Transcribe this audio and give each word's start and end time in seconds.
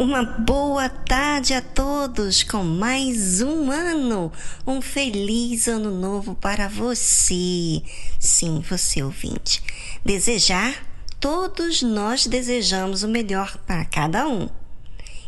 Uma 0.00 0.22
boa 0.22 0.88
tarde 0.88 1.52
a 1.52 1.60
todos 1.60 2.42
com 2.42 2.64
mais 2.64 3.42
um 3.42 3.70
ano. 3.70 4.32
Um 4.66 4.80
feliz 4.80 5.68
ano 5.68 5.90
novo 5.90 6.34
para 6.34 6.68
você. 6.68 7.82
Sim, 8.18 8.64
você 8.66 9.02
ouvinte. 9.02 9.62
Desejar, 10.02 10.74
todos 11.20 11.82
nós 11.82 12.26
desejamos 12.26 13.02
o 13.02 13.08
melhor 13.08 13.58
para 13.66 13.84
cada 13.84 14.26
um. 14.26 14.48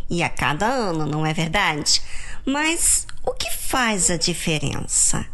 E 0.08 0.22
a 0.22 0.30
cada 0.30 0.68
ano, 0.68 1.04
não 1.04 1.26
é 1.26 1.34
verdade? 1.34 2.00
Mas 2.46 3.06
o 3.22 3.32
que 3.32 3.50
faz 3.52 4.10
a 4.10 4.16
diferença? 4.16 5.26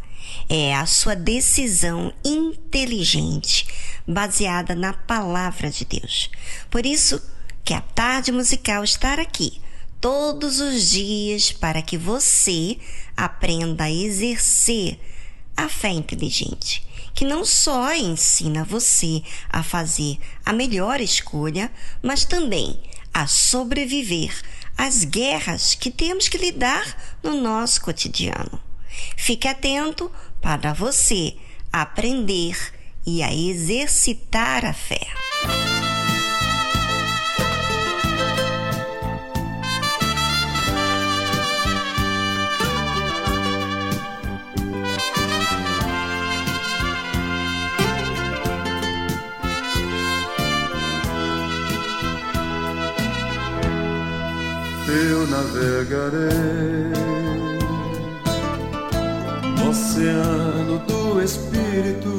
É 0.48 0.74
a 0.74 0.84
sua 0.84 1.14
decisão 1.14 2.12
inteligente, 2.24 3.68
baseada 4.04 4.74
na 4.74 4.92
palavra 4.92 5.70
de 5.70 5.84
Deus. 5.84 6.28
Por 6.68 6.84
isso 6.84 7.22
que 7.68 7.74
a 7.74 7.82
tarde 7.82 8.32
musical 8.32 8.82
estar 8.82 9.20
aqui 9.20 9.60
todos 10.00 10.58
os 10.58 10.90
dias 10.90 11.52
para 11.52 11.82
que 11.82 11.98
você 11.98 12.78
aprenda 13.14 13.84
a 13.84 13.90
exercer 13.90 14.98
a 15.54 15.68
fé 15.68 15.90
inteligente, 15.90 16.82
que 17.14 17.26
não 17.26 17.44
só 17.44 17.92
ensina 17.92 18.64
você 18.64 19.22
a 19.50 19.62
fazer 19.62 20.16
a 20.46 20.50
melhor 20.50 20.98
escolha, 20.98 21.70
mas 22.02 22.24
também 22.24 22.80
a 23.12 23.26
sobreviver 23.26 24.34
às 24.74 25.04
guerras 25.04 25.74
que 25.74 25.90
temos 25.90 26.26
que 26.26 26.38
lidar 26.38 27.18
no 27.22 27.38
nosso 27.38 27.82
cotidiano. 27.82 28.58
Fique 29.14 29.46
atento 29.46 30.10
para 30.40 30.72
você 30.72 31.36
aprender 31.70 32.56
e 33.06 33.22
a 33.22 33.30
exercitar 33.30 34.64
a 34.64 34.72
fé. 34.72 35.06
Eu 54.90 55.26
navegarei 55.26 56.28
no 59.56 59.68
oceano 59.68 60.78
do 60.86 61.22
Espírito 61.22 62.16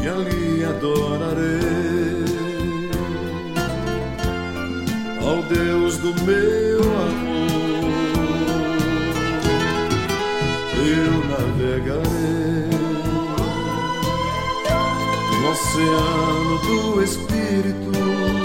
e 0.00 0.08
ali 0.08 0.64
adorarei 0.64 2.14
ao 5.20 5.42
Deus 5.42 5.96
do 5.98 6.14
meu 6.22 6.80
amor. 7.08 7.34
Eu 10.86 11.14
navegarei 11.30 12.68
no 15.30 15.50
oceano 15.50 16.58
do 16.62 17.02
Espírito 17.02 18.43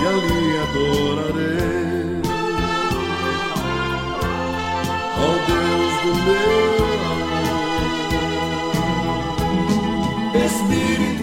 e 0.00 0.06
ali 0.06 0.58
adorarei 0.64 2.22
ao 5.16 5.34
Deus 5.50 5.94
do 6.02 6.12
meu 6.24 6.56
amor. 7.10 7.50
Espírito, 10.46 11.19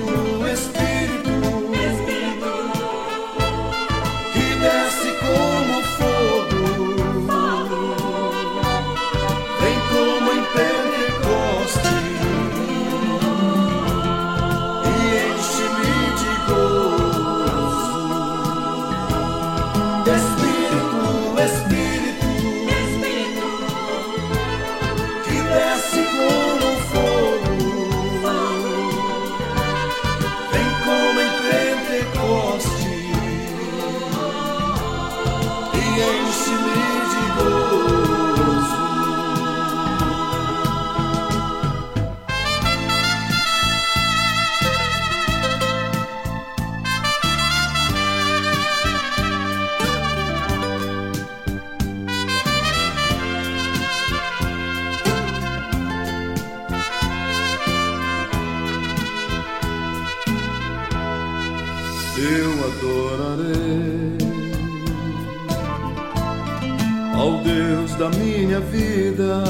minha 68.57 68.59
vida 68.59 69.44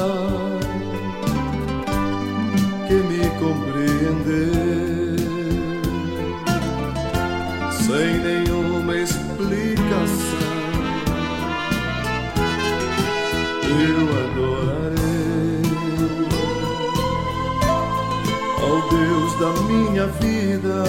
que 2.86 2.94
me 2.94 3.28
compreendeu 3.38 4.56
sem 7.72 8.18
nenhuma 8.18 8.96
explicação. 8.96 10.38
Eu 13.80 14.08
adorarei 14.24 15.62
ao 18.62 18.76
Deus 18.90 19.30
da 19.38 19.50
minha 19.62 20.06
vida 20.06 20.84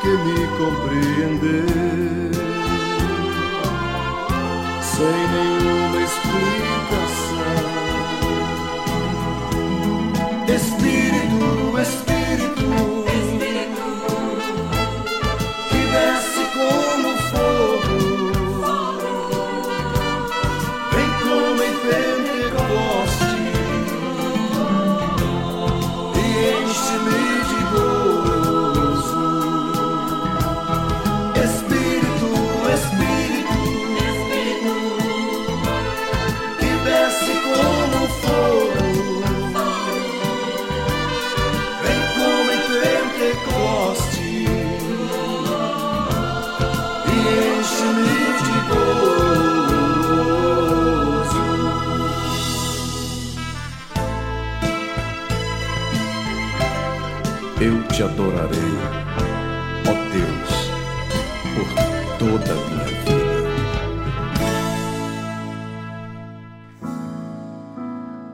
que 0.00 0.08
me 0.08 0.46
compreendeu 0.58 2.01
te 57.92 58.02
adorarei, 58.02 58.72
ó 59.86 59.92
Deus, 60.12 60.52
por 61.54 61.68
toda 62.18 62.52
a 62.52 62.56
minha 62.68 62.86
vida. 63.04 63.42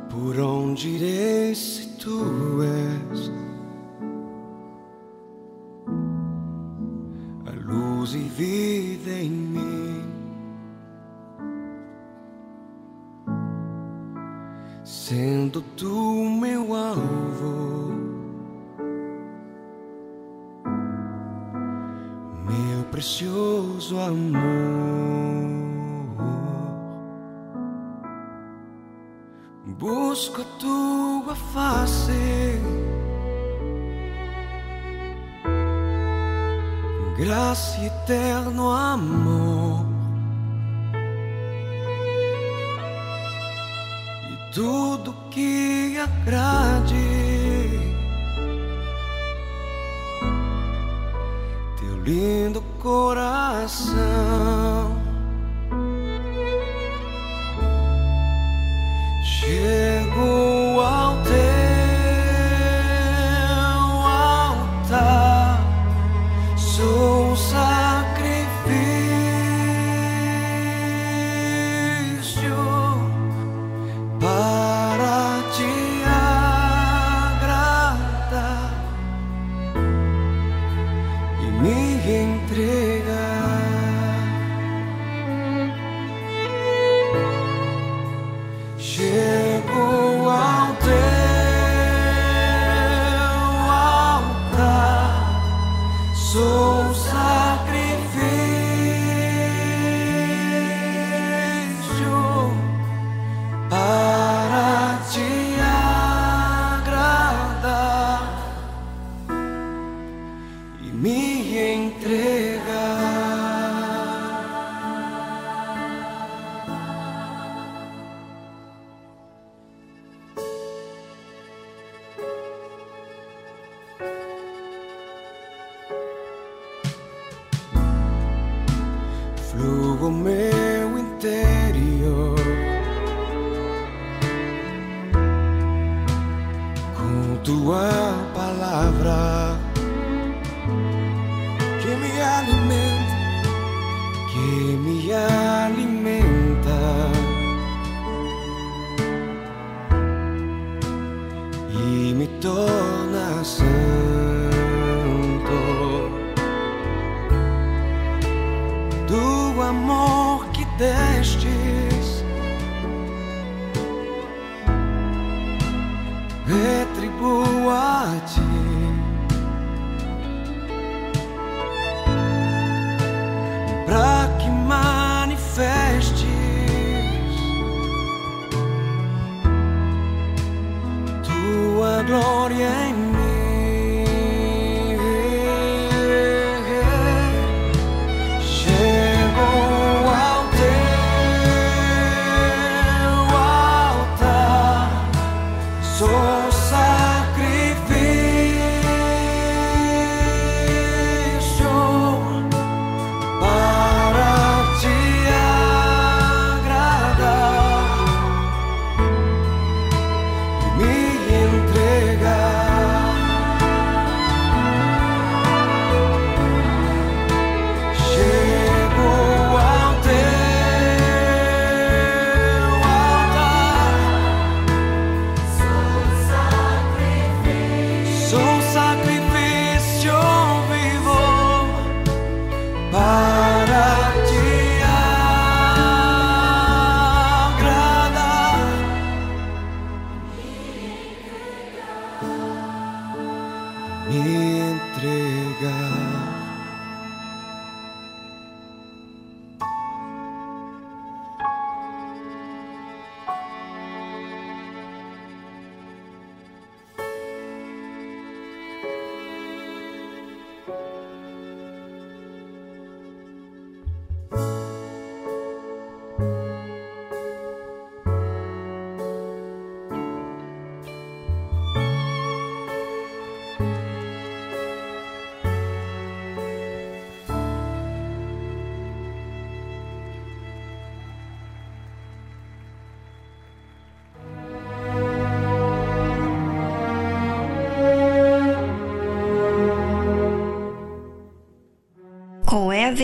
Por 0.08 0.38
onde 0.38 0.88
irei 0.90 1.54
se 1.56 1.88
tu 1.96 2.62
és 2.62 3.32
a 7.46 7.50
luz 7.50 8.14
e 8.14 8.18
vida 8.18 9.10
em 9.10 9.30
mim? 9.30 10.04
Sendo 14.84 15.60
tu 15.76 16.30
meu 16.40 16.76
alvo, 16.76 17.87
precioso 22.98 24.00
amor. 24.00 24.42
Busco 29.78 30.42
a 30.42 30.44
tua 30.58 31.36
face, 31.36 32.60
graça 37.16 37.84
eterno 37.84 38.68
amor. 38.68 39.86
E 44.32 44.52
tudo 44.52 45.14
que 45.30 45.96
agrade. 45.98 47.27
Coração. 52.88 54.17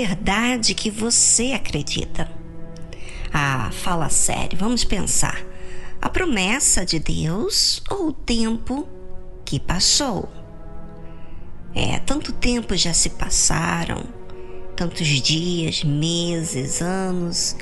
Verdade 0.07 0.75
que 0.75 0.91
você 0.91 1.53
acredita? 1.53 2.31
Ah, 3.33 3.71
fala 3.73 4.11
sério, 4.11 4.59
vamos 4.59 4.85
pensar. 4.85 5.43
A 5.99 6.11
promessa 6.11 6.85
de 6.85 6.99
Deus 6.99 7.83
ou 7.89 8.09
o 8.09 8.13
tempo 8.13 8.87
que 9.47 9.59
passou? 9.59 10.29
É, 11.75 11.99
tanto 12.01 12.35
tempo 12.35 12.77
já 12.77 12.93
se 12.93 13.11
passaram, 13.11 14.05
tantos 14.77 15.09
dias, 15.09 15.83
meses, 15.83 16.83
anos, 16.83 17.57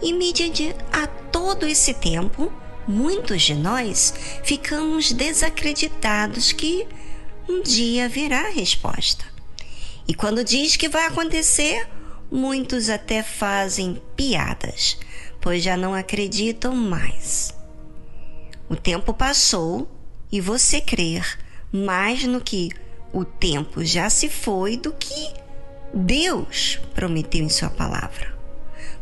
e 0.00 0.12
mediante 0.12 0.72
a 0.92 1.08
todo 1.08 1.66
esse 1.66 1.92
tempo, 1.92 2.52
muitos 2.86 3.42
de 3.42 3.56
nós 3.56 4.14
ficamos 4.44 5.10
desacreditados 5.12 6.52
que 6.52 6.86
um 7.48 7.62
dia 7.62 8.04
haverá 8.04 8.46
a 8.46 8.50
resposta. 8.50 9.29
E 10.10 10.14
quando 10.14 10.42
diz 10.42 10.74
que 10.74 10.88
vai 10.88 11.06
acontecer, 11.06 11.86
muitos 12.32 12.90
até 12.90 13.22
fazem 13.22 14.02
piadas, 14.16 14.98
pois 15.40 15.62
já 15.62 15.76
não 15.76 15.94
acreditam 15.94 16.74
mais. 16.74 17.54
O 18.68 18.74
tempo 18.74 19.14
passou 19.14 19.88
e 20.32 20.40
você 20.40 20.80
crer 20.80 21.38
mais 21.72 22.24
no 22.24 22.40
que 22.40 22.70
o 23.12 23.24
tempo 23.24 23.84
já 23.84 24.10
se 24.10 24.28
foi 24.28 24.76
do 24.76 24.92
que 24.92 25.32
Deus 25.94 26.80
prometeu 26.92 27.44
em 27.44 27.48
Sua 27.48 27.70
palavra, 27.70 28.36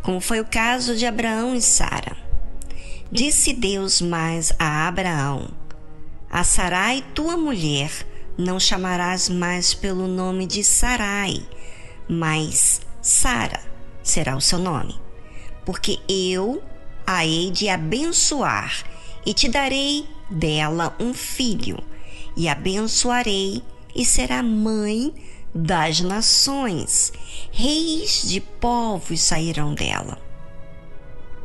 como 0.02 0.20
foi 0.20 0.40
o 0.40 0.44
caso 0.44 0.94
de 0.94 1.06
Abraão 1.06 1.54
e 1.54 1.62
Sara. 1.62 2.18
Disse 3.10 3.54
Deus 3.54 4.02
mais 4.02 4.52
a 4.58 4.86
Abraão: 4.86 5.48
A 6.30 6.44
Sarai, 6.44 7.02
tua 7.14 7.38
mulher, 7.38 7.90
não 8.38 8.60
chamarás 8.60 9.28
mais 9.28 9.74
pelo 9.74 10.06
nome 10.06 10.46
de 10.46 10.62
Sarai, 10.62 11.42
mas 12.08 12.80
Sara 13.02 13.60
será 14.02 14.36
o 14.36 14.40
seu 14.40 14.60
nome, 14.60 14.94
porque 15.66 15.98
eu 16.08 16.62
a 17.04 17.26
hei 17.26 17.50
de 17.50 17.68
abençoar 17.68 18.84
e 19.26 19.34
te 19.34 19.48
darei 19.48 20.06
dela 20.30 20.94
um 21.00 21.12
filho, 21.12 21.82
e 22.36 22.48
abençoarei 22.48 23.62
e 23.94 24.04
será 24.04 24.42
mãe 24.42 25.12
das 25.52 26.00
nações, 26.00 27.12
reis 27.50 28.22
de 28.28 28.40
povos 28.40 29.20
sairão 29.20 29.74
dela. 29.74 30.18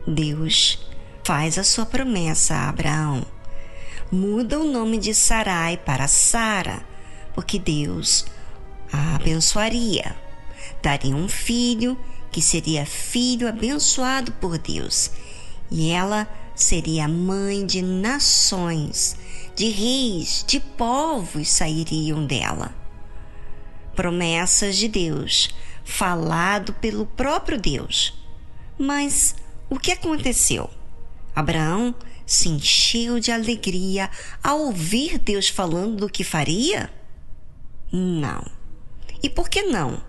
Deus 0.06 0.86
faz 1.24 1.58
a 1.58 1.64
sua 1.64 1.86
promessa 1.86 2.54
a 2.54 2.70
Abraão. 2.70 3.26
Muda 4.14 4.60
o 4.60 4.64
nome 4.64 5.00
de 5.00 5.12
Sarai 5.12 5.76
para 5.76 6.08
Sara, 6.08 6.86
porque 7.34 7.58
Deus 7.58 8.28
a 8.92 9.16
abençoaria. 9.16 10.16
Daria 10.84 11.16
um 11.16 11.28
filho 11.28 11.98
que 12.32 12.40
seria 12.40 12.86
filho 12.86 13.50
abençoado 13.50 14.32
por 14.34 14.60
Deus, 14.60 15.10
e 15.72 15.90
ela 15.90 16.28
seria 16.54 17.08
mãe 17.08 17.66
de 17.66 17.82
nações, 17.82 19.18
de 19.56 19.70
reis, 19.70 20.46
de 20.48 20.60
povos 20.60 21.50
sairiam 21.50 22.24
dela. 22.24 22.72
Promessas 23.96 24.76
de 24.76 24.88
Deus, 24.88 25.50
falado 25.84 26.72
pelo 26.74 27.08
próprio 27.08 27.60
Deus. 27.60 28.14
Mas 28.78 29.36
o 29.72 29.80
que 29.80 29.92
aconteceu? 29.92 30.70
Abraão 31.36 31.96
se 32.26 32.50
encheu 32.50 33.20
de 33.20 33.32
alegria 33.32 34.10
ao 34.44 34.60
ouvir 34.62 35.18
Deus 35.18 35.50
falando 35.50 35.98
do 35.98 36.10
que 36.10 36.24
faria? 36.24 36.92
Não. 37.92 38.46
E 39.22 39.30
por 39.30 39.50
que 39.50 39.64
não? 39.64 40.02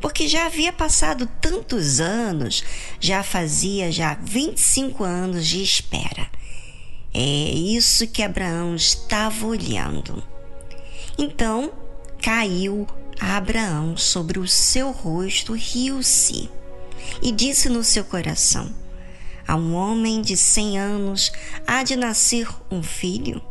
Porque 0.00 0.28
já 0.28 0.46
havia 0.46 0.72
passado 0.72 1.28
tantos 1.40 2.00
anos, 2.00 2.62
já 3.00 3.22
fazia 3.22 3.90
já 3.90 4.14
25 4.14 5.02
anos 5.02 5.46
de 5.46 5.62
espera. 5.62 6.30
É 7.12 7.20
isso 7.20 8.06
que 8.06 8.22
Abraão 8.22 8.74
estava 8.74 9.46
olhando. 9.46 10.22
Então 11.18 11.72
caiu 12.22 12.86
Abraão 13.18 13.96
sobre 13.96 14.38
o 14.38 14.46
seu 14.46 14.92
rosto, 14.92 15.52
riu-se 15.52 16.48
e 17.22 17.32
disse 17.32 17.68
no 17.68 17.82
seu 17.82 18.04
coração: 18.04 18.72
a 19.48 19.56
um 19.56 19.74
homem 19.74 20.20
de 20.20 20.36
cem 20.36 20.78
anos 20.78 21.32
há 21.66 21.82
de 21.82 21.96
nascer 21.96 22.46
um 22.70 22.82
filho? 22.82 23.42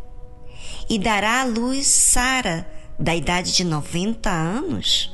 E 0.88 1.00
dará 1.00 1.42
à 1.42 1.44
luz 1.44 1.88
Sara, 1.88 2.70
da 3.00 3.16
idade 3.16 3.52
de 3.54 3.64
noventa 3.64 4.30
anos? 4.30 5.12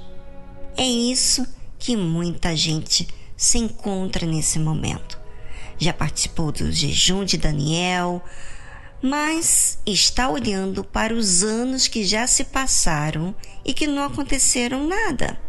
É 0.75 0.85
isso 0.85 1.47
que 1.79 1.95
muita 1.95 2.53
gente 2.55 3.07
se 3.37 3.57
encontra 3.57 4.27
nesse 4.27 4.59
momento. 4.59 5.17
Já 5.77 5.93
participou 5.93 6.51
do 6.51 6.71
jejum 6.71 7.23
de 7.23 7.37
Daniel, 7.37 8.21
mas 9.01 9.79
está 9.85 10.29
olhando 10.29 10.83
para 10.83 11.13
os 11.13 11.43
anos 11.43 11.87
que 11.87 12.03
já 12.03 12.27
se 12.27 12.43
passaram 12.43 13.33
e 13.65 13.73
que 13.73 13.87
não 13.87 14.03
aconteceram 14.03 14.87
nada. 14.87 15.39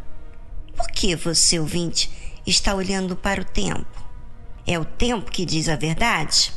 Por 0.77 0.91
que 0.91 1.15
você, 1.15 1.59
ouvinte, 1.59 2.11
está 2.47 2.75
olhando 2.75 3.17
para 3.17 3.43
o 3.43 3.45
tempo? 3.45 4.04
É 4.67 4.79
o 4.79 4.85
tempo 4.85 5.31
que 5.31 5.45
diz 5.45 5.69
a 5.69 5.77
verdade? 5.77 6.53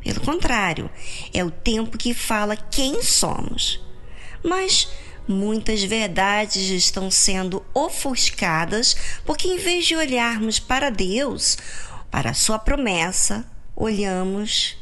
Pelo 0.00 0.20
contrário, 0.20 0.90
é 1.32 1.44
o 1.44 1.50
tempo 1.50 1.96
que 1.96 2.12
fala 2.12 2.56
quem 2.56 3.02
somos. 3.02 3.80
Mas 4.44 4.88
muitas 5.26 5.82
verdades 5.84 6.70
estão 6.70 7.10
sendo 7.10 7.64
ofuscadas 7.72 8.96
porque, 9.24 9.48
em 9.48 9.58
vez 9.58 9.86
de 9.86 9.96
olharmos 9.96 10.58
para 10.58 10.90
Deus, 10.90 11.56
para 12.10 12.30
a 12.30 12.34
Sua 12.34 12.58
promessa, 12.58 13.44
olhamos 13.74 14.76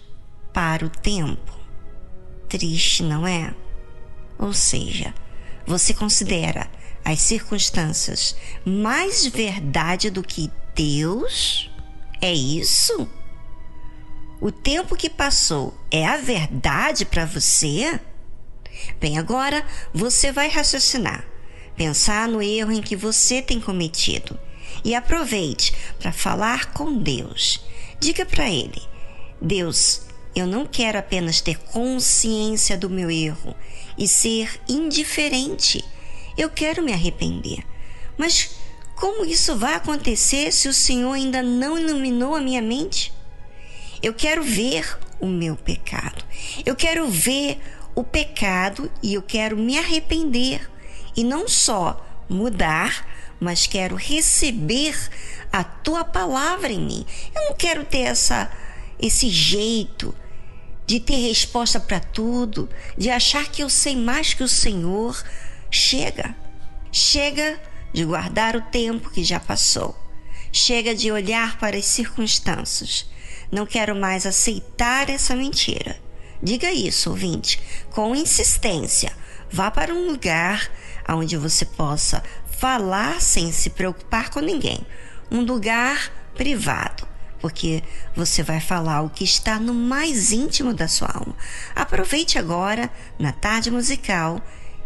para 0.52 0.84
o 0.84 0.90
tempo. 0.90 1.52
Triste, 2.48 3.02
não 3.02 3.26
é? 3.26 3.54
Ou 4.38 4.52
seja, 4.52 5.14
você 5.66 5.94
considera 5.94 6.68
as 7.04 7.20
circunstâncias 7.20 8.34
mais 8.64 9.26
verdade 9.26 10.10
do 10.10 10.22
que 10.22 10.50
Deus? 10.74 11.69
É 12.20 12.32
isso? 12.32 13.08
O 14.40 14.52
tempo 14.52 14.96
que 14.96 15.08
passou 15.08 15.74
é 15.90 16.06
a 16.06 16.16
verdade 16.16 17.04
para 17.04 17.24
você? 17.24 17.98
Bem, 18.98 19.18
agora 19.18 19.66
você 19.92 20.30
vai 20.30 20.48
raciocinar, 20.48 21.26
pensar 21.76 22.28
no 22.28 22.42
erro 22.42 22.72
em 22.72 22.82
que 22.82 22.96
você 22.96 23.40
tem 23.40 23.60
cometido 23.60 24.38
e 24.84 24.94
aproveite 24.94 25.74
para 25.98 26.12
falar 26.12 26.72
com 26.72 26.98
Deus. 26.98 27.64
Diga 27.98 28.24
para 28.24 28.50
Ele: 28.50 28.82
Deus, 29.40 30.02
eu 30.34 30.46
não 30.46 30.66
quero 30.66 30.98
apenas 30.98 31.40
ter 31.40 31.58
consciência 31.58 32.76
do 32.76 32.88
meu 32.88 33.10
erro 33.10 33.54
e 33.96 34.06
ser 34.06 34.60
indiferente. 34.68 35.84
Eu 36.36 36.48
quero 36.48 36.82
me 36.82 36.92
arrepender. 36.92 37.64
Mas 38.16 38.59
como 39.00 39.24
isso 39.24 39.56
vai 39.56 39.74
acontecer 39.74 40.52
se 40.52 40.68
o 40.68 40.74
Senhor 40.74 41.14
ainda 41.14 41.42
não 41.42 41.78
iluminou 41.78 42.36
a 42.36 42.40
minha 42.40 42.60
mente? 42.60 43.10
Eu 44.02 44.12
quero 44.12 44.42
ver 44.42 44.98
o 45.18 45.26
meu 45.26 45.56
pecado. 45.56 46.22
Eu 46.66 46.76
quero 46.76 47.08
ver 47.08 47.58
o 47.94 48.04
pecado 48.04 48.92
e 49.02 49.14
eu 49.14 49.22
quero 49.22 49.56
me 49.56 49.78
arrepender 49.78 50.70
e 51.16 51.24
não 51.24 51.48
só 51.48 52.06
mudar, 52.28 53.06
mas 53.40 53.66
quero 53.66 53.96
receber 53.96 54.94
a 55.50 55.64
tua 55.64 56.04
palavra 56.04 56.70
em 56.70 56.80
mim. 56.80 57.06
Eu 57.34 57.46
não 57.46 57.54
quero 57.54 57.84
ter 57.84 58.02
essa 58.02 58.52
esse 58.98 59.30
jeito 59.30 60.14
de 60.86 61.00
ter 61.00 61.26
resposta 61.26 61.80
para 61.80 62.00
tudo, 62.00 62.68
de 62.98 63.08
achar 63.08 63.48
que 63.48 63.62
eu 63.62 63.70
sei 63.70 63.96
mais 63.96 64.34
que 64.34 64.42
o 64.42 64.48
Senhor. 64.48 65.24
Chega. 65.70 66.34
Chega 66.92 67.58
de 67.92 68.04
guardar 68.04 68.56
o 68.56 68.62
tempo 68.62 69.10
que 69.10 69.24
já 69.24 69.40
passou. 69.40 69.96
Chega 70.52 70.94
de 70.94 71.10
olhar 71.12 71.58
para 71.58 71.76
as 71.76 71.84
circunstâncias. 71.84 73.08
Não 73.50 73.66
quero 73.66 73.94
mais 73.94 74.26
aceitar 74.26 75.08
essa 75.10 75.34
mentira. 75.34 76.00
Diga 76.42 76.72
isso, 76.72 77.10
ouvinte, 77.10 77.60
com 77.90 78.14
insistência. 78.14 79.12
Vá 79.50 79.70
para 79.70 79.92
um 79.92 80.06
lugar 80.06 80.70
onde 81.08 81.36
você 81.36 81.64
possa 81.64 82.22
falar 82.58 83.20
sem 83.20 83.52
se 83.52 83.70
preocupar 83.70 84.30
com 84.30 84.40
ninguém. 84.40 84.86
Um 85.30 85.42
lugar 85.42 86.12
privado, 86.34 87.06
porque 87.40 87.82
você 88.14 88.42
vai 88.42 88.60
falar 88.60 89.02
o 89.02 89.10
que 89.10 89.24
está 89.24 89.58
no 89.58 89.74
mais 89.74 90.32
íntimo 90.32 90.72
da 90.72 90.88
sua 90.88 91.08
alma. 91.08 91.36
Aproveite 91.74 92.38
agora, 92.38 92.90
na 93.18 93.32
tarde 93.32 93.70
musical, 93.70 94.40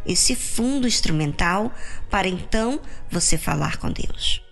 esse 0.06 0.34
fundo 0.34 0.86
instrumental 0.86 1.72
para 2.10 2.28
então 2.28 2.80
você 3.10 3.38
falar 3.38 3.78
com 3.78 3.90
Deus. 3.90 4.43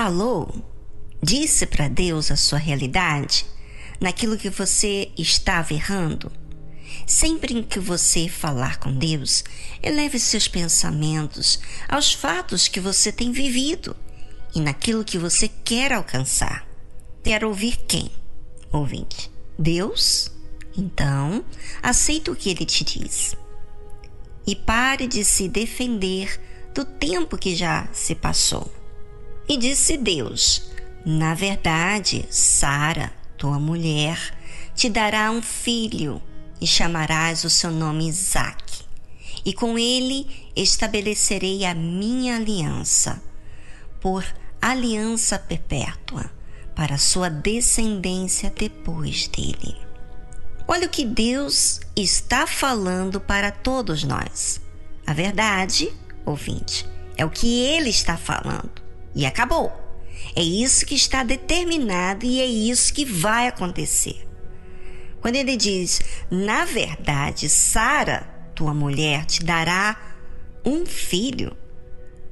Falou? 0.00 0.54
Disse 1.20 1.66
para 1.66 1.88
Deus 1.88 2.30
a 2.30 2.36
sua 2.36 2.56
realidade? 2.56 3.44
Naquilo 4.00 4.38
que 4.38 4.48
você 4.48 5.10
estava 5.18 5.74
errando? 5.74 6.30
Sempre 7.04 7.64
que 7.64 7.80
você 7.80 8.28
falar 8.28 8.78
com 8.78 8.96
Deus, 8.96 9.42
eleve 9.82 10.20
seus 10.20 10.46
pensamentos 10.46 11.58
aos 11.88 12.12
fatos 12.12 12.68
que 12.68 12.78
você 12.78 13.10
tem 13.10 13.32
vivido 13.32 13.96
e 14.54 14.60
naquilo 14.60 15.04
que 15.04 15.18
você 15.18 15.48
quer 15.48 15.92
alcançar. 15.92 16.64
Quer 17.24 17.44
ouvir 17.44 17.76
quem? 17.88 18.08
Ouvinte. 18.70 19.32
Deus? 19.58 20.30
Então, 20.76 21.44
aceita 21.82 22.30
o 22.30 22.36
que 22.36 22.50
ele 22.50 22.64
te 22.64 22.84
diz. 22.84 23.34
E 24.46 24.54
pare 24.54 25.08
de 25.08 25.24
se 25.24 25.48
defender 25.48 26.40
do 26.72 26.84
tempo 26.84 27.36
que 27.36 27.56
já 27.56 27.88
se 27.92 28.14
passou. 28.14 28.77
E 29.48 29.56
disse 29.56 29.96
Deus: 29.96 30.70
Na 31.06 31.32
verdade, 31.34 32.26
Sara, 32.30 33.12
tua 33.38 33.58
mulher, 33.58 34.34
te 34.74 34.90
dará 34.90 35.30
um 35.30 35.40
filho 35.40 36.20
e 36.60 36.66
chamarás 36.66 37.44
o 37.44 37.50
seu 37.50 37.70
nome 37.70 38.08
Isaque. 38.08 38.84
E 39.44 39.54
com 39.54 39.78
ele 39.78 40.50
estabelecerei 40.54 41.64
a 41.64 41.74
minha 41.74 42.36
aliança, 42.36 43.22
por 44.00 44.24
aliança 44.60 45.38
perpétua, 45.38 46.30
para 46.74 46.98
sua 46.98 47.30
descendência 47.30 48.52
depois 48.54 49.28
dele. 49.28 49.76
Olha 50.66 50.86
o 50.86 50.90
que 50.90 51.06
Deus 51.06 51.80
está 51.96 52.46
falando 52.46 53.18
para 53.18 53.50
todos 53.50 54.04
nós. 54.04 54.60
A 55.06 55.14
verdade, 55.14 55.90
ouvinte, 56.26 56.84
é 57.16 57.24
o 57.24 57.30
que 57.30 57.60
ele 57.60 57.88
está 57.88 58.18
falando. 58.18 58.87
E 59.18 59.26
acabou. 59.26 59.72
É 60.36 60.42
isso 60.44 60.86
que 60.86 60.94
está 60.94 61.24
determinado 61.24 62.24
e 62.24 62.40
é 62.40 62.46
isso 62.46 62.94
que 62.94 63.04
vai 63.04 63.48
acontecer. 63.48 64.24
Quando 65.20 65.34
ele 65.34 65.56
diz, 65.56 66.00
na 66.30 66.64
verdade, 66.64 67.48
Sara, 67.48 68.22
tua 68.54 68.72
mulher, 68.72 69.24
te 69.26 69.42
dará 69.42 70.00
um 70.64 70.86
filho, 70.86 71.56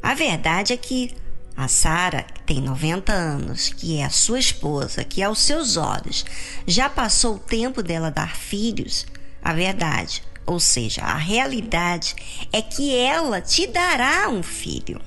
a 0.00 0.14
verdade 0.14 0.72
é 0.72 0.76
que 0.76 1.12
a 1.56 1.66
Sara, 1.66 2.22
que 2.22 2.42
tem 2.44 2.60
90 2.60 3.12
anos, 3.12 3.70
que 3.70 3.98
é 3.98 4.04
a 4.04 4.10
sua 4.10 4.38
esposa, 4.38 5.02
que 5.02 5.24
aos 5.24 5.40
seus 5.40 5.76
olhos 5.76 6.24
já 6.68 6.88
passou 6.88 7.34
o 7.34 7.40
tempo 7.40 7.82
dela 7.82 8.12
dar 8.12 8.36
filhos, 8.36 9.08
a 9.42 9.52
verdade, 9.52 10.22
ou 10.46 10.60
seja, 10.60 11.02
a 11.02 11.16
realidade 11.16 12.14
é 12.52 12.62
que 12.62 12.96
ela 12.96 13.40
te 13.40 13.66
dará 13.66 14.28
um 14.28 14.40
filho. 14.44 15.00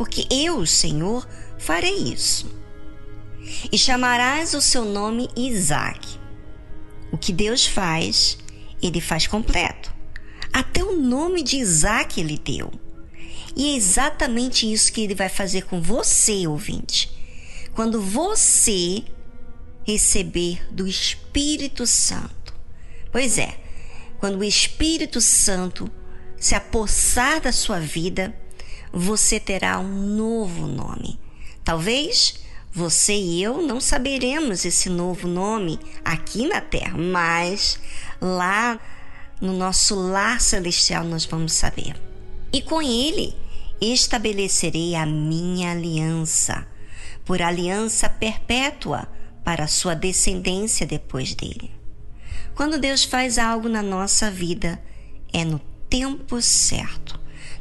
Porque 0.00 0.26
eu, 0.30 0.64
Senhor, 0.64 1.28
farei 1.58 1.94
isso. 1.94 2.50
E 3.70 3.76
chamarás 3.76 4.54
o 4.54 4.60
seu 4.62 4.82
nome 4.82 5.28
Isaac, 5.36 6.18
o 7.12 7.18
que 7.18 7.34
Deus 7.34 7.66
faz, 7.66 8.38
ele 8.82 8.98
faz 8.98 9.26
completo. 9.26 9.92
Até 10.50 10.82
o 10.82 10.96
nome 10.96 11.42
de 11.42 11.58
Isaac 11.58 12.18
ele 12.18 12.38
deu. 12.38 12.72
E 13.54 13.74
é 13.74 13.76
exatamente 13.76 14.72
isso 14.72 14.90
que 14.90 15.02
ele 15.02 15.14
vai 15.14 15.28
fazer 15.28 15.66
com 15.66 15.82
você, 15.82 16.46
ouvinte. 16.46 17.12
Quando 17.74 18.00
você 18.00 19.04
receber 19.86 20.66
do 20.72 20.88
Espírito 20.88 21.86
Santo. 21.86 22.54
Pois 23.12 23.36
é, 23.36 23.54
quando 24.18 24.38
o 24.38 24.44
Espírito 24.44 25.20
Santo 25.20 25.90
se 26.38 26.54
apossar 26.54 27.42
da 27.42 27.52
sua 27.52 27.78
vida, 27.78 28.34
você 28.92 29.38
terá 29.38 29.78
um 29.78 30.16
novo 30.16 30.66
nome. 30.66 31.18
Talvez 31.64 32.40
você 32.72 33.14
e 33.14 33.42
eu 33.42 33.62
não 33.62 33.80
saberemos 33.80 34.64
esse 34.64 34.88
novo 34.88 35.26
nome 35.26 35.78
aqui 36.04 36.46
na 36.46 36.60
Terra, 36.60 36.96
mas 36.96 37.78
lá 38.20 38.78
no 39.40 39.52
nosso 39.52 39.94
lar 39.94 40.40
celestial 40.40 41.04
nós 41.04 41.24
vamos 41.24 41.52
saber. 41.52 41.94
E 42.52 42.60
com 42.60 42.82
ele 42.82 43.34
estabelecerei 43.80 44.94
a 44.94 45.06
minha 45.06 45.72
aliança, 45.72 46.66
por 47.24 47.40
aliança 47.40 48.08
perpétua 48.08 49.08
para 49.44 49.64
a 49.64 49.68
sua 49.68 49.94
descendência 49.94 50.86
depois 50.86 51.34
dele. 51.34 51.70
Quando 52.54 52.78
Deus 52.78 53.04
faz 53.04 53.38
algo 53.38 53.68
na 53.68 53.82
nossa 53.82 54.30
vida, 54.30 54.82
é 55.32 55.44
no 55.44 55.60
tempo 55.88 56.42
certo, 56.42 57.19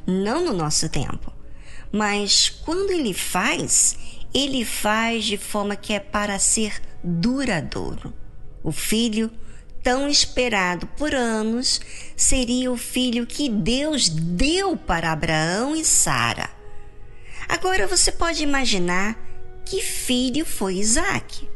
não 0.10 0.46
no 0.46 0.54
nosso 0.54 0.90
tempo. 0.90 1.32
Mas 1.92 2.50
quando 2.50 2.92
ele 2.92 3.14
faz, 3.14 3.98
ele 4.34 4.64
faz 4.64 5.26
de 5.26 5.38
forma 5.38 5.76
que 5.76 5.94
é 5.94 6.00
para 6.00 6.38
ser 6.38 6.82
duradouro. 7.04 8.14
O 8.64 8.72
filho, 8.72 9.32
tão 9.82 10.08
esperado 10.08 10.86
por 10.86 11.16
anos, 11.16 11.80
seria 12.16 12.72
o 12.72 12.78
filho 12.78 13.26
que 13.26 13.50
Deus 13.50 14.10
deu 14.10 14.76
para 14.76 15.12
Abraão 15.12 15.76
e 15.76 15.84
Sara. 15.84 16.50
Agora 17.48 17.88
você 17.88 18.12
pode 18.12 18.44
imaginar 18.44 19.18
que 19.66 19.82
filho 19.82 20.46
foi 20.46 20.76
Isaac, 20.76 21.48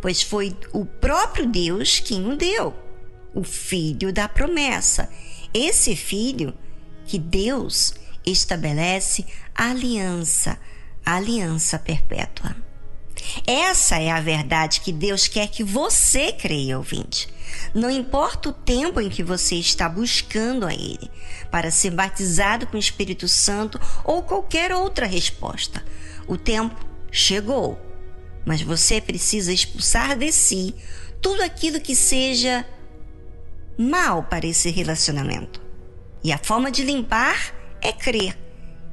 pois 0.00 0.22
foi 0.22 0.54
o 0.72 0.84
próprio 0.84 1.46
Deus 1.46 2.00
quem 2.00 2.26
o 2.30 2.36
deu, 2.36 2.74
o 3.34 3.42
filho 3.42 4.12
da 4.12 4.28
promessa. 4.28 5.08
Esse 5.54 5.94
filho 5.94 6.52
que 7.06 7.18
Deus 7.18 7.94
estabelece 8.24 9.26
aliança 9.54 10.58
aliança 11.04 11.78
perpétua. 11.78 12.54
Essa 13.46 14.00
é 14.00 14.10
a 14.10 14.20
verdade 14.20 14.80
que 14.80 14.92
Deus 14.92 15.28
quer 15.28 15.48
que 15.48 15.62
você 15.62 16.32
creia, 16.32 16.76
ouvinte. 16.76 17.28
Não 17.74 17.90
importa 17.90 18.48
o 18.48 18.52
tempo 18.52 19.00
em 19.00 19.08
que 19.08 19.22
você 19.22 19.56
está 19.56 19.88
buscando 19.88 20.66
a 20.66 20.72
Ele 20.72 21.10
para 21.50 21.70
ser 21.70 21.90
batizado 21.90 22.66
com 22.66 22.76
o 22.76 22.80
Espírito 22.80 23.28
Santo 23.28 23.80
ou 24.04 24.22
qualquer 24.22 24.72
outra 24.72 25.06
resposta, 25.06 25.84
o 26.26 26.36
tempo 26.36 26.84
chegou. 27.10 27.80
Mas 28.44 28.62
você 28.62 29.00
precisa 29.00 29.52
expulsar 29.52 30.16
de 30.16 30.32
si 30.32 30.74
tudo 31.20 31.42
aquilo 31.42 31.80
que 31.80 31.94
seja 31.94 32.66
mal 33.78 34.24
para 34.24 34.46
esse 34.46 34.70
relacionamento. 34.70 35.60
E 36.24 36.32
a 36.32 36.38
forma 36.38 36.70
de 36.70 36.84
limpar 36.84 37.54
é 37.80 37.92
crer 37.92 38.38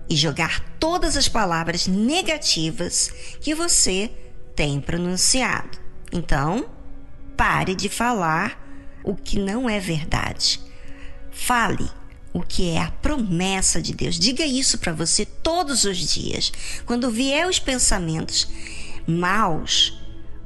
e 0.10 0.16
jogar 0.16 0.60
todas 0.80 1.16
as 1.16 1.28
palavras 1.28 1.86
negativas 1.86 3.14
que 3.40 3.54
você 3.54 4.12
tem 4.56 4.82
pronunciado. 4.82 5.78
Então, 6.12 6.68
pare 7.38 7.76
de 7.76 7.88
falar 7.88 8.60
o 9.04 9.16
que 9.16 9.38
não 9.38 9.70
é 9.70 9.80
verdade. 9.80 10.60
Fale 11.32 11.88
o 12.34 12.42
que 12.42 12.72
é 12.72 12.82
a 12.82 12.92
promessa 12.92 13.82
de 13.82 13.94
Deus. 13.94 14.18
Diga 14.18 14.46
isso 14.46 14.80
para 14.80 14.92
você 14.92 15.26
todos 15.26 15.84
os 15.84 15.98
dias. 15.98 16.52
Quando 16.86 17.12
vier 17.12 17.48
os 17.48 17.60
pensamentos 17.60 18.48
maus, 19.08 20.02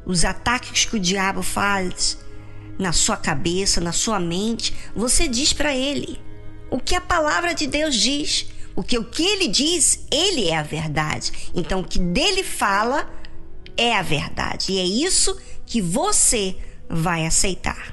os 0.05 0.25
ataques 0.25 0.85
que 0.85 0.97
o 0.97 0.99
diabo 0.99 1.41
faz 1.41 2.17
na 2.77 2.91
sua 2.91 3.15
cabeça, 3.15 3.79
na 3.79 3.93
sua 3.93 4.19
mente, 4.19 4.73
você 4.93 5.27
diz 5.27 5.53
para 5.53 5.75
ele 5.75 6.19
o 6.73 6.79
que 6.79 6.95
a 6.95 7.01
palavra 7.01 7.53
de 7.53 7.67
Deus 7.67 7.95
diz. 7.95 8.47
Porque 8.73 8.97
o 8.97 9.05
que 9.05 9.23
ele 9.23 9.47
diz, 9.47 10.07
ele 10.11 10.49
é 10.49 10.57
a 10.57 10.63
verdade. 10.63 11.31
Então, 11.53 11.81
o 11.81 11.83
que 11.83 11.99
dele 11.99 12.43
fala 12.43 13.07
é 13.77 13.95
a 13.95 14.01
verdade. 14.01 14.71
E 14.71 14.79
é 14.79 14.83
isso 14.83 15.39
que 15.67 15.79
você 15.79 16.57
vai 16.89 17.27
aceitar. 17.27 17.92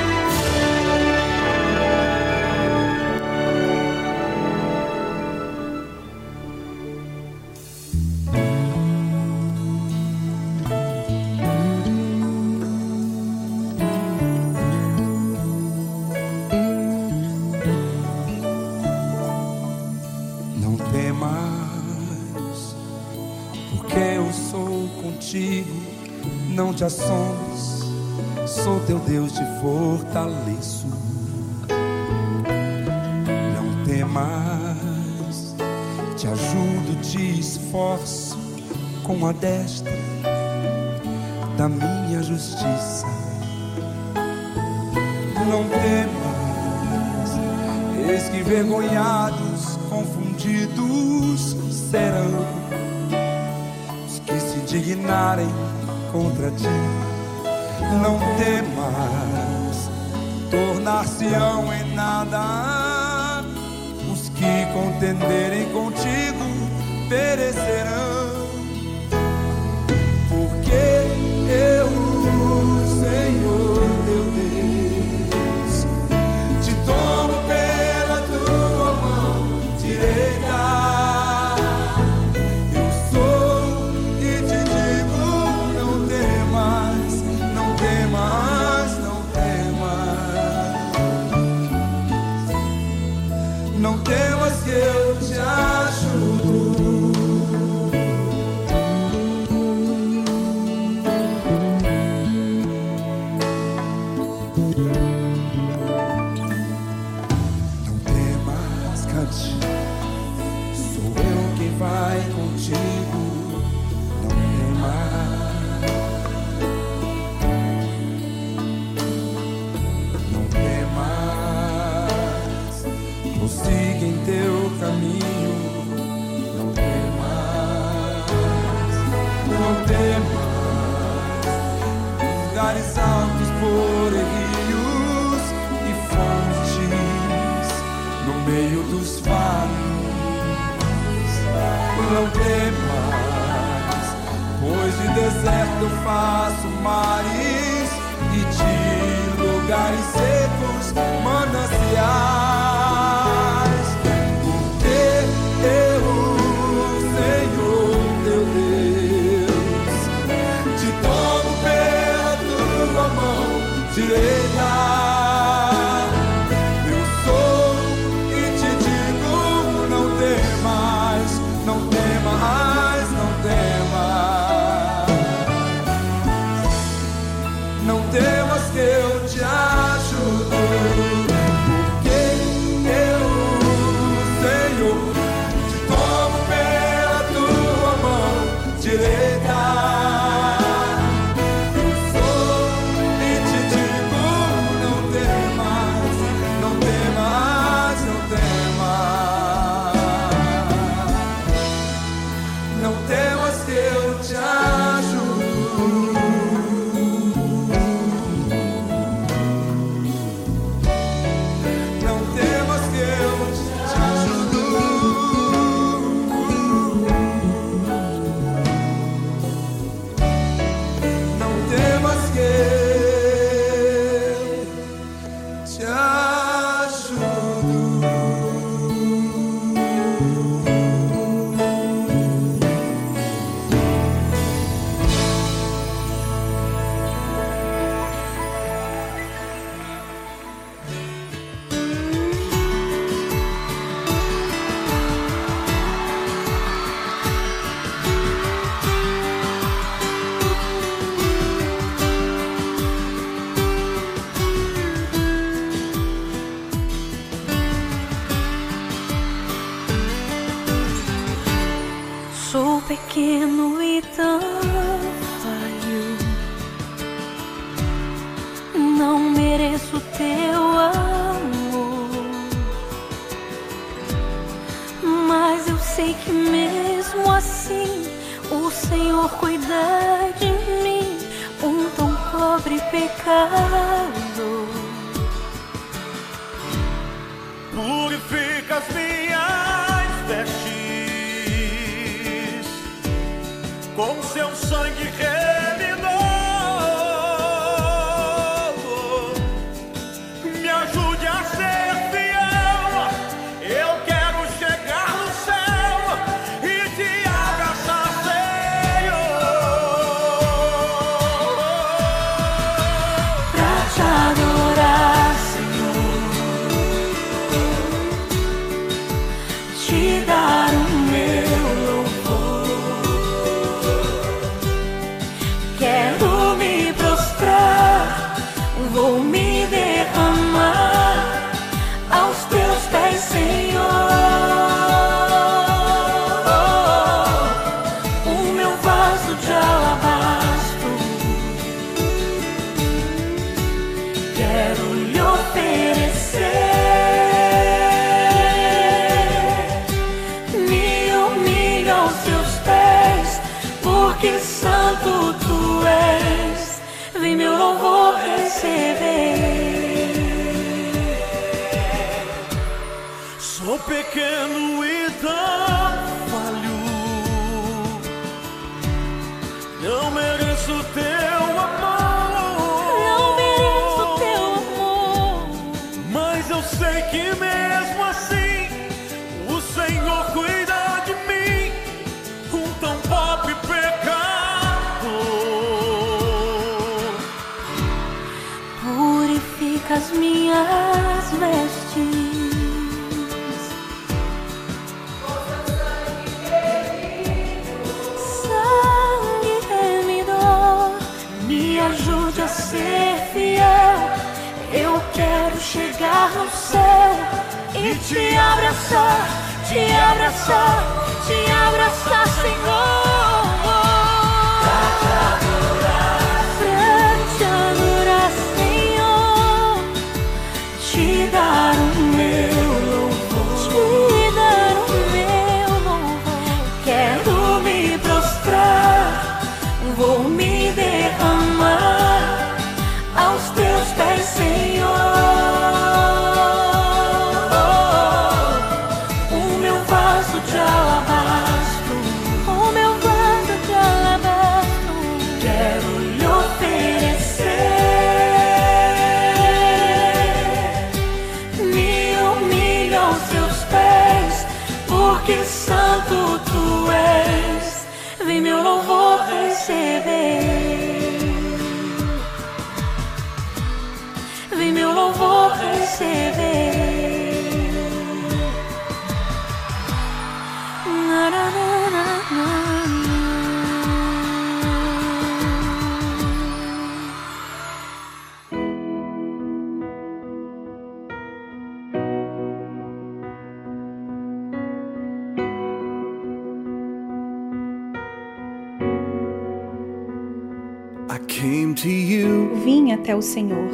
Até 493.11 493.15
o 493.15 493.21
Senhor. 493.21 493.69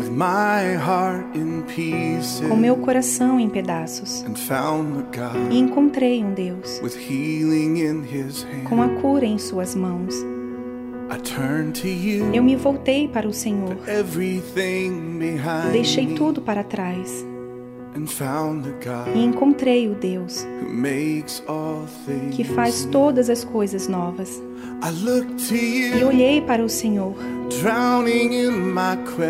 Com 2.50 2.56
meu 2.56 2.76
coração 2.78 3.40
em 3.40 3.48
pedaços. 3.50 4.24
e 5.52 5.60
encontrei 5.60 6.24
um 6.24 6.34
Deus. 6.34 6.80
com 8.68 8.82
a 8.82 8.90
cura 8.90 9.26
em 9.26 9.38
suas 9.38 9.76
mãos. 9.76 10.16
Eu 12.34 12.44
me 12.44 12.56
voltei 12.56 13.08
para 13.08 13.28
o 13.28 13.34
Senhor, 13.34 13.78
deixei 15.72 16.16
tudo 16.16 16.42
para 16.42 16.64
trás. 16.64 17.26
e 19.16 19.24
encontrei 19.24 19.88
o 19.88 19.96
Deus 19.96 20.46
que 22.32 22.44
faz 22.44 22.86
todas 22.86 23.30
as 23.30 23.44
coisas 23.44 23.88
novas. 23.88 24.42
E 25.99 26.03
olhei 26.03 26.41
para 26.41 26.64
o 26.64 26.70
Senhor, 26.70 27.16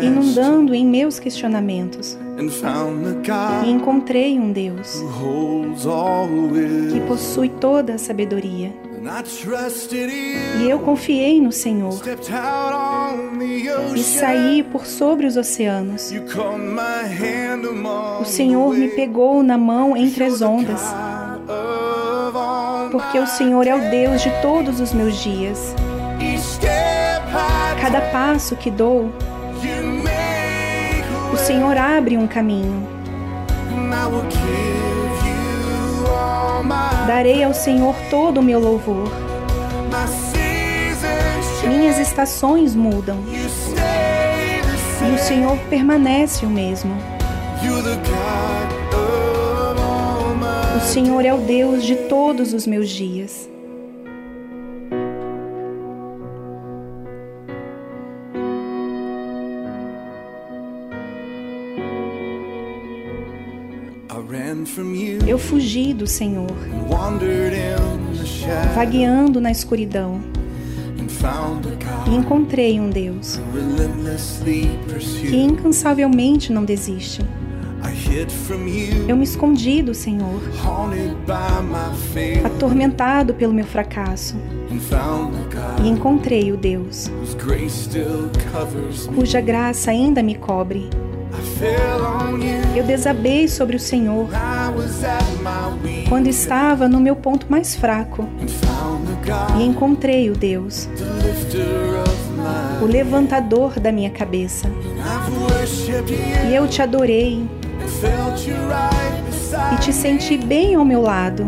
inundando 0.02 0.74
em 0.74 0.86
meus 0.86 1.18
questionamentos. 1.18 2.18
E 3.64 3.70
encontrei 3.70 4.38
um 4.38 4.52
Deus 4.52 5.02
que 6.92 7.00
possui 7.00 7.48
toda 7.48 7.94
a 7.94 7.98
sabedoria. 7.98 8.72
E 10.60 10.68
eu 10.68 10.78
confiei 10.80 11.40
no 11.40 11.52
Senhor 11.52 11.98
e 13.94 14.02
saí 14.02 14.62
por 14.62 14.84
sobre 14.86 15.26
os 15.26 15.36
oceanos. 15.36 16.12
O 18.20 18.24
Senhor 18.24 18.74
me 18.74 18.88
pegou 18.88 19.42
na 19.42 19.56
mão 19.56 19.96
entre 19.96 20.24
as 20.24 20.42
ondas 20.42 20.82
porque 22.90 23.18
o 23.18 23.26
Senhor 23.26 23.66
é 23.66 23.74
o 23.74 23.90
Deus 23.90 24.22
de 24.22 24.30
todos 24.42 24.80
os 24.80 24.92
meus 24.92 25.16
dias. 25.16 25.74
Cada 27.80 28.00
passo 28.00 28.56
que 28.56 28.70
dou, 28.70 29.12
o 31.32 31.36
Senhor 31.36 31.76
abre 31.76 32.16
um 32.16 32.26
caminho. 32.26 32.86
Darei 37.06 37.44
ao 37.44 37.54
Senhor 37.54 37.94
todo 38.10 38.38
o 38.40 38.42
meu 38.42 38.58
louvor. 38.58 39.08
Minhas 41.66 41.98
estações 41.98 42.74
mudam. 42.74 43.18
E 45.00 45.14
o 45.14 45.18
Senhor 45.18 45.56
permanece 45.70 46.44
o 46.44 46.50
mesmo. 46.50 46.96
O 50.78 50.80
Senhor 50.80 51.24
é 51.24 51.34
o 51.34 51.38
Deus 51.38 51.84
de 51.84 51.96
todos 52.08 52.52
os 52.54 52.64
meus 52.64 52.88
dias. 52.88 53.50
Eu 65.26 65.36
fugi 65.36 65.92
do 65.92 66.06
Senhor, 66.06 66.46
vagueando 68.72 69.40
na 69.40 69.50
escuridão, 69.50 70.20
e 72.06 72.14
encontrei 72.14 72.78
um 72.78 72.88
Deus 72.88 73.40
que 75.28 75.36
incansavelmente 75.36 76.52
não 76.52 76.64
desiste. 76.64 77.20
Eu 79.08 79.16
me 79.16 79.24
escondi 79.24 79.82
do 79.82 79.94
Senhor, 79.94 80.40
atormentado 82.44 83.34
pelo 83.34 83.52
meu 83.52 83.64
fracasso, 83.64 84.36
e 85.82 85.88
encontrei 85.88 86.52
o 86.52 86.56
Deus 86.56 87.10
cuja 89.14 89.40
graça 89.40 89.90
ainda 89.90 90.22
me 90.22 90.34
cobre. 90.34 90.88
Eu 92.76 92.84
desabei 92.84 93.48
sobre 93.48 93.76
o 93.76 93.80
Senhor 93.80 94.28
quando 96.08 96.26
estava 96.26 96.88
no 96.88 97.00
meu 97.00 97.16
ponto 97.16 97.46
mais 97.50 97.74
fraco 97.74 98.28
e 99.58 99.62
encontrei 99.64 100.30
o 100.30 100.34
Deus, 100.34 100.88
o 102.80 102.86
levantador 102.86 103.78
da 103.80 103.92
minha 103.92 104.10
cabeça. 104.10 104.70
E 106.48 106.54
eu 106.54 106.66
te 106.68 106.80
adorei 106.80 107.46
e 109.72 109.76
te 109.80 109.92
senti 109.92 110.36
bem 110.36 110.74
ao 110.74 110.84
meu 110.84 111.02
lado. 111.02 111.44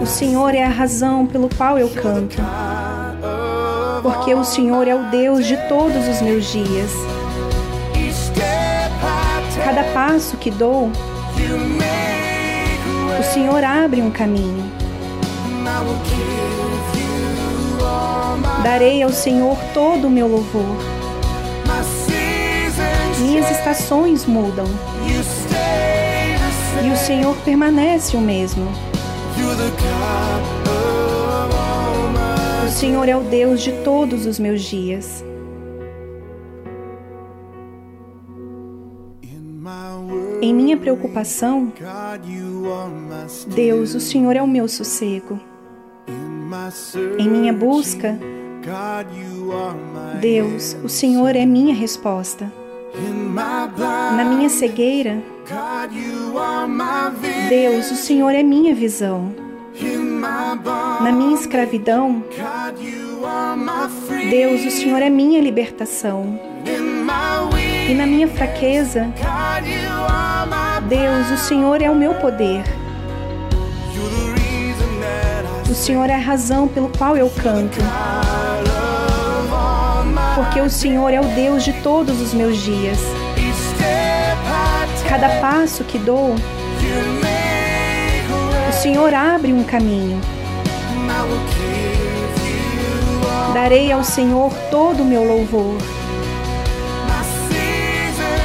O 0.00 0.06
Senhor 0.06 0.54
é 0.54 0.62
a 0.62 0.68
razão 0.68 1.26
pelo 1.26 1.48
qual 1.56 1.78
eu 1.78 1.88
canto, 1.88 2.36
porque 4.02 4.34
o 4.34 4.44
Senhor 4.44 4.86
é 4.86 4.94
o 4.94 5.10
Deus 5.10 5.46
de 5.46 5.56
todos 5.68 6.06
os 6.06 6.20
meus 6.20 6.44
dias. 6.50 6.90
Cada 9.64 9.84
passo 9.94 10.36
que 10.36 10.50
dou, 10.50 10.90
o 13.18 13.22
Senhor 13.32 13.64
abre 13.64 14.02
um 14.02 14.10
caminho. 14.10 14.70
Darei 18.62 19.02
ao 19.02 19.10
Senhor 19.10 19.56
todo 19.72 20.08
o 20.08 20.10
meu 20.10 20.28
louvor 20.28 21.01
minhas 23.22 23.50
estações 23.50 24.26
mudam. 24.26 24.66
E 26.84 26.90
o 26.90 26.96
Senhor 26.96 27.36
permanece 27.44 28.16
o 28.16 28.20
mesmo. 28.20 28.66
O 32.66 32.70
Senhor 32.70 33.08
é 33.08 33.16
o 33.16 33.22
Deus 33.22 33.62
de 33.62 33.72
todos 33.84 34.26
os 34.26 34.38
meus 34.38 34.62
dias. 34.62 35.24
Em 40.40 40.52
minha 40.52 40.76
preocupação, 40.76 41.72
Deus, 43.54 43.94
o 43.94 44.00
Senhor 44.00 44.34
é 44.34 44.42
o 44.42 44.48
meu 44.48 44.66
sossego. 44.66 45.38
Em 47.18 47.28
minha 47.28 47.52
busca, 47.52 48.18
Deus, 50.20 50.76
o 50.82 50.88
Senhor 50.88 51.36
é 51.36 51.46
minha 51.46 51.74
resposta. 51.74 52.61
Na 52.94 54.24
minha 54.24 54.48
cegueira, 54.48 55.22
Deus, 57.48 57.90
o 57.90 57.96
Senhor 57.96 58.30
é 58.30 58.42
minha 58.42 58.74
visão. 58.74 59.34
Na 61.00 61.10
minha 61.10 61.34
escravidão, 61.34 62.22
Deus, 64.30 64.64
o 64.66 64.70
Senhor 64.70 65.00
é 65.00 65.08
minha 65.08 65.40
libertação. 65.40 66.38
E 67.88 67.94
na 67.94 68.06
minha 68.06 68.28
fraqueza, 68.28 69.12
Deus, 70.88 71.30
o 71.30 71.36
Senhor 71.38 71.80
é 71.80 71.90
o 71.90 71.94
meu 71.96 72.14
poder. 72.14 72.62
O 75.70 75.74
Senhor 75.74 76.10
é 76.10 76.14
a 76.14 76.18
razão 76.18 76.68
pelo 76.68 76.90
qual 76.90 77.16
eu 77.16 77.30
canto 77.30 77.78
porque 80.52 80.60
o 80.60 80.68
Senhor 80.68 81.14
é 81.14 81.18
o 81.18 81.24
Deus 81.24 81.64
de 81.64 81.72
todos 81.80 82.20
os 82.20 82.34
meus 82.34 82.58
dias. 82.58 82.98
Cada 85.08 85.30
passo 85.40 85.82
que 85.82 85.98
dou, 85.98 86.34
o 88.68 88.72
Senhor 88.74 89.14
abre 89.14 89.50
um 89.54 89.64
caminho. 89.64 90.20
Darei 93.54 93.90
ao 93.90 94.04
Senhor 94.04 94.52
todo 94.70 95.02
o 95.02 95.06
meu 95.06 95.24
louvor. 95.24 95.78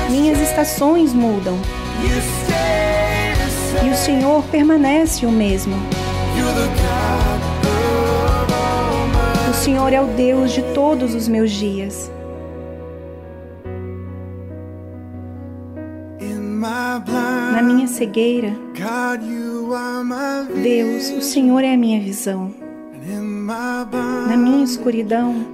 Minhas 0.10 0.39
estações 0.39 1.14
mudam. 1.14 1.58
E 3.86 3.89
o 3.89 3.95
Senhor 3.95 4.43
permanece 4.43 5.26
o 5.26 5.32
mesmo. 5.32 5.76
Senhor 9.68 9.91
é 9.91 9.99
o 9.99 10.07
Deus 10.07 10.53
de 10.53 10.61
todos 10.74 11.13
os 11.13 11.28
meus 11.28 11.51
dias. 11.51 12.09
Na 17.51 17.61
minha 17.61 17.86
cegueira, 17.86 18.55
Deus, 20.63 21.09
o 21.09 21.22
Senhor 21.22 21.65
é 21.65 21.74
a 21.74 21.78
minha 21.78 21.99
visão. 21.99 22.53
Na 24.30 24.38
minha 24.38 24.63
escuridão, 24.63 25.45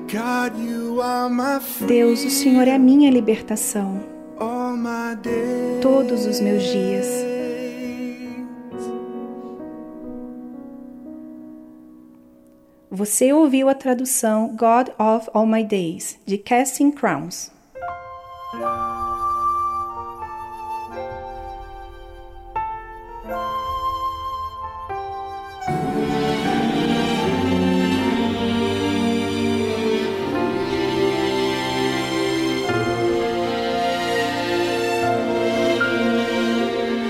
Deus, 1.88 2.24
o 2.24 2.30
Senhor 2.30 2.68
é 2.68 2.76
a 2.76 2.80
minha 2.80 3.10
libertação. 3.10 4.00
todos 5.82 6.28
os 6.28 6.40
meus 6.40 6.62
dias. 6.62 7.23
Você 12.96 13.34
ouviu 13.34 13.70
a 13.70 13.74
tradução 13.74 14.56
God 14.56 14.90
of 15.00 15.28
All 15.34 15.48
My 15.48 15.64
Days, 15.64 16.20
de 16.28 16.38
Casting 16.38 16.92
Crowns. 16.92 17.52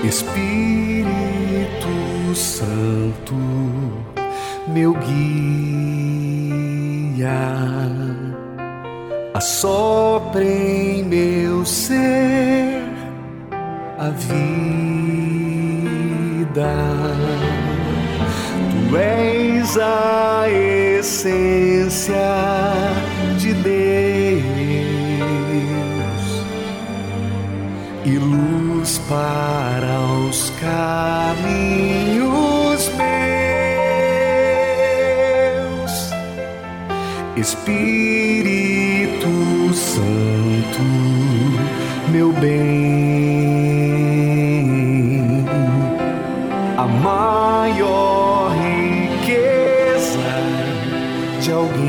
Espírito 0.02 1.14
Santo, 2.34 3.34
meu 4.66 4.94
guia, 4.94 5.73
assopre 9.34 10.46
em 10.46 11.04
meu 11.04 11.64
ser 11.64 12.82
a 13.98 14.10
vida. 14.10 14.34
Tu 18.90 18.96
és 18.96 19.76
a 19.78 20.44
essência 20.98 22.14
de 23.38 23.52
Deus 23.54 23.74
e 28.04 28.18
luz 28.18 28.98
para 29.08 30.00
os 30.28 30.50
caminhos 30.60 32.53
Espírito 37.36 39.26
Santo, 39.74 40.82
meu 42.12 42.32
bem, 42.32 42.54
a 46.78 46.86
maior 46.86 48.54
riqueza 48.54 50.20
de 51.40 51.50
alguém. 51.50 51.84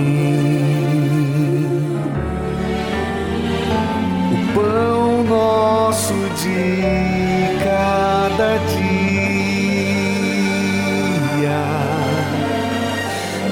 O 4.34 4.38
pão 4.56 5.24
nosso 5.26 6.16
de 6.41 7.64
cada 7.64 8.58
dia 8.58 8.96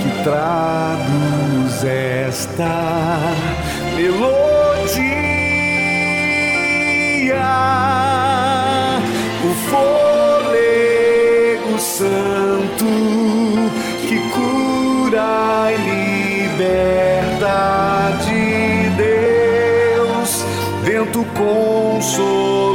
que 0.02 0.10
esta 1.86 3.34
melodia, 3.96 5.04
o 9.44 9.50
fôlego 9.70 10.94
santo 11.80 12.86
que 14.08 14.18
cura 14.30 15.72
e 15.72 15.76
liberta 16.48 17.58
de 18.26 18.90
Deus, 18.98 20.30
vento 20.84 21.22
consolador, 21.36 22.73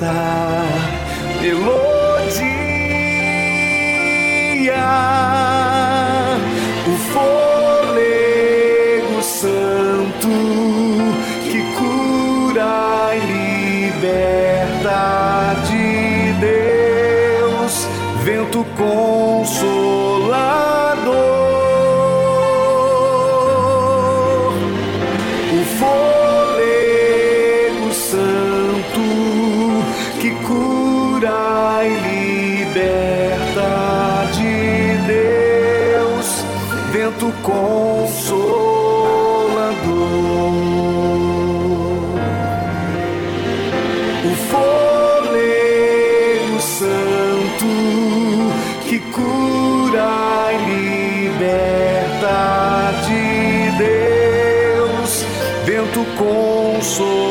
esta 0.00 0.39
vento 56.20 57.29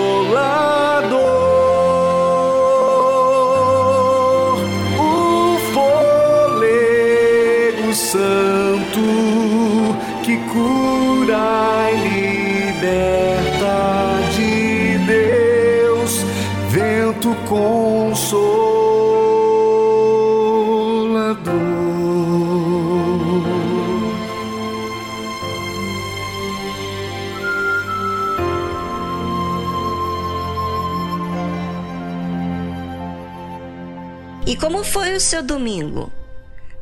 como 34.80 34.92
foi 34.92 35.14
o 35.14 35.20
seu 35.20 35.44
domingo? 35.44 36.10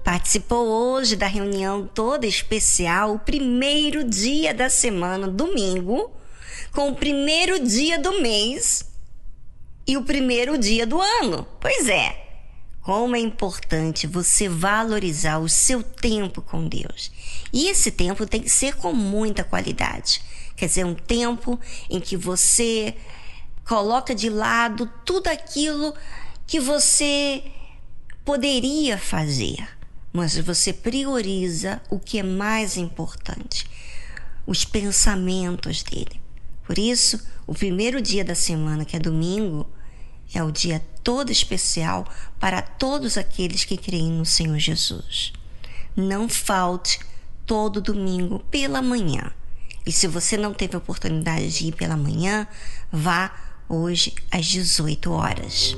participou 0.04 0.68
hoje 0.68 1.16
da 1.16 1.26
reunião 1.26 1.88
toda 1.88 2.28
especial, 2.28 3.16
o 3.16 3.20
primeiro 3.20 4.04
dia 4.04 4.54
da 4.54 4.70
semana, 4.70 5.28
domingo, 5.28 6.12
com 6.72 6.90
o 6.90 6.96
primeiro 6.96 7.60
dia 7.66 7.98
do 7.98 8.22
mês 8.22 8.86
e 9.88 9.98
o 9.98 10.04
primeiro 10.04 10.60
dia 10.60 10.86
do 10.86 11.02
ano. 11.02 11.46
Pois 11.60 11.90
é, 11.90 12.16
como 12.82 13.16
é 13.16 13.20
importante 13.20 14.06
você 14.06 14.48
valorizar 14.48 15.40
o 15.40 15.50
seu 15.50 15.82
tempo 15.82 16.42
com 16.42 16.68
Deus. 16.68 17.12
E 17.52 17.68
esse 17.68 17.90
tempo 17.90 18.28
tem 18.28 18.42
que 18.42 18.50
ser 18.50 18.76
com 18.76 18.94
muita 18.94 19.44
qualidade. 19.44 20.22
Quer 20.56 20.68
dizer, 20.68 20.86
um 20.86 20.94
tempo 20.94 21.60
em 21.90 22.00
que 22.00 22.16
você 22.16 22.96
coloca 23.66 24.14
de 24.14 24.30
lado 24.30 24.90
tudo 25.04 25.28
aquilo 25.28 25.96
que 26.46 26.60
você 26.60 27.44
poderia 28.28 28.98
fazer, 28.98 29.66
mas 30.12 30.38
você 30.38 30.74
prioriza 30.74 31.82
o 31.90 31.98
que 31.98 32.20
é 32.20 32.24
mais 32.24 32.76
importante, 32.76 33.66
os 34.46 34.66
pensamentos 34.66 35.82
dele. 35.82 36.20
Por 36.66 36.78
isso, 36.78 37.26
o 37.48 37.54
primeiro 37.54 38.02
dia 38.02 38.26
da 38.26 38.36
semana, 38.36 38.84
que 38.84 38.98
é 38.98 39.00
domingo, 39.00 39.66
é 40.34 40.44
o 40.44 40.52
dia 40.52 40.86
todo 41.02 41.32
especial 41.32 42.06
para 42.38 42.62
todos 42.62 43.18
aqueles 43.18 43.64
que 43.64 43.78
creem 43.78 44.12
no 44.12 44.26
Senhor 44.26 44.60
Jesus. 44.60 45.32
Não 45.96 46.28
falte 46.28 47.00
todo 47.46 47.80
domingo 47.80 48.40
pela 48.52 48.82
manhã. 48.82 49.32
E 49.86 49.92
se 49.94 50.06
você 50.06 50.36
não 50.36 50.54
teve 50.54 50.76
a 50.76 50.80
oportunidade 50.80 51.48
de 51.48 51.68
ir 51.68 51.76
pela 51.76 51.96
manhã, 51.96 52.46
vá 52.92 53.34
hoje 53.70 54.14
às 54.30 54.46
18 54.48 55.14
horas. 55.14 55.78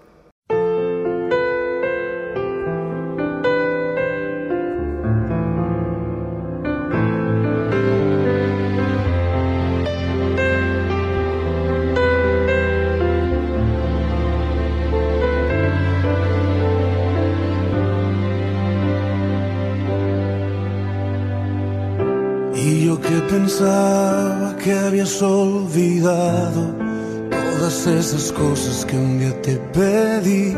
Que 28.91 28.97
un 28.97 29.19
día 29.19 29.41
te 29.41 29.55
pedí, 29.71 30.53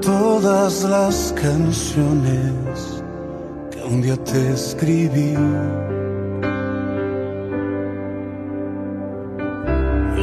todas 0.00 0.84
las 0.84 1.34
canciones 1.36 3.02
que 3.70 3.82
un 3.84 4.00
día 4.00 4.16
te 4.24 4.54
escribí. 4.54 5.34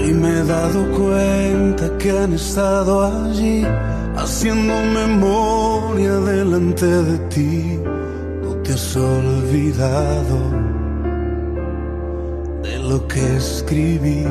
Y 0.03 0.11
me 0.11 0.39
he 0.39 0.43
dado 0.43 0.79
cuenta 0.97 1.97
que 1.99 2.09
han 2.17 2.33
estado 2.33 3.03
allí, 3.03 3.63
haciendo 4.15 4.73
memoria 4.73 6.15
delante 6.15 6.87
de 6.87 7.17
ti. 7.29 7.79
No 8.41 8.55
te 8.63 8.73
has 8.73 8.95
olvidado 8.95 10.39
de 12.63 12.79
lo 12.79 13.07
que 13.07 13.37
escribí. 13.37 14.25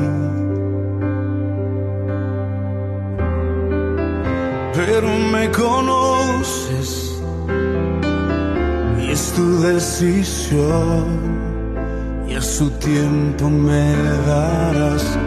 Y 12.27 12.35
a 12.35 12.41
su 12.41 12.69
tiempo 12.71 13.49
me 13.49 13.95
darás 14.27 15.17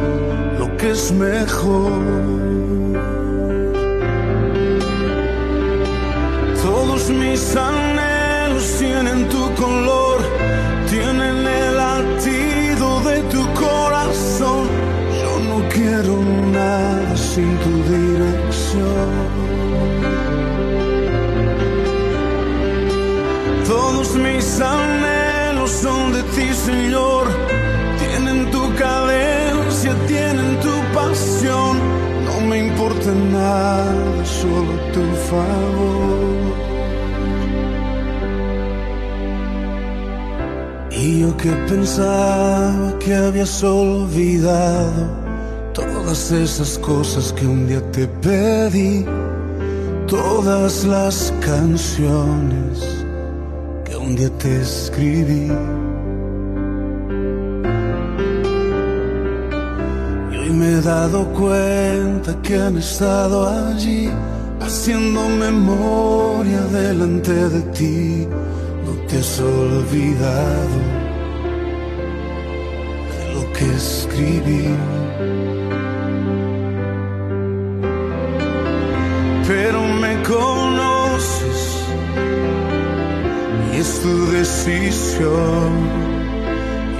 lo 0.58 0.76
que 0.76 0.90
es 0.90 1.12
mejor. 1.12 1.92
Nada, 33.14 34.24
solo 34.24 34.72
tu 34.92 35.04
favor. 35.28 36.56
Y 40.90 41.20
yo 41.20 41.36
que 41.36 41.50
pensaba 41.68 42.98
que 42.98 43.14
habías 43.14 43.62
olvidado 43.62 45.10
todas 45.72 46.32
esas 46.32 46.78
cosas 46.78 47.32
que 47.32 47.46
un 47.46 47.66
día 47.66 47.82
te 47.92 48.06
pedí, 48.08 49.04
todas 50.06 50.84
las 50.84 51.32
canciones 51.40 52.96
un 54.06 54.14
día 54.14 54.30
te 54.38 54.60
escribí. 54.60 55.50
Me 60.56 60.78
he 60.78 60.80
dado 60.80 61.26
cuenta 61.32 62.34
que 62.42 62.56
han 62.56 62.78
estado 62.78 63.46
allí, 63.46 64.10
haciendo 64.60 65.28
memoria 65.28 66.60
delante 66.72 67.34
de 67.54 67.60
ti. 67.76 68.28
No 68.84 68.92
te 69.06 69.18
has 69.18 69.40
olvidado 69.40 70.78
de 73.12 73.34
lo 73.34 73.52
que 73.52 73.66
escribí. 73.74 74.68
Pero 79.46 79.80
me 80.02 80.22
conoces 80.22 81.60
y 83.72 83.76
es 83.78 84.00
tu 84.02 84.30
decisión 84.30 85.70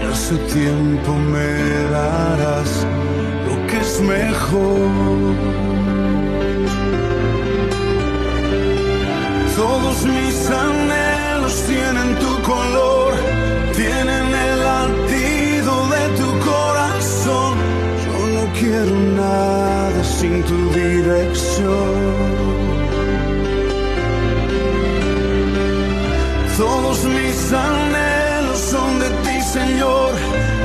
y 0.03 0.17
su 0.17 0.37
tiempo 0.55 1.13
me 1.15 1.91
darás 1.91 2.87
mejor. 4.01 5.35
Todos 9.57 10.05
mis 10.05 10.51
anhelos 10.51 11.55
tienen 11.67 12.19
tu 12.19 12.43
color, 12.43 13.15
tienen 13.75 14.27
el 14.47 14.59
latido 14.71 15.73
de 15.95 16.05
tu 16.21 16.29
corazón. 16.51 17.55
Yo 18.05 18.17
no 18.37 18.53
quiero 18.59 18.95
nada 19.23 20.05
sin 20.05 20.43
tu 20.45 20.59
dirección. 20.73 22.17
Todos 26.59 27.05
mis 27.05 27.53
anhelos 27.53 28.59
son 28.59 28.99
de 28.99 29.09
ti, 29.25 29.43
Señor. 29.43 30.56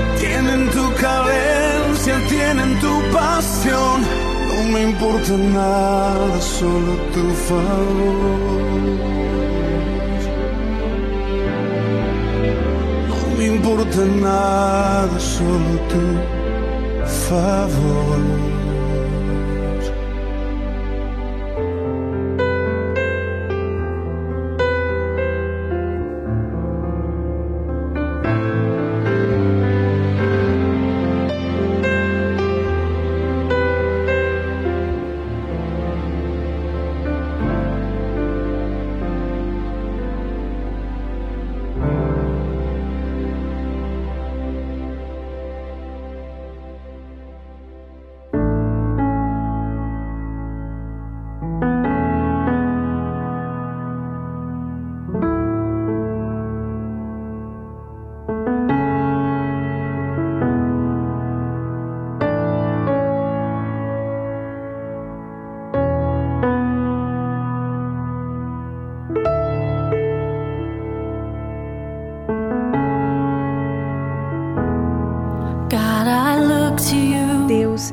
Cadencia, 2.04 2.28
tienen 2.30 2.80
tu 2.80 3.02
pasión. 3.14 4.02
No 4.48 4.64
me 4.72 4.82
importa 4.84 5.38
nada, 5.38 6.42
solo 6.42 6.96
tu 7.14 7.30
favor. 7.48 8.82
No 13.08 13.38
me 13.38 13.46
importa 13.48 14.02
nada, 14.20 15.20
solo 15.20 15.80
tu 15.90 16.04
favor. 17.30 18.51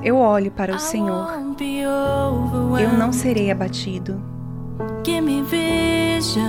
Eu 0.09 0.17
olho 0.17 0.51
para 0.51 0.75
o 0.75 0.79
Senhor. 0.79 1.29
Eu 2.81 2.93
não 2.99 3.13
serei 3.13 3.51
abatido. 3.51 4.21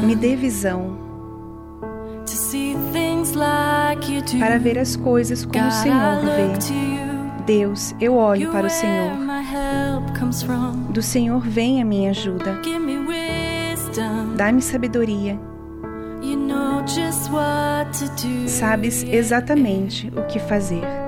Me 0.04 0.16
dê 0.16 0.36
visão 0.36 0.98
para 4.40 4.58
ver 4.58 4.80
as 4.80 4.96
coisas 4.96 5.46
como 5.46 5.68
o 5.68 5.72
Senhor 5.72 6.22
vê. 6.24 7.44
Deus, 7.46 7.94
eu 8.00 8.16
olho 8.16 8.52
para 8.52 8.68
o 8.68 8.70
Senhor. 8.70 9.12
Do 10.90 11.02
Senhor 11.02 11.42
vem 11.42 11.82
a 11.82 11.86
minha 11.86 12.12
ajuda. 12.12 12.62
Dá-me 14.38 14.62
sabedoria. 14.62 15.38
Sabes 18.48 19.04
exatamente 19.04 20.12
o 20.16 20.24
que 20.28 20.40
fazer. 20.40 20.99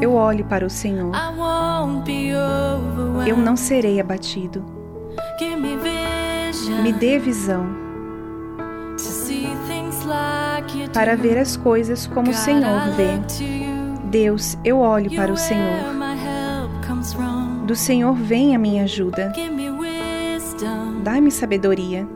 Eu 0.00 0.14
olho 0.14 0.44
para 0.44 0.64
o 0.64 0.70
Senhor. 0.70 1.12
Eu 3.26 3.36
não 3.36 3.56
serei 3.56 4.00
abatido. 4.00 4.64
Me 6.82 6.92
dê 6.92 7.18
visão 7.18 7.66
para 10.92 11.16
ver 11.16 11.38
as 11.38 11.56
coisas 11.56 12.06
como 12.06 12.30
o 12.30 12.34
Senhor 12.34 12.90
vê. 12.96 13.20
Deus, 14.04 14.56
eu 14.64 14.78
olho 14.78 15.10
para 15.14 15.32
o 15.32 15.36
Senhor. 15.36 15.98
Do 17.66 17.76
Senhor 17.76 18.14
vem 18.14 18.54
a 18.56 18.58
minha 18.58 18.84
ajuda. 18.84 19.32
Dai-me 21.02 21.30
sabedoria. 21.30 22.08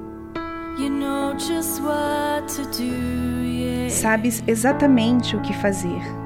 Sabes 3.90 4.42
exatamente 4.46 5.36
o 5.36 5.40
que 5.40 5.52
fazer. 5.52 6.21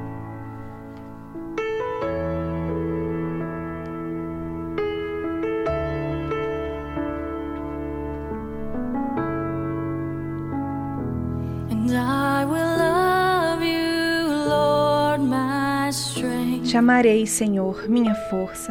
Chamarei, 16.76 17.26
Senhor, 17.26 17.88
minha 17.88 18.14
força. 18.28 18.70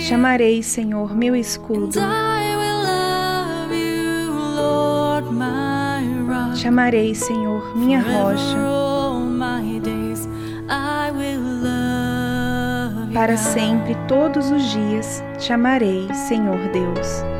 Chamarei, 0.00 0.62
Senhor, 0.62 1.12
meu 1.12 1.34
escudo. 1.34 1.98
Chamarei, 6.54 7.16
Senhor, 7.16 7.76
minha 7.76 8.00
rocha. 8.00 8.56
Para 13.12 13.36
sempre, 13.36 13.96
todos 14.06 14.52
os 14.52 14.62
dias, 14.70 15.24
chamarei, 15.40 16.06
Senhor 16.14 16.58
Deus. 16.72 17.37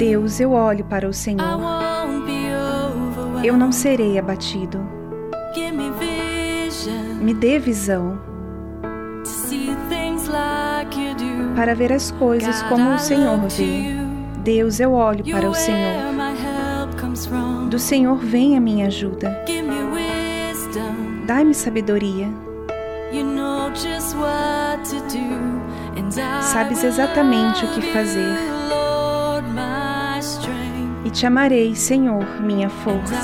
Deus, 0.00 0.40
eu 0.40 0.52
olho 0.52 0.82
para 0.86 1.06
o 1.06 1.12
Senhor. 1.12 1.60
Eu 3.44 3.54
não 3.54 3.70
serei 3.70 4.18
abatido. 4.18 4.80
Me 7.20 7.34
dê 7.34 7.58
visão 7.58 8.18
para 11.54 11.74
ver 11.74 11.92
as 11.92 12.10
coisas 12.12 12.62
como 12.62 12.94
o 12.94 12.98
Senhor 12.98 13.38
vê. 13.46 13.94
Deus, 14.42 14.80
eu 14.80 14.94
olho 14.94 15.22
para 15.22 15.50
o 15.50 15.54
Senhor. 15.54 16.14
Do 17.68 17.78
Senhor 17.78 18.16
vem 18.16 18.56
a 18.56 18.60
minha 18.60 18.86
ajuda. 18.86 19.44
Dai-me 21.26 21.52
sabedoria. 21.52 22.26
Sabes 26.40 26.84
exatamente 26.84 27.66
o 27.66 27.68
que 27.68 27.82
fazer 27.92 28.59
e 31.10 31.12
te 31.12 31.26
amarei, 31.26 31.74
Senhor, 31.74 32.40
minha 32.40 32.70
força. 32.70 33.16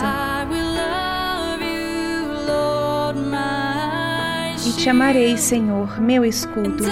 E 4.67 4.73
te 4.73 4.91
amarei, 4.91 5.37
Senhor, 5.37 6.01
meu 6.01 6.25
escudo. 6.25 6.85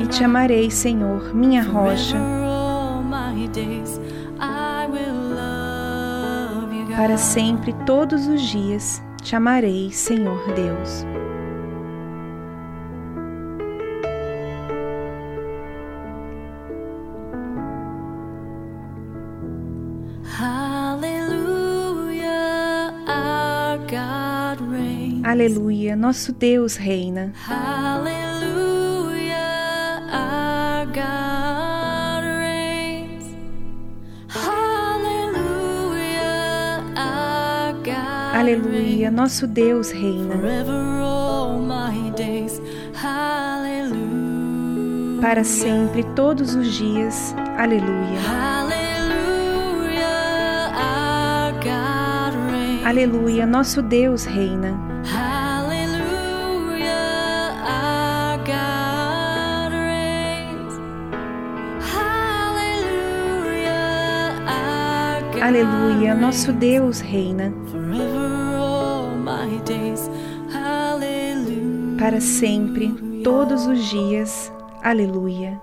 E 0.00 0.06
te 0.06 0.22
amarei, 0.22 0.70
Senhor, 0.70 1.34
minha 1.34 1.64
rocha. 1.64 2.16
Para 6.96 7.16
sempre, 7.18 7.72
todos 7.84 8.28
os 8.28 8.40
dias, 8.40 9.02
te 9.20 9.34
amarei, 9.34 9.90
Senhor 9.90 10.40
Deus. 10.54 11.04
Nosso 25.98 26.32
Deus 26.32 26.76
reina. 26.76 27.32
Aleluia, 27.48 29.34
our 30.12 30.86
God 30.86 32.22
reigns. 32.24 33.34
Aleluia, 34.94 35.82
our 36.96 37.72
God 37.82 38.36
Aleluia, 38.36 39.10
nosso 39.10 39.48
Deus 39.48 39.90
reina. 39.90 40.36
Para 45.20 45.42
sempre, 45.42 46.04
todos 46.14 46.54
os 46.54 46.74
dias. 46.74 47.34
Aleluia. 47.58 48.20
Aleluia, 52.84 53.44
nosso 53.44 53.82
Deus 53.82 54.24
reina. 54.24 54.87
Aleluia, 65.40 66.14
nosso 66.14 66.52
Deus 66.52 67.00
reina. 67.00 67.52
Para 71.98 72.20
sempre, 72.20 72.92
todos 73.22 73.66
os 73.66 73.84
dias. 73.84 74.52
Aleluia. 74.82 75.60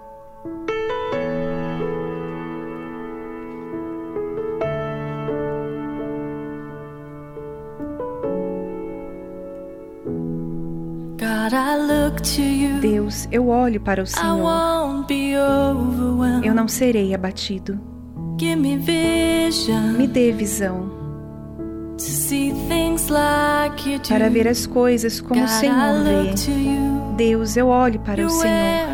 Deus, 12.81 13.27
eu 13.31 13.47
olho 13.47 13.79
para 13.81 14.03
o 14.03 14.05
Senhor. 14.05 14.25
Eu 16.43 16.53
não 16.53 16.67
serei 16.67 17.13
abatido. 17.13 17.94
Give 18.37 18.55
me 18.55 18.77
vision 18.77 19.97
Me 19.97 20.07
dê 20.07 20.31
visão 20.31 20.93
to 21.97 22.03
see 22.03 22.51
things 22.67 23.07
like 23.07 23.89
you 23.89 23.99
do. 23.99 24.09
para 24.09 24.29
ver 24.29 24.47
as 24.47 24.67
coisas 24.67 25.21
como 25.21 25.41
o 25.41 25.47
Senhor 25.47 26.03
vê. 26.03 26.33
Deus, 27.15 27.55
eu 27.55 27.67
olho 27.67 27.99
para 28.01 28.25
o 28.25 28.29
Senhor. 28.29 28.89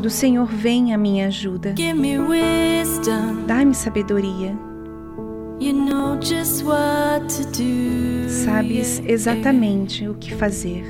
Do 0.00 0.08
Senhor 0.08 0.46
vem 0.46 0.94
a 0.94 0.98
minha 0.98 1.26
ajuda. 1.26 1.74
Dá-me 3.46 3.74
sabedoria. 3.74 4.56
You 5.60 5.74
know 5.74 6.18
just 6.22 6.64
what 6.64 7.26
to 7.36 7.44
do. 7.50 8.30
Sabes 8.30 9.02
exatamente 9.04 10.08
o 10.08 10.14
que 10.14 10.34
fazer. 10.34 10.84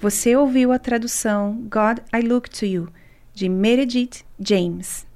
Você 0.00 0.34
ouviu 0.34 0.72
a 0.72 0.78
tradução 0.78 1.62
God 1.70 1.98
I 2.12 2.22
Look 2.26 2.48
to 2.58 2.64
You, 2.64 2.88
de 3.40 3.48
Meredith 3.48 4.24
James. 4.38 5.06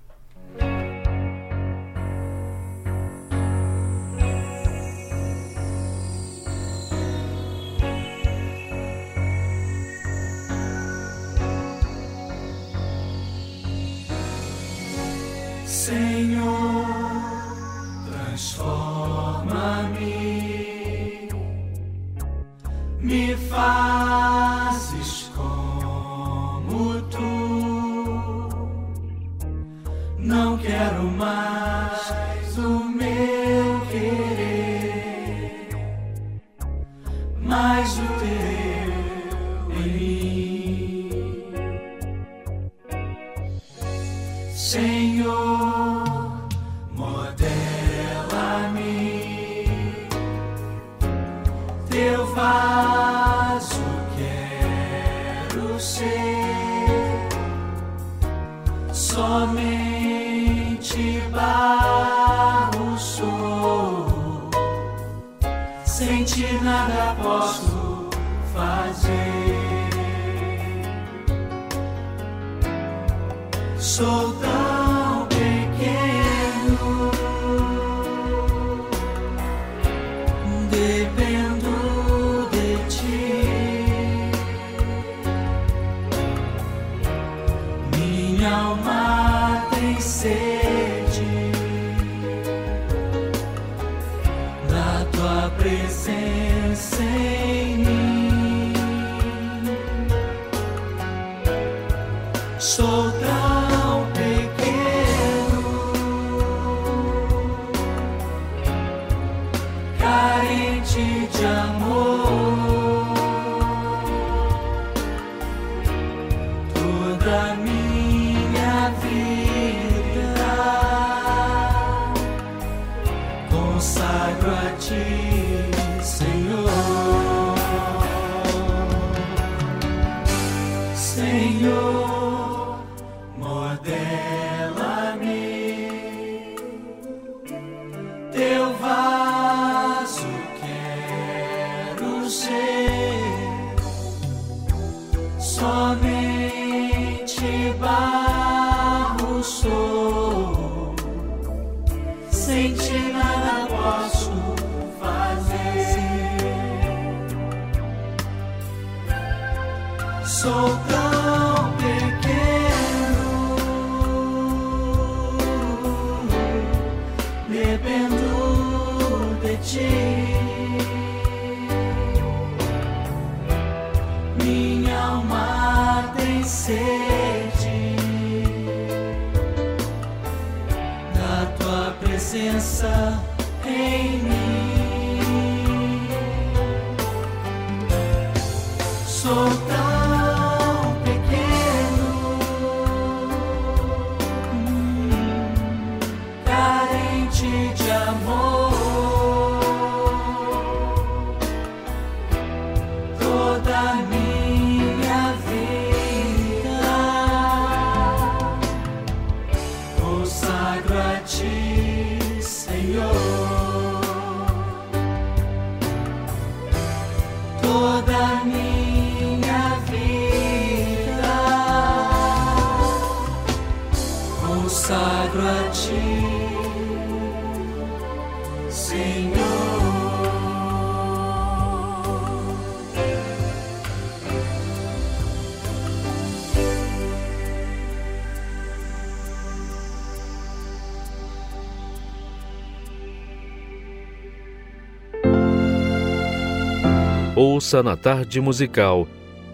Ouça 247.47 247.83
na 247.83 247.95
tarde 247.95 248.41
musical 248.41 249.07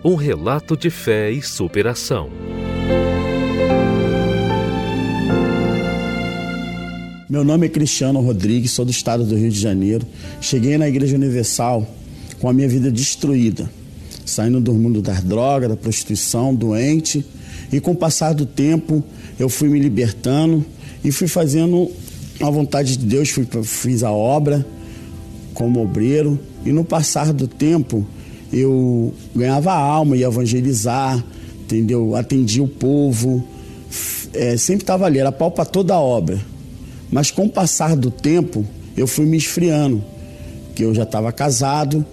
um 0.05 0.14
relato 0.14 0.76
de 0.76 0.88
fé 0.91 1.28
e 1.28 1.43
superação. 1.43 2.30
Meu 7.28 7.43
nome 7.43 7.66
é 7.66 7.68
Cristiano 7.68 8.20
Rodrigues, 8.20 8.70
sou 8.70 8.84
do 8.84 8.93
estado 8.93 9.24
do 9.24 9.34
Rio 9.34 9.51
de 9.51 9.59
Janeiro. 9.59 10.07
Cheguei 10.41 10.78
na 10.78 10.88
Igreja 10.88 11.16
Universal 11.16 11.84
com 12.38 12.49
a 12.49 12.53
minha 12.53 12.68
vida 12.68 12.93
destruída, 12.93 13.68
saindo 14.24 14.61
do 14.61 14.72
mundo 14.72 15.03
das 15.03 15.24
drogas, 15.24 15.68
da 15.68 15.76
prostituição, 15.76 16.55
doente. 16.55 17.26
E 17.72 17.80
com 17.80 17.91
o 17.91 17.97
passar 17.97 18.34
do 18.34 18.47
tempo, 18.47 19.03
eu 19.36 19.49
fui 19.49 19.68
me 19.68 19.80
libertando 19.80 20.64
e 21.03 21.11
fui 21.11 21.26
fazendo 21.26 21.91
a 22.41 22.49
vontade 22.51 22.97
de 22.97 23.05
Deus, 23.05 23.30
fui, 23.30 23.49
fiz 23.64 24.05
a 24.05 24.12
obra 24.12 24.64
como 25.61 25.83
obreiro. 25.83 26.41
E 26.65 26.73
no 26.73 26.83
passar 26.83 27.35
do 27.35 27.47
tempo, 27.47 28.07
eu 28.51 29.13
ganhava 29.37 29.75
alma, 29.75 30.17
ia 30.17 30.27
evangelizar, 30.27 31.23
entendeu? 31.61 32.17
Atendia 32.17 32.63
o 32.63 32.69
povo, 32.69 33.45
é, 34.33 34.57
sempre 34.57 34.85
estava 34.85 35.05
ali, 35.05 35.19
era 35.19 35.31
pau 35.31 35.51
para 35.51 35.67
toda 35.67 35.93
a 35.93 36.01
obra. 36.01 36.41
Mas 37.13 37.31
com 37.31 37.45
o 37.45 37.51
passar 37.51 37.95
do 37.95 38.11
tempo, 38.11 38.65
eu 38.97 39.07
fui 39.07 39.27
me 39.27 39.37
esfriando, 39.37 40.03
que 40.75 40.83
eu 40.83 40.95
já 40.95 41.03
estava 41.03 41.31
casado 41.31 42.07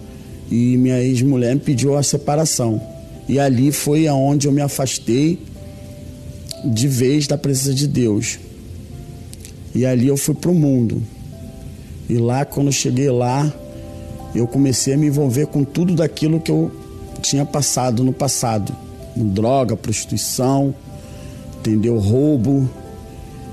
e 0.50 0.76
minha 0.76 1.00
ex-mulher 1.00 1.54
me 1.54 1.60
pediu 1.60 1.96
a 1.96 2.02
separação. 2.02 2.78
E 3.26 3.38
ali 3.38 3.72
foi 3.72 4.06
aonde 4.06 4.46
eu 4.46 4.52
me 4.52 4.60
afastei 4.60 5.38
de 6.64 6.86
vez 6.86 7.26
da 7.26 7.38
presença 7.38 7.72
de 7.72 7.86
Deus. 7.86 8.38
E 9.74 9.86
ali 9.86 10.06
eu 10.06 10.18
fui 10.18 10.34
para 10.34 10.50
o 10.50 10.54
mundo. 10.54 11.02
E 12.08 12.16
lá, 12.16 12.44
quando 12.44 12.68
eu 12.68 12.72
cheguei 12.72 13.10
lá, 13.10 13.52
eu 14.34 14.46
comecei 14.46 14.94
a 14.94 14.96
me 14.96 15.06
envolver 15.06 15.46
com 15.46 15.64
tudo 15.64 15.94
daquilo 15.94 16.40
que 16.40 16.50
eu 16.50 16.70
tinha 17.20 17.44
passado 17.44 18.02
no 18.02 18.12
passado. 18.12 18.74
Droga, 19.14 19.76
prostituição, 19.76 20.74
entendeu? 21.58 21.98
Roubo. 21.98 22.68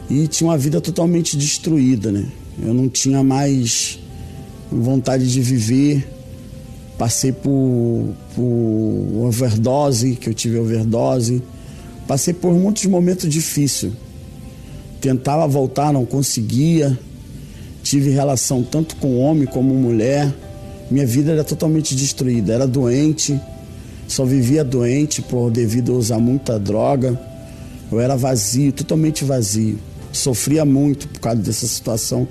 E 0.09 0.27
tinha 0.27 0.49
uma 0.49 0.57
vida 0.57 0.79
totalmente 0.79 1.35
destruída, 1.35 2.11
né? 2.11 2.25
Eu 2.61 2.73
não 2.73 2.87
tinha 2.87 3.23
mais 3.23 3.99
vontade 4.71 5.31
de 5.31 5.41
viver. 5.41 6.07
Passei 6.97 7.31
por, 7.31 8.13
por 8.35 9.25
overdose, 9.25 10.15
que 10.15 10.29
eu 10.29 10.33
tive 10.33 10.57
overdose. 10.57 11.41
Passei 12.07 12.33
por 12.33 12.53
muitos 12.53 12.85
momentos 12.85 13.27
difíceis. 13.27 13.91
Tentava 15.01 15.47
voltar, 15.47 15.91
não 15.91 16.05
conseguia. 16.05 16.97
Tive 17.85 18.09
relação 18.09 18.63
tanto 18.63 18.95
com 18.95 19.19
homem 19.19 19.45
como 19.45 19.71
mulher. 19.75 20.33
Minha 20.89 21.05
vida 21.05 21.33
era 21.33 21.43
totalmente 21.43 21.93
destruída. 21.93 22.51
Era 22.51 22.65
doente, 22.65 23.39
só 24.07 24.25
vivia 24.25 24.63
doente 24.63 25.21
por 25.21 25.51
devido 25.51 25.93
a 25.93 25.95
usar 25.95 26.17
muita 26.17 26.57
droga. 26.57 27.15
Eu 27.91 27.99
era 27.99 28.15
vazio, 28.15 28.71
totalmente 28.71 29.23
vazio. 29.23 29.77
Sofria 30.11 30.65
muito 30.65 31.07
por 31.09 31.19
causa 31.19 31.39
dessa 31.39 31.67
situação 31.67 32.27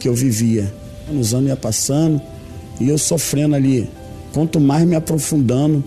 que 0.00 0.08
eu 0.08 0.14
vivia. 0.14 0.74
Os 1.08 1.32
anos 1.32 1.50
ia 1.50 1.56
passando 1.56 2.20
e 2.80 2.88
eu 2.88 2.98
sofrendo 2.98 3.54
ali 3.54 3.88
quanto 4.32 4.58
mais 4.58 4.84
me 4.84 4.96
aprofundando 4.96 5.84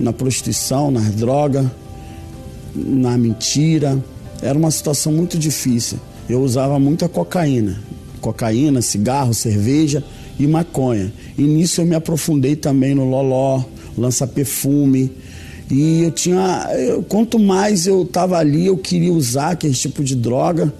na 0.00 0.10
prostituição, 0.10 0.90
nas 0.90 1.14
drogas, 1.14 1.66
na 2.74 3.18
mentira. 3.18 4.02
Era 4.40 4.58
uma 4.58 4.70
situação 4.70 5.12
muito 5.12 5.36
difícil. 5.36 5.98
Eu 6.30 6.40
usava 6.40 6.78
muita 6.78 7.10
cocaína. 7.10 7.78
Cocaína, 8.24 8.80
cigarro, 8.80 9.34
cerveja 9.34 10.02
e 10.40 10.46
maconha. 10.46 11.12
E 11.36 11.42
nisso 11.42 11.82
eu 11.82 11.84
me 11.84 11.94
aprofundei 11.94 12.56
também 12.56 12.94
no 12.94 13.04
loló, 13.04 13.62
lança 13.98 14.26
perfume. 14.26 15.12
E 15.70 16.04
eu 16.04 16.10
tinha. 16.10 16.70
Eu, 16.74 17.02
quanto 17.02 17.38
mais 17.38 17.86
eu 17.86 18.02
estava 18.02 18.38
ali, 18.38 18.64
eu 18.64 18.78
queria 18.78 19.12
usar 19.12 19.50
aquele 19.50 19.74
tipo 19.74 20.02
de 20.02 20.16
droga. 20.16 20.72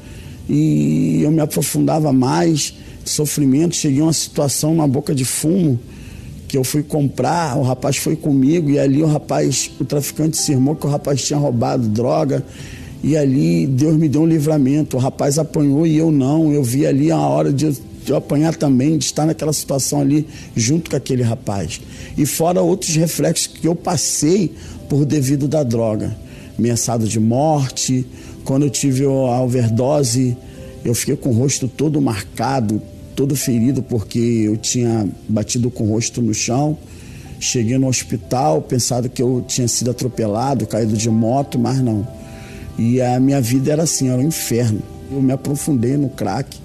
E 0.49 1.21
eu 1.23 1.31
me 1.31 1.41
aprofundava 1.41 2.15
mais. 2.15 2.73
Sofrimento. 3.05 3.77
Cheguei 3.77 4.01
a 4.01 4.05
uma 4.05 4.13
situação 4.15 4.75
na 4.75 4.87
boca 4.87 5.15
de 5.15 5.27
fumo 5.27 5.79
que 6.49 6.57
eu 6.57 6.65
fui 6.65 6.83
comprar, 6.83 7.59
o 7.59 7.63
rapaz 7.63 7.97
foi 7.97 8.15
comigo 8.15 8.71
e 8.71 8.79
ali 8.79 9.03
o 9.03 9.07
rapaz, 9.07 9.73
o 9.81 9.85
traficante 9.85 10.37
se 10.37 10.53
irmou 10.53 10.77
que 10.77 10.87
o 10.87 10.91
rapaz 10.91 11.21
tinha 11.21 11.39
roubado 11.39 11.89
droga 11.89 12.45
e 13.05 13.19
ali 13.19 13.67
Deus 13.67 13.99
me 13.99 14.09
deu 14.09 14.23
um 14.23 14.27
livramento. 14.27 14.97
O 14.97 15.01
rapaz 15.01 15.39
apanhou 15.39 15.87
e 15.87 15.95
eu 15.95 16.11
não. 16.11 16.51
Eu 16.51 16.65
vi 16.65 16.87
ali 16.87 17.11
a 17.11 17.19
hora 17.19 17.53
de 17.53 17.67
eu, 18.09 18.17
apanhar 18.17 18.57
também, 18.57 18.97
de 18.97 19.05
estar 19.05 19.27
naquela 19.27 19.53
situação 19.53 20.01
ali 20.01 20.27
junto 20.57 20.91
com 20.91 20.97
aquele 20.97 21.23
rapaz. 21.23 21.83
E 22.17 22.25
fora 22.25 22.63
outros 22.63 22.97
reflexos 22.97 23.47
que 23.47 23.69
eu 23.69 23.75
passei 23.75 24.55
por 24.89 25.05
devido 25.05 25.47
da 25.47 25.63
droga. 25.63 26.17
Ameaçado 26.59 27.07
de 27.07 27.21
morte, 27.21 28.07
quando 28.43 28.63
eu 28.63 28.71
tive 28.71 29.05
a 29.05 29.43
overdose, 29.43 30.35
eu 30.83 30.95
fiquei 30.95 31.15
com 31.15 31.29
o 31.29 31.35
rosto 31.35 31.69
todo 31.69 32.01
marcado, 32.01 32.81
todo 33.15 33.37
ferido 33.37 33.83
porque 33.83 34.19
eu 34.19 34.57
tinha 34.57 35.07
batido 35.29 35.71
com 35.71 35.85
o 35.85 35.89
rosto 35.89 36.23
no 36.23 36.33
chão. 36.33 36.79
Cheguei 37.39 37.77
no 37.77 37.87
hospital 37.87 38.63
pensado 38.63 39.11
que 39.11 39.21
eu 39.21 39.45
tinha 39.47 39.69
sido 39.69 39.91
atropelado, 39.91 40.67
caído 40.67 40.97
de 40.97 41.11
moto, 41.11 41.59
mas 41.59 41.83
não. 41.83 42.24
E 42.79 43.01
a 43.01 43.21
minha 43.21 43.41
vida 43.41 43.73
era 43.73 43.83
assim, 43.85 44.09
era 44.09 44.21
um 44.21 44.27
inferno. 44.27 44.81
Eu 45.11 45.23
me 45.23 45.33
aprofundei 45.33 45.97
no 45.97 46.09
crack, 46.09 46.59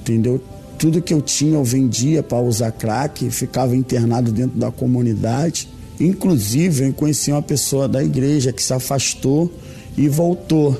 entendeu? 0.00 0.40
Tudo 0.78 1.02
que 1.02 1.12
eu 1.12 1.20
tinha 1.20 1.54
eu 1.54 1.64
vendia 1.64 2.22
para 2.22 2.40
usar 2.40 2.72
crack, 2.72 3.28
ficava 3.30 3.76
internado 3.76 4.32
dentro 4.32 4.58
da 4.58 4.70
comunidade. 4.70 5.68
Inclusive, 6.00 6.88
eu 6.88 6.92
conheci 6.92 7.30
uma 7.30 7.42
pessoa 7.42 7.86
da 7.86 8.02
igreja 8.02 8.52
que 8.52 8.62
se 8.62 8.72
afastou 8.72 9.52
e 9.96 10.08
voltou. 10.08 10.78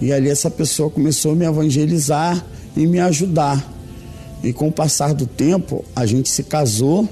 E 0.00 0.12
ali 0.12 0.28
essa 0.28 0.50
pessoa 0.50 0.90
começou 0.90 1.32
a 1.32 1.34
me 1.34 1.44
evangelizar 1.44 2.44
e 2.76 2.86
me 2.86 2.98
ajudar. 2.98 3.72
E 4.42 4.52
com 4.52 4.68
o 4.68 4.72
passar 4.72 5.14
do 5.14 5.26
tempo, 5.26 5.84
a 5.94 6.04
gente 6.04 6.28
se 6.28 6.42
casou, 6.42 7.08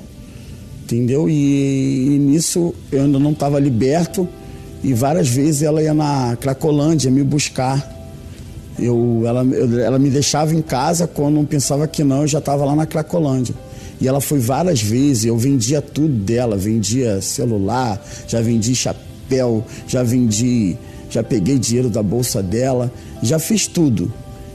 entendeu? 0.83 1.29
E, 1.29 2.17
e 2.17 2.19
nisso 2.19 2.75
eu 2.91 3.05
ainda 3.05 3.19
não 3.19 3.31
estava 3.31 3.61
liberto. 3.61 4.29
E 4.83 4.95
várias 4.95 5.29
vezes 5.29 5.63
ela 5.63 5.83
ia 5.83 5.93
na 5.93 6.37
Cracolândia 6.41 7.11
me 7.11 7.23
buscar. 7.23 7.99
Eu, 8.79 9.23
ela, 9.27 9.45
eu, 9.45 9.81
ela 9.81 9.99
me 9.99 10.09
deixava 10.09 10.55
em 10.55 10.63
casa 10.63 11.07
quando 11.07 11.35
não 11.35 11.45
pensava 11.45 11.87
que 11.87 12.03
não, 12.03 12.23
eu 12.23 12.29
já 12.29 12.39
estava 12.39 12.65
lá 12.65 12.75
na 12.75 12.87
Cracolândia. 12.87 13.55
E 14.01 14.09
ela 14.09 14.21
foi 14.21 14.39
várias 14.39 14.81
vezes, 14.81 15.27
eu 15.27 15.37
vendia 15.37 15.83
tudo 15.83 16.15
dela, 16.15 16.57
vendia 16.57 17.21
celular, 17.21 18.03
já 18.27 18.41
vendi 18.41 18.75
chapéu, 18.75 19.63
já 19.87 20.03
vendi, 20.03 20.79
já 21.11 21.23
peguei 21.23 21.59
dinheiro 21.59 21.91
da 21.91 22.03
bolsa 22.03 22.43
dela, 22.43 22.91
já 23.23 23.39
fiz 23.39 23.67
tudo 23.67 24.11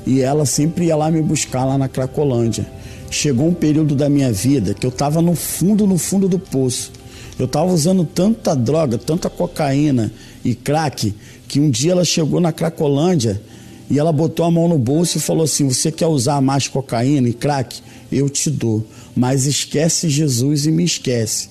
e 0.06 0.22
ela 0.22 0.46
sempre 0.46 0.86
ia 0.86 0.96
lá 0.96 1.10
me 1.10 1.22
buscar 1.22 1.66
lá 1.66 1.78
na 1.78 1.88
Cracolândia. 1.88 2.66
Chegou 3.10 3.48
um 3.48 3.54
período 3.54 3.96
da 3.96 4.10
minha 4.10 4.32
vida 4.32 4.74
que 4.74 4.86
eu 4.86 4.90
estava 4.90 5.22
no 5.22 5.36
fundo, 5.36 5.88
no 5.88 5.98
fundo 5.98 6.28
do 6.28 6.38
poço. 6.38 6.92
Eu 7.38 7.46
estava 7.46 7.72
usando 7.72 8.06
tanta 8.06 8.56
droga, 8.56 8.98
tanta 8.98 9.30
cocaína 9.30 10.12
e 10.44 10.56
crack, 10.56 11.14
que 11.48 11.60
um 11.60 11.70
dia 11.70 11.92
ela 11.92 12.06
chegou 12.06 12.40
na 12.40 12.54
Cracolândia 12.54 13.42
e 13.90 14.00
ela 14.00 14.12
botou 14.12 14.46
a 14.46 14.52
mão 14.52 14.68
no 14.68 14.78
bolso 14.78 15.18
e 15.18 15.22
falou 15.22 15.44
assim: 15.44 15.68
Você 15.68 15.92
quer 15.92 16.08
usar 16.08 16.42
mais 16.42 16.68
cocaína 16.68 17.28
e 17.28 17.34
crack? 17.34 17.82
Eu 18.12 18.30
te 18.30 18.50
dou, 18.50 18.86
mas 19.16 19.46
esquece 19.46 20.10
Jesus 20.10 20.66
e 20.66 20.72
me 20.72 20.84
esquece. 20.84 21.50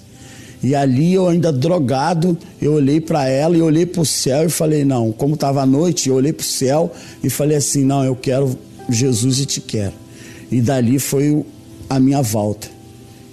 E 0.62 0.74
ali 0.74 1.12
eu 1.12 1.28
ainda 1.28 1.52
drogado, 1.52 2.38
eu 2.60 2.72
olhei 2.72 2.98
para 2.98 3.28
ela 3.28 3.54
e 3.54 3.60
olhei 3.60 3.84
para 3.84 4.00
o 4.00 4.06
céu 4.06 4.46
e 4.46 4.48
falei: 4.48 4.84
não, 4.84 5.12
como 5.12 5.34
estava 5.34 5.60
a 5.60 5.66
noite, 5.66 6.08
eu 6.08 6.14
olhei 6.14 6.32
para 6.32 6.42
o 6.42 6.46
céu 6.46 6.90
e 7.22 7.28
falei 7.28 7.58
assim: 7.58 7.84
não, 7.84 8.02
eu 8.02 8.16
quero 8.16 8.58
Jesus 8.88 9.40
e 9.40 9.44
te 9.44 9.60
quero. 9.60 9.92
E 10.50 10.62
dali 10.62 10.98
foi 10.98 11.44
a 11.88 12.00
minha 12.00 12.22
volta. 12.22 12.68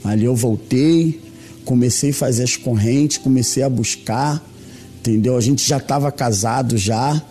Ali 0.04 0.26
eu 0.26 0.36
voltei, 0.36 1.22
comecei 1.66 2.12
a 2.12 2.14
fazer 2.14 2.44
as 2.44 2.56
correntes, 2.56 3.18
comecei 3.18 3.64
a 3.64 3.70
buscar, 3.70 4.44
entendeu? 5.00 5.38
A 5.38 5.42
gente 5.42 5.68
já 5.68 5.78
estava 5.78 6.12
casado 6.12 6.78
já, 6.78 7.22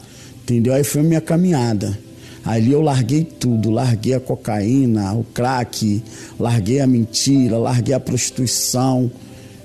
entendeu? 0.42 0.74
Aí 0.74 0.84
foi 0.84 1.00
a 1.00 1.04
minha 1.04 1.20
caminhada. 1.20 1.98
Ali 2.44 2.72
eu 2.72 2.80
larguei 2.80 3.22
tudo, 3.22 3.70
larguei 3.70 4.14
a 4.14 4.20
cocaína, 4.20 5.12
o 5.12 5.24
crack, 5.24 6.02
larguei 6.38 6.80
a 6.80 6.86
mentira, 6.86 7.58
larguei 7.58 7.94
a 7.94 8.00
prostituição 8.00 9.10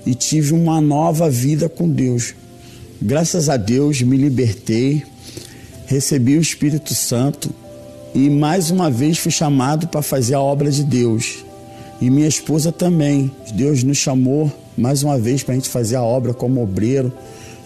e 0.04 0.14
tive 0.14 0.52
uma 0.52 0.80
nova 0.80 1.30
vida 1.30 1.68
com 1.68 1.88
Deus. 1.88 2.34
Graças 3.00 3.48
a 3.48 3.56
Deus 3.56 4.02
me 4.02 4.16
libertei, 4.16 5.02
recebi 5.86 6.36
o 6.36 6.40
Espírito 6.40 6.94
Santo 6.94 7.50
e 8.14 8.28
mais 8.30 8.70
uma 8.70 8.90
vez 8.90 9.18
fui 9.18 9.32
chamado 9.32 9.88
para 9.88 10.02
fazer 10.02 10.34
a 10.34 10.40
obra 10.40 10.70
de 10.70 10.84
Deus. 10.84 11.45
E 12.00 12.10
minha 12.10 12.28
esposa 12.28 12.70
também. 12.70 13.30
Deus 13.54 13.82
nos 13.82 13.96
chamou 13.96 14.52
mais 14.76 15.02
uma 15.02 15.18
vez 15.18 15.42
para 15.42 15.52
a 15.52 15.54
gente 15.54 15.68
fazer 15.68 15.96
a 15.96 16.02
obra 16.02 16.34
como 16.34 16.62
obreiro. 16.62 17.10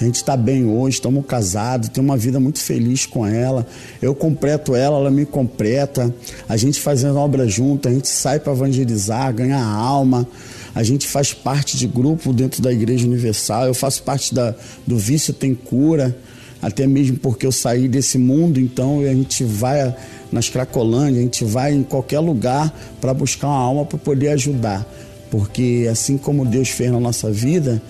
A 0.01 0.05
gente 0.05 0.17
está 0.17 0.35
bem 0.35 0.65
hoje, 0.65 0.97
estamos 0.97 1.27
casados, 1.27 1.91
tenho 1.91 2.05
uma 2.05 2.17
vida 2.17 2.41
muito 2.41 2.59
feliz 2.59 3.05
com 3.05 3.27
ela. 3.27 3.67
Eu 4.01 4.15
completo 4.15 4.75
ela, 4.75 4.97
ela 4.97 5.11
me 5.11 5.27
completa. 5.27 6.15
A 6.49 6.57
gente 6.57 6.81
fazendo 6.81 7.19
obra 7.19 7.47
junto, 7.47 7.89
a 7.89 7.93
gente 7.93 8.09
sai 8.09 8.41
para 8.41 8.53
evangelizar, 8.53 9.35
ganhar 9.35 9.63
alma. 9.63 10.27
A 10.75 10.83
gente 10.83 11.07
faz 11.07 11.35
parte 11.35 11.77
de 11.77 11.87
grupo 11.87 12.33
dentro 12.33 12.63
da 12.63 12.73
Igreja 12.73 13.07
Universal. 13.07 13.67
Eu 13.67 13.75
faço 13.75 14.03
parte 14.03 14.33
da, 14.35 14.55
do 14.87 14.97
Vício 14.97 15.35
Tem 15.35 15.55
Cura, 15.55 16.17
até 16.63 16.87
mesmo 16.87 17.19
porque 17.19 17.45
eu 17.45 17.53
saí 17.53 17.89
desse 17.89 18.17
mundo, 18.17 18.59
então 18.61 19.01
a 19.01 19.13
gente 19.13 19.45
vai 19.45 19.95
nas 20.33 20.49
Cracolândias, 20.49 21.19
a 21.19 21.23
gente 21.23 21.45
vai 21.45 21.73
em 21.73 21.83
qualquer 21.83 22.21
lugar 22.21 22.73
para 23.01 23.13
buscar 23.13 23.49
uma 23.49 23.59
alma 23.59 23.85
para 23.85 23.99
poder 23.99 24.29
ajudar. 24.29 24.87
Porque 25.31 25.89
assim 25.91 26.19
como 26.19 26.45
Deus 26.45 26.69
fez 26.69 26.91
na 26.91 27.01
nossa 27.01 27.31
vida, 27.31 27.81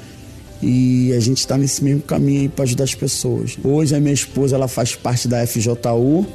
e 0.62 1.12
a 1.14 1.20
gente 1.20 1.38
está 1.38 1.56
nesse 1.56 1.82
mesmo 1.82 2.02
caminho 2.02 2.50
para 2.50 2.64
ajudar 2.64 2.84
as 2.84 2.94
pessoas. 2.94 3.56
Hoje 3.64 3.94
a 3.94 4.00
minha 4.00 4.12
esposa 4.12 4.56
ela 4.56 4.68
faz 4.68 4.94
parte 4.94 5.26
da 5.26 5.46
FJU 5.46 6.26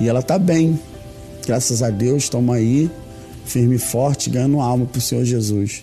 e 0.00 0.08
ela 0.08 0.20
está 0.20 0.38
bem. 0.38 0.78
Graças 1.46 1.82
a 1.82 1.90
Deus, 1.90 2.24
estamos 2.24 2.54
aí 2.54 2.90
firme 3.46 3.76
e 3.76 3.78
forte, 3.78 4.28
ganhando 4.28 4.60
alma 4.60 4.86
para 4.86 4.98
o 4.98 5.00
Senhor 5.00 5.24
Jesus. 5.24 5.82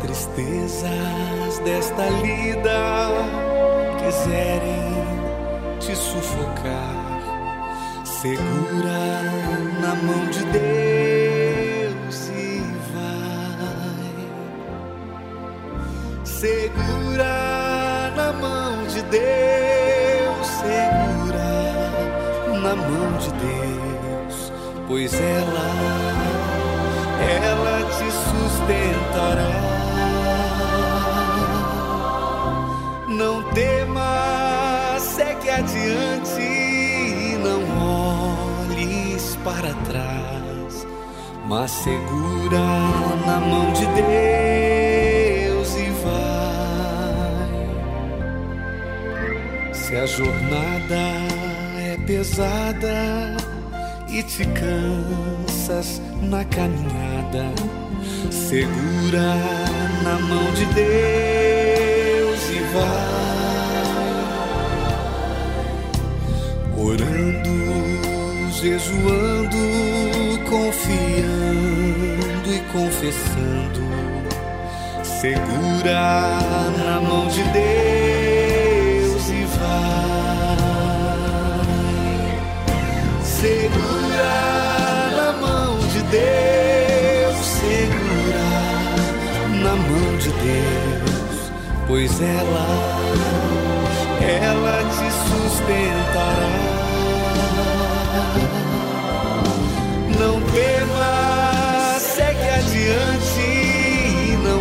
Tristezas 0.00 1.58
desta 1.64 2.08
lida 2.22 3.08
quiserem 3.98 4.90
te 5.78 5.94
sufocar, 5.94 7.20
segura 8.04 9.22
na 9.80 9.94
mão 9.94 10.26
de 10.30 10.44
Deus 10.46 12.28
e 12.30 12.62
vai. 12.92 14.24
Segura 16.24 18.10
na 18.16 18.32
mão 18.32 18.86
de 18.86 19.02
Deus, 19.02 20.46
segura 20.46 21.52
na 22.62 22.74
mão 22.74 23.18
de 23.18 23.30
Deus, 23.32 24.52
pois 24.88 25.14
ela, 25.14 25.70
ela 27.42 27.84
te 27.90 28.10
sustentará. 28.10 29.79
Não 33.50 33.54
temas, 33.54 35.02
segue 35.02 35.50
adiante, 35.50 37.36
não 37.42 37.62
olhes 38.68 39.36
para 39.42 39.74
trás, 39.86 40.86
mas 41.48 41.70
segura 41.72 42.60
na 43.26 43.40
mão 43.40 43.72
de 43.72 43.86
Deus 45.46 45.74
e 45.74 45.90
vai. 46.04 47.50
Se 49.74 49.96
a 49.96 50.06
jornada 50.06 51.00
é 51.76 51.98
pesada 52.06 53.36
e 54.08 54.22
te 54.22 54.44
cansas 54.46 56.00
na 56.22 56.44
caminhada, 56.44 57.52
segura 58.30 59.34
na 60.04 60.18
mão 60.20 60.52
de 60.54 60.66
Deus 60.66 62.48
e 62.48 62.60
vai 62.74 63.29
orando, 66.80 67.50
jejuando, 68.50 69.56
confiando 70.48 71.40
e 72.46 72.60
confessando. 72.72 73.80
Segura 75.02 76.38
na 76.78 77.00
mão 77.00 77.28
de 77.28 77.42
Deus 77.44 79.28
e 79.28 79.44
vai. 79.58 80.60
Segura 83.22 84.32
na 85.16 85.32
mão 85.40 85.78
de 85.78 86.00
Deus, 86.04 87.36
segura 87.46 88.48
na 89.62 89.76
mão 89.76 90.16
de 90.16 90.30
Deus, 90.30 91.52
pois 91.86 92.20
ela, 92.20 92.66
ela 94.20 94.82
te 94.90 95.10
sustentará. 95.60 96.50
Não 100.18 100.40
temas, 100.52 102.02
segue 102.02 102.48
adiante 102.48 103.40
e 103.40 104.36
não 104.42 104.60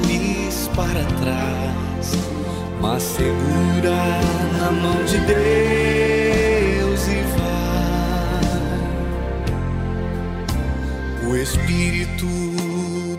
olhes 0.00 0.68
para 0.74 1.04
trás, 1.20 2.06
mas 2.80 3.02
segura 3.02 4.20
na 4.58 4.70
mão 4.70 5.04
de 5.04 5.18
Deus 5.18 7.08
e 7.08 7.22
vai. 7.36 7.50
O 11.30 11.36
Espírito 11.36 12.26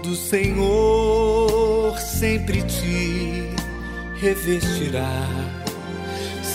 do 0.03 0.15
Senhor 0.15 1.97
sempre 1.99 2.61
te 2.63 3.49
revestirá. 4.19 5.62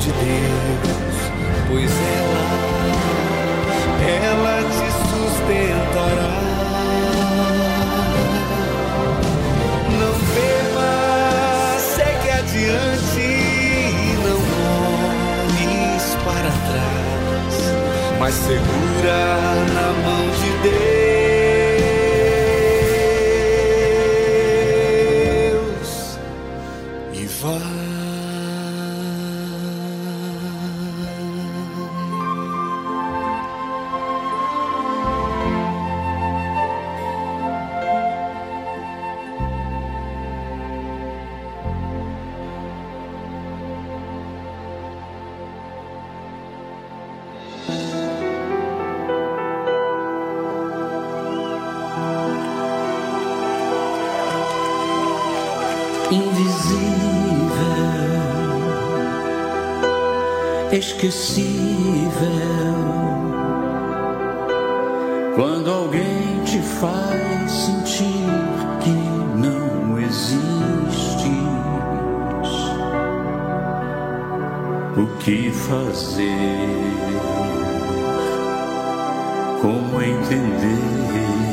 de 0.00 0.12
Deus, 0.12 1.18
pois 1.68 1.90
ela, 1.90 2.44
ela 4.24 4.62
te 4.62 4.88
sustentará. 5.10 6.34
Não 9.98 10.14
temas, 10.34 11.80
segue 11.82 12.30
adiante 12.30 13.20
e 13.20 14.16
não 14.24 14.40
olhes 15.50 16.04
para 16.24 16.50
trás, 16.70 17.54
mas 18.18 18.34
segura 18.34 19.18
na 19.74 19.88
mão 20.02 20.24
de 20.30 20.50
Deus 20.68 20.99
invisível, 61.10 61.40
esquecível. 61.40 62.10
Quando 65.34 65.70
alguém 65.70 66.44
te 66.44 66.58
faz 66.60 67.50
sentir 67.50 68.26
que 68.80 68.90
não 68.90 69.98
existes, 69.98 70.40
o 74.96 75.06
que 75.18 75.50
fazer? 75.50 76.30
Como 79.60 80.00
entender? 80.00 81.49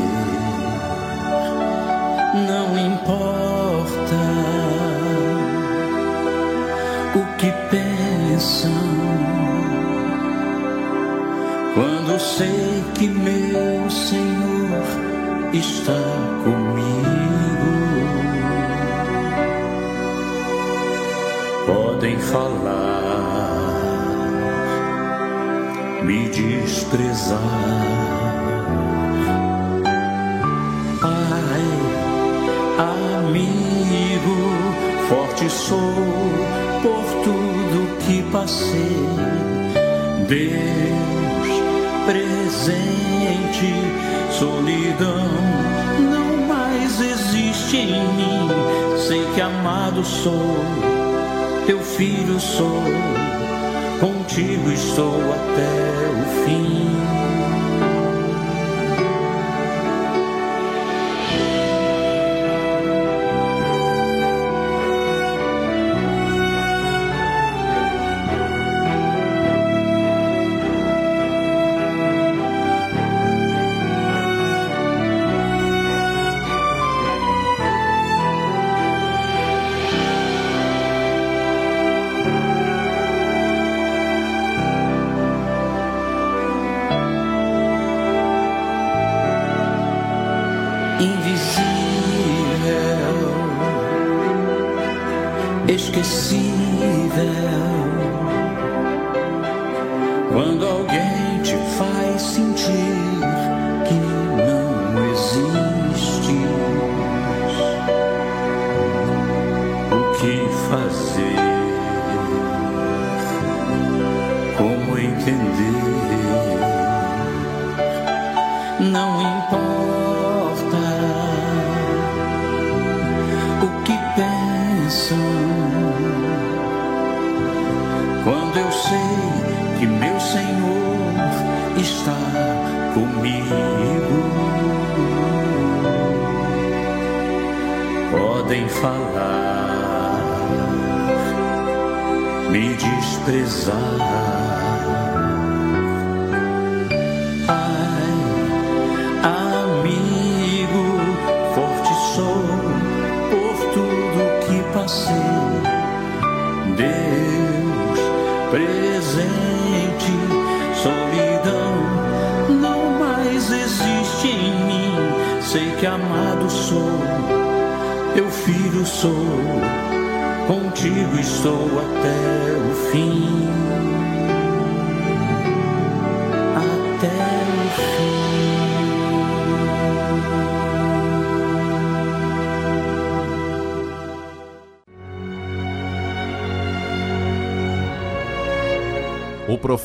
Desprezar. 26.97 27.39
Pai, 30.99 31.67
amigo, 33.19 34.37
forte 35.07 35.49
sou 35.49 35.93
por 36.81 37.03
tudo 37.23 37.97
que 37.99 38.23
passei. 38.31 38.97
Deus 40.27 41.47
presente, 42.05 43.73
solidão 44.31 45.27
não 45.99 46.47
mais 46.47 46.99
existe 46.99 47.77
em 47.77 48.07
mim. 48.15 48.49
Sei 48.97 49.23
que 49.35 49.41
amado 49.41 50.03
sou, 50.03 50.57
teu 51.65 51.79
filho 51.79 52.39
sou, 52.39 52.81
contigo 53.99 54.71
estou 54.71 55.21
até 55.33 56.09
o 56.11 56.45
fim. 56.45 57.56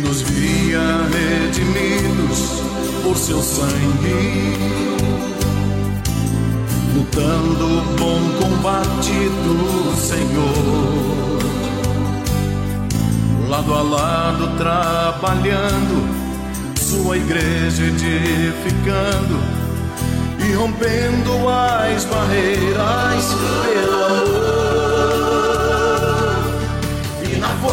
nos 0.00 0.20
via 0.22 0.80
redimidos 1.10 2.62
por 3.02 3.16
seu 3.16 3.40
sangue, 3.40 4.56
lutando 6.94 7.78
o 7.78 7.82
bom 7.98 8.20
combate 8.40 9.30
do 9.44 9.96
Senhor, 9.96 11.38
lado 13.48 13.74
a 13.74 13.82
lado 13.82 14.56
trabalhando, 14.58 16.08
sua 16.78 17.16
igreja 17.16 17.84
edificando 17.84 19.40
e 20.46 20.52
rompendo 20.52 21.48
as 21.48 22.04
barreiras 22.04 23.34
pelo 23.64 24.04
amor 24.04 24.45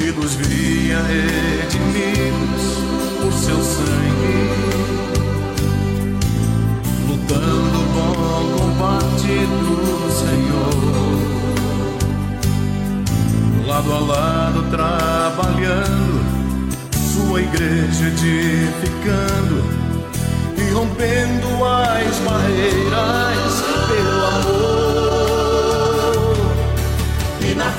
e 0.00 0.10
nos 0.12 0.34
via 0.34 0.98
redimidos 1.02 2.78
por 3.20 3.32
seu 3.32 3.62
sangue, 3.62 4.48
lutando 7.06 7.78
o 7.78 7.84
bom 7.94 8.58
combate 8.58 9.46
do 9.46 10.10
Senhor, 10.10 10.80
lado 13.66 13.92
a 13.92 13.98
lado 13.98 14.62
trabalhando, 14.70 16.20
sua 17.12 17.42
igreja 17.42 18.06
edificando 18.06 19.62
e 20.56 20.72
rompendo 20.72 21.48
as 21.64 22.16
barreiras 22.20 23.62
pelo 23.88 24.24
amor 24.26 24.69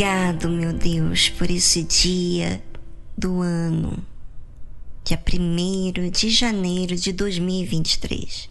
Obrigado, 0.00 0.48
meu 0.48 0.72
Deus, 0.72 1.28
por 1.28 1.50
esse 1.50 1.82
dia 1.82 2.64
do 3.18 3.42
ano, 3.42 4.02
dia 5.04 5.22
1 5.22 6.08
de 6.08 6.30
janeiro 6.30 6.96
de 6.96 7.12
2023. 7.12 8.48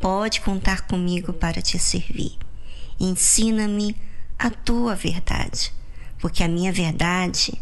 Pode 0.00 0.40
contar 0.40 0.86
comigo 0.86 1.34
para 1.34 1.60
te 1.60 1.78
servir. 1.78 2.38
Ensina-me 2.98 3.94
a 4.38 4.48
tua 4.48 4.94
verdade, 4.94 5.74
porque 6.20 6.42
a 6.42 6.48
minha 6.48 6.72
verdade 6.72 7.52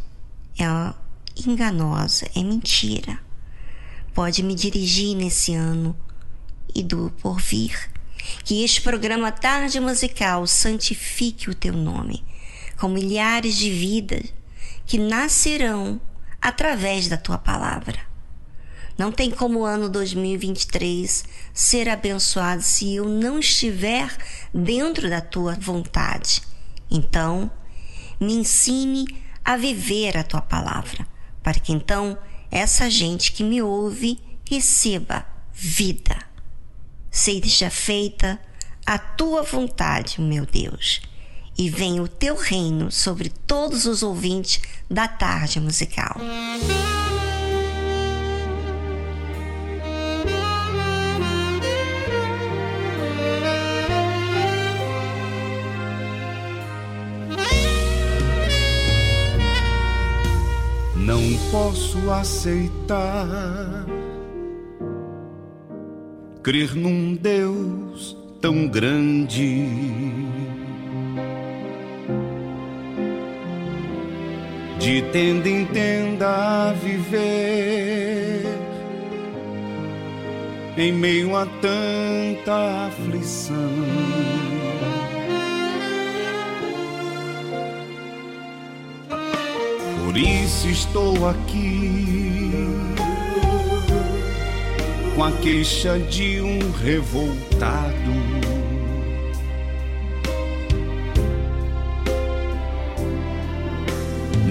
é 0.56 0.94
enganosa, 1.44 2.30
é 2.32 2.44
mentira. 2.44 3.18
Pode 4.14 4.40
me 4.44 4.54
dirigir 4.54 5.16
nesse 5.16 5.52
ano 5.52 5.96
e 6.72 6.80
do 6.80 7.12
porvir. 7.20 7.90
Que 8.44 8.62
este 8.62 8.80
programa 8.82 9.32
Tarde 9.32 9.80
Musical 9.80 10.46
santifique 10.46 11.50
o 11.50 11.54
teu 11.56 11.72
nome 11.72 12.24
com 12.78 12.88
milhares 12.88 13.56
de 13.56 13.70
vidas 13.70 14.32
que 14.84 14.98
nascerão 14.98 16.00
através 16.40 17.08
da 17.08 17.16
tua 17.16 17.38
palavra. 17.38 17.98
Não 18.96 19.12
tem 19.12 19.30
como 19.30 19.60
o 19.60 19.64
ano 19.64 19.88
2023 19.88 21.24
ser 21.52 21.88
abençoado 21.88 22.62
se 22.62 22.94
eu 22.94 23.06
não 23.06 23.38
estiver 23.38 24.16
dentro 24.54 25.10
da 25.10 25.20
tua 25.20 25.54
vontade. 25.54 26.40
Então, 26.90 27.50
me 28.18 28.32
ensine 28.34 29.04
a 29.44 29.56
viver 29.56 30.16
a 30.16 30.22
tua 30.22 30.40
palavra, 30.40 31.06
para 31.42 31.60
que 31.60 31.72
então 31.72 32.18
essa 32.50 32.88
gente 32.88 33.32
que 33.32 33.44
me 33.44 33.60
ouve 33.60 34.18
receba 34.48 35.26
vida. 35.52 36.16
Seja 37.10 37.70
feita 37.70 38.40
a 38.84 38.98
tua 38.98 39.42
vontade, 39.42 40.20
meu 40.20 40.46
Deus 40.46 41.02
e 41.58 41.70
venha 41.70 42.02
o 42.02 42.08
teu 42.08 42.36
reino 42.36 42.90
sobre 42.92 43.30
todos 43.46 43.86
os 43.86 44.02
ouvintes 44.02 44.60
da 44.90 45.08
tarde 45.08 45.60
musical. 45.60 46.16
Não 60.94 61.22
posso 61.52 62.10
aceitar 62.10 63.86
crer 66.42 66.74
num 66.76 67.14
Deus 67.14 68.16
tão 68.40 68.68
grande 68.68 69.66
de 74.78 75.02
tenda 75.12 75.48
em 75.48 75.64
tenda 75.66 76.68
a 76.68 76.72
viver 76.72 78.42
em 80.76 80.92
meio 80.92 81.34
a 81.34 81.46
tanta 81.46 82.86
aflição. 82.86 83.56
Por 90.04 90.16
isso 90.16 90.68
estou 90.68 91.28
aqui 91.28 92.46
com 95.14 95.24
a 95.24 95.32
queixa 95.32 95.98
de 95.98 96.40
um 96.42 96.58
revoltado 96.72 98.55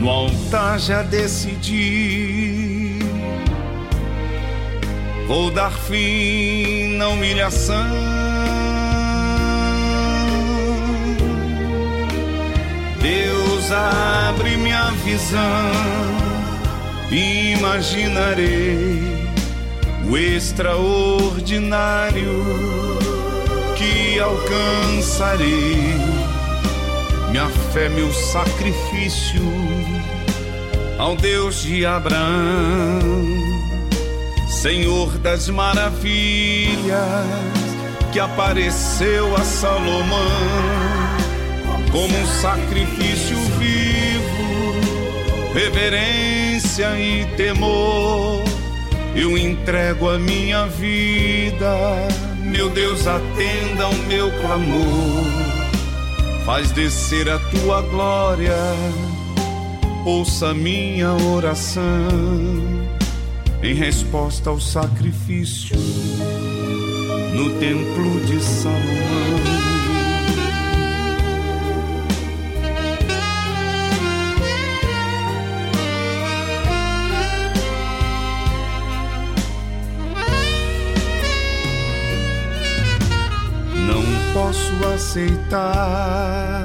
No 0.06 0.12
altar 0.12 0.78
já 0.78 1.02
decidi. 1.02 3.00
Vou 5.28 5.50
dar 5.50 5.72
fim 5.72 6.96
na 6.96 7.08
humilhação. 7.08 7.90
Deus 13.02 13.72
abre 13.72 14.56
minha 14.58 14.92
visão. 15.04 15.72
Imaginarei 17.10 19.02
o 20.08 20.16
extraordinário 20.16 22.46
que 23.76 24.20
alcançarei 24.20 25.96
minha 27.32 27.50
fé, 27.74 27.90
meu 27.90 28.14
sacrifício 28.14 29.75
ao 30.98 31.16
Deus 31.16 31.62
de 31.62 31.86
Abraão, 31.86 33.00
Senhor 34.48 35.18
das 35.20 35.50
maravilhas, 35.50 36.98
que 38.12 38.20
apareceu 38.20 39.36
a 39.36 39.44
Salomão 39.44 40.66
como 41.92 42.18
um 42.18 42.26
sacrifício 42.42 43.38
vivo, 43.58 45.54
reverência 45.54 47.00
e 47.00 47.26
temor. 47.38 48.44
Eu 49.16 49.38
entrego 49.38 50.10
a 50.10 50.20
minha 50.20 50.68
vida, 50.68 51.74
meu 52.42 52.70
Deus, 52.70 53.08
atenda 53.08 53.88
o 53.88 53.96
meu 54.08 54.30
clamor 54.42 55.46
faz 56.46 56.70
descer 56.72 57.28
a 57.28 57.40
tua 57.40 57.82
glória, 57.82 58.56
ouça 60.06 60.54
minha 60.54 61.12
oração 61.14 61.82
em 63.64 63.74
resposta 63.74 64.52
ao 64.52 64.60
sacrifício 64.60 65.76
no 67.34 67.50
templo 67.60 68.22
de 68.26 68.40
Salomão. 68.40 68.86
Não 83.88 84.04
posso 84.34 84.72
aceitar 84.94 86.62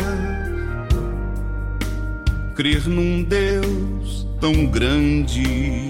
Crer 2.60 2.86
num 2.86 3.22
Deus 3.22 4.26
tão 4.38 4.66
grande. 4.66 5.88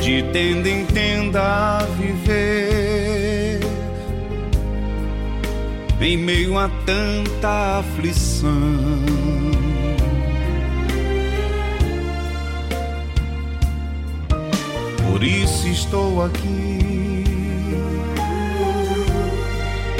De 0.00 0.22
tenda 0.32 0.66
em 0.66 0.86
tenda 0.86 1.86
viver 1.98 3.60
em 6.00 6.16
meio 6.16 6.56
a 6.58 6.70
tanta 6.86 7.80
aflição. 7.80 8.50
Por 15.06 15.22
isso 15.22 15.68
estou 15.68 16.24
aqui 16.24 17.24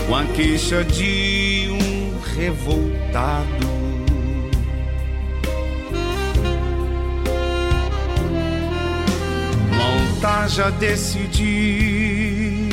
com 0.07 0.17
a 0.17 0.25
queixa 0.25 0.83
de 0.83 1.28
revoltado. 2.39 3.67
Montar 9.77 10.49
já 10.49 10.71
decidi. 10.71 12.69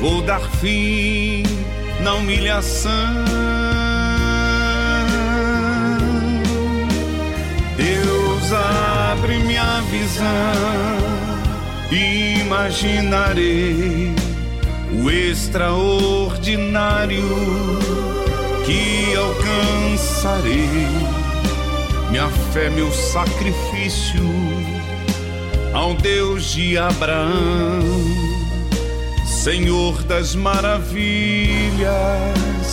Vou 0.00 0.22
dar 0.22 0.40
fim 0.60 1.42
na 2.02 2.14
humilhação. 2.14 3.38
abre 9.18 9.38
minha 9.40 9.80
visão, 9.90 10.26
imaginarei 12.40 14.14
o 14.92 15.10
extraordinário 15.10 17.24
que 18.64 19.14
alcançarei. 19.16 20.86
Minha 22.10 22.28
fé, 22.52 22.70
meu 22.70 22.92
sacrifício 22.92 24.22
ao 25.74 25.94
Deus 25.94 26.52
de 26.52 26.78
Abraão, 26.78 27.82
Senhor 29.26 30.02
das 30.04 30.34
maravilhas 30.34 30.96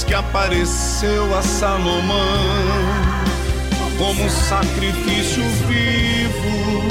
que 0.08 0.14
apareceu 0.14 1.38
a 1.38 1.42
Salomão 1.42 3.26
como 3.98 4.30
sacrifício 4.30 5.44
vivo, 5.68 6.84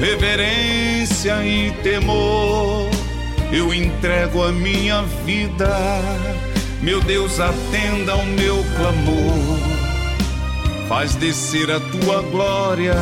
reverência 0.00 1.44
e 1.44 1.72
temor. 1.82 2.93
Eu 3.56 3.72
entrego 3.72 4.42
a 4.42 4.50
minha 4.50 5.02
vida, 5.24 5.70
meu 6.82 7.00
Deus, 7.00 7.38
atenda 7.38 8.10
ao 8.10 8.26
meu 8.26 8.56
clamor. 8.76 9.58
Faz 10.88 11.14
descer 11.14 11.70
a 11.70 11.78
tua 11.78 12.20
glória, 12.22 12.96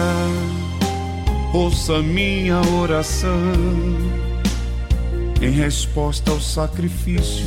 ouça 1.54 2.02
minha 2.02 2.60
oração. 2.78 3.32
Em 5.40 5.50
resposta 5.50 6.30
ao 6.30 6.40
sacrifício 6.40 7.46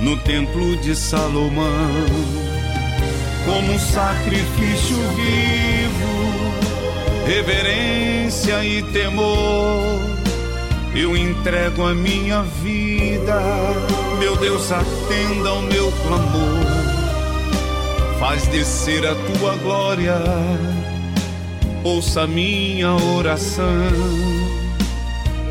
no 0.00 0.16
templo 0.18 0.76
de 0.78 0.96
Salomão 0.96 2.04
como 3.44 3.72
um 3.72 3.78
sacrifício 3.78 4.96
vivo, 5.14 6.10
reverência 7.24 8.64
e 8.64 8.82
temor. 8.92 10.17
Eu 10.94 11.16
entrego 11.16 11.86
a 11.86 11.94
minha 11.94 12.42
vida, 12.42 13.40
meu 14.18 14.36
Deus, 14.36 14.70
atenda 14.72 15.48
ao 15.48 15.62
meu 15.62 15.92
clamor. 15.92 16.64
Faz 18.18 18.46
descer 18.48 19.06
a 19.06 19.14
tua 19.14 19.54
glória, 19.56 20.16
ouça 21.84 22.22
a 22.22 22.26
minha 22.26 22.94
oração. 22.94 23.64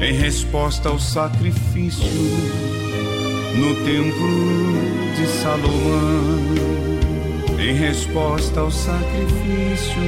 Em 0.02 0.14
resposta 0.14 0.90
ao 0.90 1.00
sacrifício 1.00 2.06
no 3.56 3.74
templo 3.84 5.16
de 5.16 5.28
Salomão 5.42 6.68
em 7.60 7.74
resposta 7.74 8.60
ao 8.60 8.70
sacrifício 8.70 10.02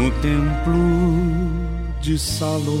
no 0.00 0.10
templo 0.22 0.72
de 2.00 2.18
Salomão. 2.18 2.80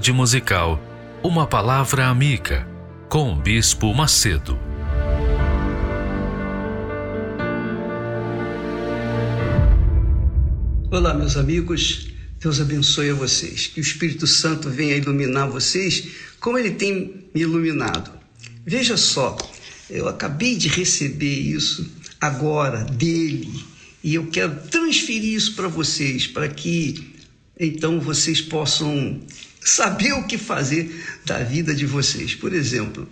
Tarde 0.00 0.12
musical, 0.14 0.82
uma 1.22 1.46
palavra 1.46 2.06
amiga 2.06 2.66
com 3.06 3.34
o 3.34 3.36
Bispo 3.36 3.92
Macedo. 3.92 4.58
Olá, 10.90 11.12
meus 11.12 11.36
amigos. 11.36 12.08
Deus 12.40 12.62
abençoe 12.62 13.10
a 13.10 13.14
vocês. 13.14 13.66
Que 13.66 13.78
o 13.78 13.82
Espírito 13.82 14.26
Santo 14.26 14.70
venha 14.70 14.96
iluminar 14.96 15.50
vocês 15.50 16.08
como 16.40 16.56
ele 16.56 16.70
tem 16.70 17.28
me 17.34 17.42
iluminado. 17.42 18.10
Veja 18.64 18.96
só, 18.96 19.36
eu 19.90 20.08
acabei 20.08 20.56
de 20.56 20.68
receber 20.68 21.40
isso 21.40 21.86
agora 22.18 22.84
dele 22.84 23.52
e 24.02 24.14
eu 24.14 24.28
quero 24.28 24.62
transferir 24.70 25.34
isso 25.34 25.54
para 25.54 25.68
vocês, 25.68 26.26
para 26.26 26.48
que 26.48 27.12
então 27.58 28.00
vocês 28.00 28.40
possam 28.40 29.20
saber 29.60 30.12
o 30.12 30.24
que 30.24 30.38
fazer 30.38 31.04
da 31.24 31.42
vida 31.42 31.74
de 31.74 31.86
vocês. 31.86 32.34
Por 32.34 32.52
exemplo, 32.52 33.08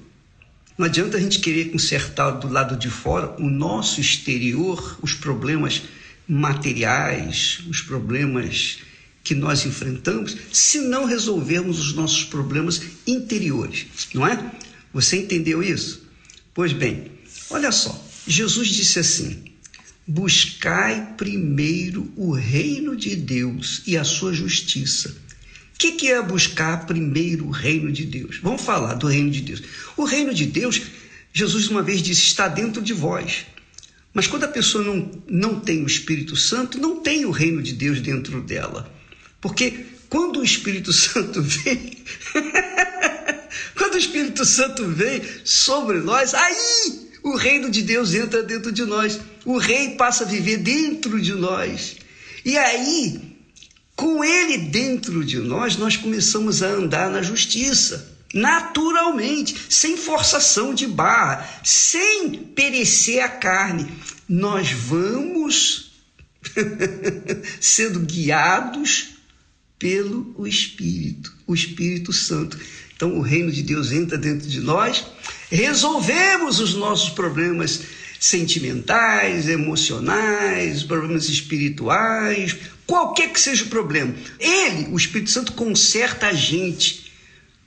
não 0.77 0.87
adianta 0.87 1.17
a 1.17 1.21
gente 1.21 1.41
querer 1.41 1.71
consertar 1.71 2.31
do 2.31 2.49
lado 2.49 2.77
de 2.77 2.89
fora 2.89 3.35
o 3.39 3.51
nosso 3.51 4.01
exterior, 4.01 4.99
os 5.03 5.13
problemas 5.13 5.83
materiais, 6.27 7.61
os 7.69 7.81
problemas 7.81 8.79
que 9.25 9.35
nós 9.35 9.67
enfrentamos, 9.67 10.37
se 10.53 10.79
não 10.81 11.05
resolvermos 11.05 11.79
os 11.81 11.93
nossos 11.93 12.25
problemas 12.25 12.81
interiores, 13.07 13.87
não 14.15 14.27
é? 14.27 14.53
Você 14.93 15.19
entendeu 15.19 15.63
isso? 15.63 16.09
Pois 16.55 16.73
bem, 16.73 17.13
olha 17.51 17.71
só, 17.71 18.05
Jesus 18.27 18.69
disse 18.69 18.99
assim: 18.99 19.45
Buscai 20.07 21.15
primeiro 21.17 22.11
o 22.17 22.33
reino 22.33 22.97
de 22.97 23.15
Deus 23.17 23.83
e 23.87 23.97
a 23.97 24.05
sua 24.05 24.33
justiça. 24.33 25.15
O 25.79 25.81
que, 25.81 25.93
que 25.93 26.11
é 26.11 26.21
buscar 26.21 26.87
primeiro 26.87 27.47
o 27.47 27.51
reino 27.53 27.93
de 27.93 28.05
Deus? 28.05 28.41
Vamos 28.43 28.63
falar 28.63 28.95
do 28.95 29.07
reino 29.07 29.31
de 29.31 29.43
Deus. 29.43 29.63
O 29.97 30.03
reino 30.03 30.35
de 30.35 30.45
Deus, 30.45 30.83
Jesus 31.33 31.69
uma 31.69 31.85
vez 31.85 32.03
disse, 32.03 32.23
está 32.23 32.49
dentro 32.49 32.83
de 32.83 32.93
vós. 32.93 33.47
Mas 34.13 34.27
quando 34.27 34.43
a 34.43 34.49
pessoa 34.49 34.83
não, 34.83 35.09
não 35.29 35.61
tem 35.61 35.85
o 35.85 35.87
Espírito 35.87 36.35
Santo, 36.35 36.81
não 36.81 36.97
tem 36.97 37.25
o 37.27 37.31
reino 37.31 37.63
de 37.63 37.75
Deus 37.75 38.01
dentro 38.01 38.41
dela. 38.41 38.93
Porque 39.41 39.87
quando 40.09 40.41
o 40.41 40.45
Espírito 40.45 40.93
Santo 40.93 41.41
vem, 41.47 41.97
quando 43.77 43.95
o 43.95 43.99
Espírito 43.99 44.45
Santo 44.45 44.85
vem 44.85 45.23
sobre 45.45 45.99
nós, 45.99 46.35
aí 46.35 47.09
o 47.23 47.37
reino 47.37 47.71
de 47.71 47.83
Deus 47.83 48.15
entra 48.15 48.43
dentro 48.43 48.73
de 48.73 48.85
nós. 48.85 49.21
O 49.45 49.59
rei 49.59 49.91
passa 49.91 50.25
a 50.25 50.27
viver 50.27 50.57
dentro 50.57 51.21
de 51.21 51.35
nós. 51.35 51.99
E 52.45 52.59
aí, 52.59 53.28
com 53.99 54.23
ele 54.23 54.57
dentro 54.59 55.25
de 55.25 55.41
nós, 55.41 55.77
nós 55.77 55.97
começamos 55.97 56.63
a 56.63 56.69
andar 56.69 57.11
na 57.11 57.21
justiça. 57.21 58.17
Naturalmente, 58.33 59.57
sem 59.69 59.97
forçação 59.97 60.73
de 60.73 60.87
barra, 60.87 61.45
sem 61.65 62.37
perecer 62.55 63.25
a 63.25 63.29
carne. 63.29 63.91
Nós 64.29 64.71
vamos 64.71 65.91
sendo 67.61 67.99
guiados 67.99 69.17
pelo 69.81 70.47
Espírito, 70.47 71.35
o 71.45 71.53
Espírito 71.53 72.13
Santo. 72.13 72.57
Então, 72.95 73.19
o 73.19 73.21
reino 73.21 73.51
de 73.51 73.65
Deus 73.65 73.91
entra 73.91 74.17
dentro 74.17 74.47
de 74.47 74.61
nós, 74.61 75.07
resolvemos 75.51 76.61
os 76.61 76.73
nossos 76.75 77.11
problemas 77.11 77.81
sentimentais, 78.21 79.49
emocionais, 79.49 80.85
problemas 80.85 81.29
espirituais, 81.29 82.57
qualquer 82.89 83.31
que 83.31 83.39
seja 83.39 83.65
o 83.65 83.69
problema. 83.69 84.15
Ele, 84.41 84.89
o 84.91 84.97
Espírito 84.97 85.31
Santo, 85.31 85.53
conserta 85.53 86.29
a 86.29 86.33
gente, 86.33 87.13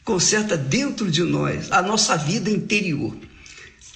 conserta 0.03 0.57
dentro 0.57 1.09
de 1.11 1.21
nós 1.21 1.71
a 1.71 1.81
nossa 1.81 2.17
vida 2.17 2.49
interior. 2.49 3.15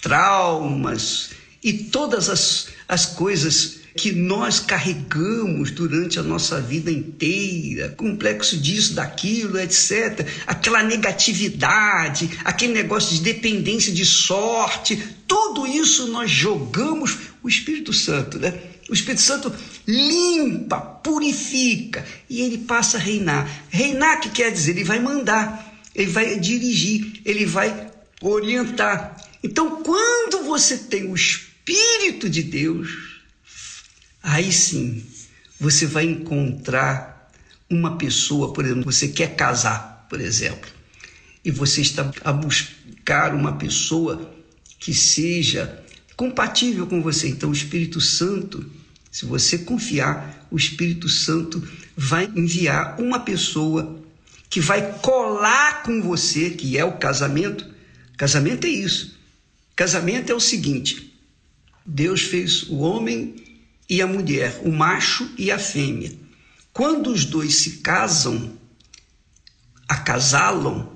Traumas 0.02 1.32
e 1.64 1.74
todas 1.74 2.30
as, 2.30 2.68
as 2.88 3.08
coisas 3.08 3.80
que 3.98 4.12
nós 4.12 4.60
carregamos 4.60 5.72
durante 5.72 6.20
a 6.20 6.24
nossa 6.24 6.62
vida 6.62 6.92
inteira, 6.92 7.90
complexo 7.90 8.58
disso, 8.58 8.94
daquilo, 8.94 9.58
etc. 9.58 10.28
Aquela 10.46 10.84
negatividade, 10.84 12.30
aquele 12.44 12.74
negócio 12.74 13.16
de 13.16 13.24
dependência 13.24 13.92
de 13.92 14.06
sorte, 14.06 15.02
tudo 15.26 15.66
isso 15.66 16.08
nós 16.08 16.30
jogamos 16.30 17.18
o 17.42 17.50
Espírito 17.50 17.94
Santo, 17.94 18.38
né? 18.38 18.54
O 18.90 18.94
Espírito 18.94 19.22
Santo 19.22 19.54
limpa, 19.88 20.80
purifica 20.80 22.06
e 22.30 22.42
ele 22.42 22.60
passa 22.60 22.98
a 22.98 23.00
reinar. 23.00 23.66
Reinar 23.70 24.20
que 24.20 24.30
quer 24.30 24.52
dizer, 24.52 24.72
ele 24.72 24.84
vai 24.84 25.00
mandar, 25.00 25.82
ele 25.94 26.12
vai 26.12 26.40
dirigir, 26.40 27.22
ele 27.26 27.46
vai 27.46 27.92
orientar. 28.22 29.18
Então, 29.44 29.82
quando 29.82 30.44
você 30.44 30.78
tem 30.78 31.10
o 31.10 31.16
Espírito 31.16 32.30
de 32.30 32.44
Deus, 32.44 32.90
aí 34.22 34.52
sim 34.52 35.04
você 35.60 35.86
vai 35.86 36.06
encontrar 36.06 37.32
uma 37.70 37.98
pessoa, 37.98 38.54
por 38.54 38.66
exemplo, 38.66 38.84
você 38.84 39.08
quer 39.08 39.36
casar, 39.36 40.06
por 40.10 40.22
exemplo, 40.22 40.70
e 41.44 41.50
você 41.50 41.82
está 41.82 42.12
a 42.24 42.32
buscar 42.32 43.34
uma 43.34 43.54
pessoa 43.54 44.32
que 44.80 44.94
seja 44.94 45.84
compatível 46.16 46.88
com 46.88 47.02
você. 47.02 47.28
Então, 47.28 47.50
o 47.50 47.54
Espírito 47.54 48.00
Santo, 48.00 48.66
se 49.12 49.26
você 49.26 49.60
confiar, 49.60 50.48
o 50.50 50.58
Espírito 50.58 51.10
Santo 51.10 51.66
vai 51.96 52.30
enviar 52.36 53.00
uma 53.00 53.20
pessoa 53.20 54.02
que 54.50 54.60
vai 54.60 55.00
colar 55.00 55.84
com 55.84 56.02
você, 56.02 56.50
que 56.52 56.78
é 56.78 56.86
o 56.86 56.98
casamento. 56.98 57.66
Casamento 58.18 58.66
é 58.68 58.70
isso. 58.70 59.18
Casamento 59.76 60.32
é 60.32 60.36
o 60.36 60.40
seguinte: 60.40 61.14
Deus 61.86 62.22
fez 62.22 62.64
o 62.64 62.78
homem 62.78 63.36
e 63.90 64.02
a 64.02 64.08
mulher, 64.08 64.62
o 64.64 64.72
macho 64.72 65.30
e 65.38 65.52
a 65.52 65.60
fêmea. 65.60 66.14
Quando 66.72 67.12
os 67.12 67.26
dois 67.26 67.56
se 67.56 67.78
casam, 67.78 68.58
acasalam, 69.88 70.92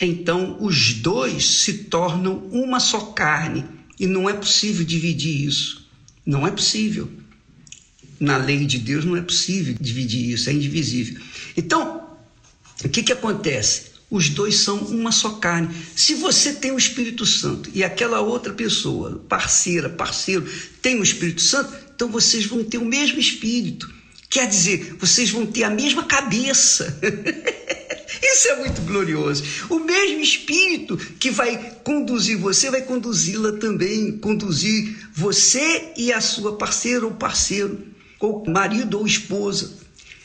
então 0.00 0.58
os 0.60 0.94
dois 0.94 1.60
se 1.60 1.84
tornam 1.84 2.38
uma 2.50 2.80
só 2.80 3.12
carne 3.12 3.75
e 3.98 4.06
não 4.06 4.28
é 4.28 4.32
possível 4.32 4.84
dividir 4.84 5.46
isso. 5.46 5.86
Não 6.24 6.46
é 6.46 6.50
possível. 6.50 7.08
Na 8.18 8.36
lei 8.36 8.64
de 8.64 8.78
Deus 8.78 9.04
não 9.04 9.16
é 9.16 9.22
possível 9.22 9.74
dividir 9.80 10.30
isso, 10.30 10.48
é 10.48 10.52
indivisível. 10.52 11.20
Então, 11.56 12.08
o 12.84 12.88
que, 12.88 13.02
que 13.02 13.12
acontece? 13.12 13.96
Os 14.10 14.28
dois 14.28 14.56
são 14.56 14.78
uma 14.78 15.10
só 15.10 15.30
carne. 15.30 15.74
Se 15.94 16.14
você 16.14 16.52
tem 16.52 16.70
o 16.70 16.78
Espírito 16.78 17.26
Santo 17.26 17.70
e 17.74 17.82
aquela 17.82 18.20
outra 18.20 18.52
pessoa, 18.52 19.24
parceira, 19.28 19.88
parceiro, 19.88 20.48
tem 20.80 20.98
o 20.98 21.02
Espírito 21.02 21.42
Santo, 21.42 21.74
então 21.94 22.08
vocês 22.08 22.46
vão 22.46 22.62
ter 22.62 22.78
o 22.78 22.84
mesmo 22.84 23.18
espírito. 23.18 23.92
Quer 24.30 24.46
dizer, 24.48 24.96
vocês 24.98 25.30
vão 25.30 25.46
ter 25.46 25.64
a 25.64 25.70
mesma 25.70 26.04
cabeça. 26.04 26.98
Isso 28.22 28.48
é 28.48 28.56
muito 28.56 28.82
glorioso. 28.82 29.44
O 29.68 29.78
mesmo 29.78 30.20
espírito 30.20 30.96
que 30.96 31.30
vai 31.30 31.76
conduzir 31.82 32.38
você, 32.38 32.70
vai 32.70 32.82
conduzi-la 32.82 33.52
também, 33.52 34.18
conduzir 34.18 35.08
você 35.12 35.92
e 35.96 36.12
a 36.12 36.20
sua 36.20 36.56
parceira 36.56 37.04
ou 37.04 37.12
parceiro, 37.12 37.86
ou 38.20 38.44
marido 38.46 38.98
ou 38.98 39.06
esposa. 39.06 39.74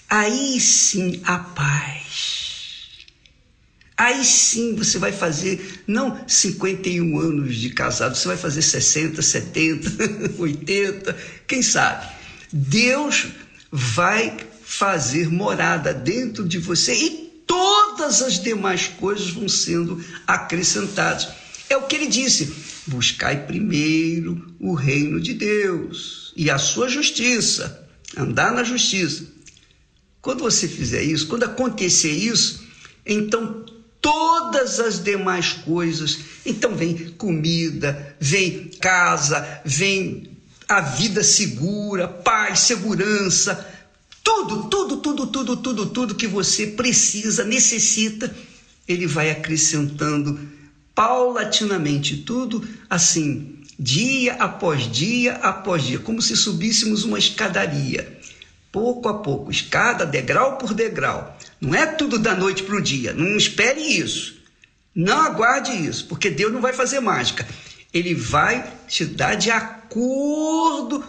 Aí 0.09 0.59
sim 0.59 1.21
a 1.23 1.39
paz 1.39 2.31
Aí 4.01 4.25
sim 4.25 4.73
você 4.73 4.97
vai 4.97 5.11
fazer 5.11 5.83
não 5.85 6.27
51 6.27 7.19
anos 7.19 7.55
de 7.55 7.69
casado, 7.69 8.17
você 8.17 8.27
vai 8.29 8.35
fazer 8.35 8.63
60, 8.63 9.21
70, 9.21 10.41
80, 10.41 11.17
quem 11.45 11.61
sabe. 11.61 12.11
Deus 12.51 13.27
vai 13.71 14.35
fazer 14.63 15.29
morada 15.29 15.93
dentro 15.93 16.47
de 16.47 16.57
você 16.57 16.95
e 16.95 17.30
todas 17.51 18.21
as 18.21 18.39
demais 18.39 18.87
coisas 18.87 19.29
vão 19.29 19.49
sendo 19.49 20.01
acrescentadas. 20.25 21.27
É 21.69 21.75
o 21.75 21.81
que 21.81 21.97
ele 21.97 22.07
disse: 22.07 22.53
Buscai 22.87 23.45
primeiro 23.45 24.55
o 24.57 24.73
reino 24.73 25.19
de 25.19 25.33
Deus 25.33 26.31
e 26.37 26.49
a 26.49 26.57
sua 26.57 26.87
justiça, 26.87 27.85
andar 28.15 28.53
na 28.53 28.63
justiça. 28.63 29.25
Quando 30.21 30.43
você 30.43 30.65
fizer 30.65 31.03
isso, 31.03 31.27
quando 31.27 31.43
acontecer 31.43 32.11
isso, 32.11 32.63
então 33.05 33.65
todas 33.99 34.79
as 34.79 35.03
demais 35.03 35.51
coisas, 35.51 36.19
então 36.45 36.73
vem 36.73 37.09
comida, 37.17 38.15
vem 38.17 38.71
casa, 38.79 39.61
vem 39.65 40.37
a 40.69 40.79
vida 40.79 41.21
segura, 41.21 42.07
paz, 42.07 42.59
segurança, 42.61 43.67
tudo, 44.23 44.69
tudo, 44.69 44.97
tudo, 44.97 45.27
tudo, 45.27 45.57
tudo, 45.57 45.85
tudo 45.87 46.15
que 46.15 46.27
você 46.27 46.67
precisa, 46.67 47.43
necessita, 47.43 48.33
ele 48.87 49.07
vai 49.07 49.31
acrescentando 49.31 50.39
paulatinamente, 50.93 52.17
tudo 52.17 52.67
assim, 52.89 53.59
dia 53.79 54.33
após 54.33 54.91
dia 54.91 55.33
após 55.35 55.83
dia, 55.83 55.99
como 55.99 56.21
se 56.21 56.35
subíssemos 56.35 57.03
uma 57.03 57.17
escadaria, 57.17 58.19
pouco 58.71 59.09
a 59.09 59.15
pouco, 59.15 59.51
escada, 59.51 60.05
degrau 60.05 60.57
por 60.57 60.73
degrau. 60.73 61.37
Não 61.59 61.73
é 61.75 61.85
tudo 61.85 62.19
da 62.19 62.35
noite 62.35 62.63
para 62.63 62.75
o 62.75 62.81
dia, 62.81 63.13
não 63.13 63.35
espere 63.37 63.81
isso. 63.81 64.41
Não 64.93 65.17
aguarde 65.21 65.71
isso, 65.71 66.05
porque 66.07 66.29
Deus 66.29 66.51
não 66.51 66.59
vai 66.59 66.73
fazer 66.73 66.99
mágica. 66.99 67.47
Ele 67.93 68.13
vai 68.13 68.71
te 68.87 69.05
dar 69.05 69.35
de 69.35 69.49
acordo 69.49 71.03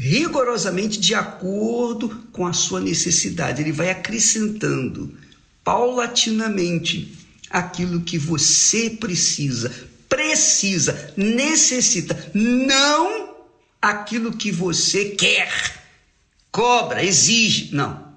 rigorosamente 0.00 0.98
de 0.98 1.14
acordo 1.14 2.08
com 2.32 2.46
a 2.46 2.54
sua 2.54 2.80
necessidade. 2.80 3.60
Ele 3.60 3.70
vai 3.70 3.90
acrescentando 3.90 5.14
paulatinamente 5.62 7.18
aquilo 7.50 8.00
que 8.00 8.16
você 8.16 8.88
precisa, 8.88 9.70
precisa, 10.08 11.12
necessita, 11.18 12.30
não 12.32 13.34
aquilo 13.80 14.32
que 14.32 14.50
você 14.50 15.10
quer, 15.10 15.52
cobra, 16.50 17.04
exige. 17.04 17.74
Não. 17.74 18.08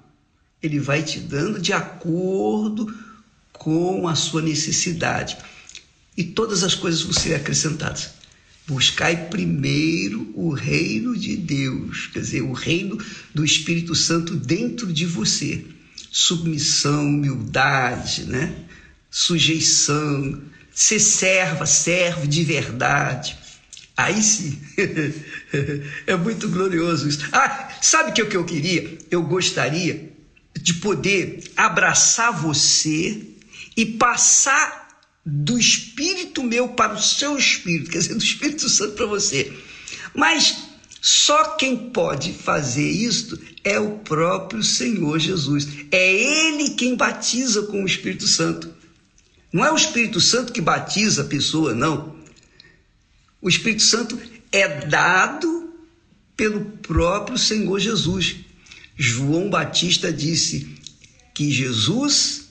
Ele 0.62 0.80
vai 0.80 1.02
te 1.02 1.20
dando 1.20 1.60
de 1.60 1.74
acordo 1.74 2.96
com 3.52 4.08
a 4.08 4.14
sua 4.14 4.40
necessidade. 4.40 5.36
E 6.16 6.24
todas 6.24 6.62
as 6.62 6.74
coisas 6.74 7.02
vão 7.02 7.12
ser 7.12 7.34
acrescentadas. 7.34 8.23
Buscai 8.66 9.28
primeiro 9.28 10.32
o 10.34 10.50
reino 10.50 11.16
de 11.16 11.36
Deus, 11.36 12.08
quer 12.12 12.20
dizer, 12.20 12.42
o 12.42 12.52
reino 12.52 12.98
do 13.34 13.44
Espírito 13.44 13.94
Santo 13.94 14.34
dentro 14.34 14.92
de 14.92 15.04
você. 15.04 15.64
Submissão, 16.10 17.06
humildade, 17.06 18.24
né? 18.24 18.64
sujeição, 19.14 20.42
ser 20.72 20.98
serva, 20.98 21.66
servo 21.66 22.26
de 22.26 22.42
verdade. 22.42 23.38
Aí 23.96 24.20
sim, 24.20 24.60
é 26.04 26.16
muito 26.16 26.48
glorioso 26.48 27.08
isso. 27.08 27.20
Ah, 27.32 27.68
sabe 27.80 28.10
o 28.10 28.12
que, 28.12 28.24
que 28.24 28.36
eu 28.36 28.44
queria? 28.44 28.98
Eu 29.08 29.22
gostaria 29.22 30.12
de 30.60 30.74
poder 30.74 31.44
abraçar 31.56 32.32
você 32.32 33.22
e 33.76 33.86
passar 33.86 34.83
do 35.24 35.58
espírito 35.58 36.42
meu 36.42 36.68
para 36.68 36.94
o 36.94 37.02
seu 37.02 37.36
espírito, 37.38 37.90
quer 37.90 37.98
dizer, 37.98 38.14
do 38.14 38.24
Espírito 38.24 38.68
Santo 38.68 38.94
para 38.94 39.06
você. 39.06 39.52
Mas 40.14 40.56
só 41.00 41.56
quem 41.56 41.90
pode 41.90 42.32
fazer 42.32 42.88
isto 42.88 43.38
é 43.62 43.78
o 43.78 43.98
próprio 43.98 44.62
Senhor 44.62 45.18
Jesus. 45.18 45.66
É 45.90 46.12
Ele 46.12 46.70
quem 46.70 46.94
batiza 46.94 47.62
com 47.62 47.82
o 47.82 47.86
Espírito 47.86 48.26
Santo. 48.26 48.72
Não 49.52 49.64
é 49.64 49.72
o 49.72 49.76
Espírito 49.76 50.20
Santo 50.20 50.52
que 50.52 50.60
batiza 50.60 51.22
a 51.22 51.26
pessoa, 51.26 51.74
não. 51.74 52.16
O 53.40 53.48
Espírito 53.48 53.82
Santo 53.82 54.18
é 54.52 54.86
dado 54.86 55.72
pelo 56.36 56.64
próprio 56.64 57.38
Senhor 57.38 57.78
Jesus. 57.78 58.36
João 58.96 59.48
Batista 59.48 60.12
disse 60.12 60.76
que 61.34 61.50
Jesus 61.50 62.48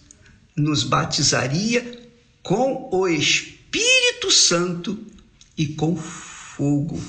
nos 0.56 0.84
batizaria 0.84 2.03
com 2.44 2.90
o 2.92 3.08
Espírito 3.08 4.30
Santo 4.30 5.00
e 5.58 5.68
com 5.68 5.96
fogo. 5.96 7.02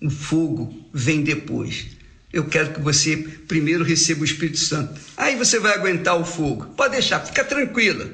O 0.00 0.10
fogo 0.10 0.72
vem 0.92 1.22
depois. 1.22 1.86
Eu 2.32 2.44
quero 2.44 2.74
que 2.74 2.80
você 2.80 3.16
primeiro 3.16 3.82
receba 3.82 4.20
o 4.20 4.24
Espírito 4.24 4.58
Santo. 4.58 5.00
Aí 5.16 5.34
você 5.36 5.58
vai 5.58 5.72
aguentar 5.72 6.20
o 6.20 6.24
fogo. 6.24 6.66
Pode 6.76 6.92
deixar, 6.92 7.24
fica 7.24 7.42
tranquila. 7.42 8.08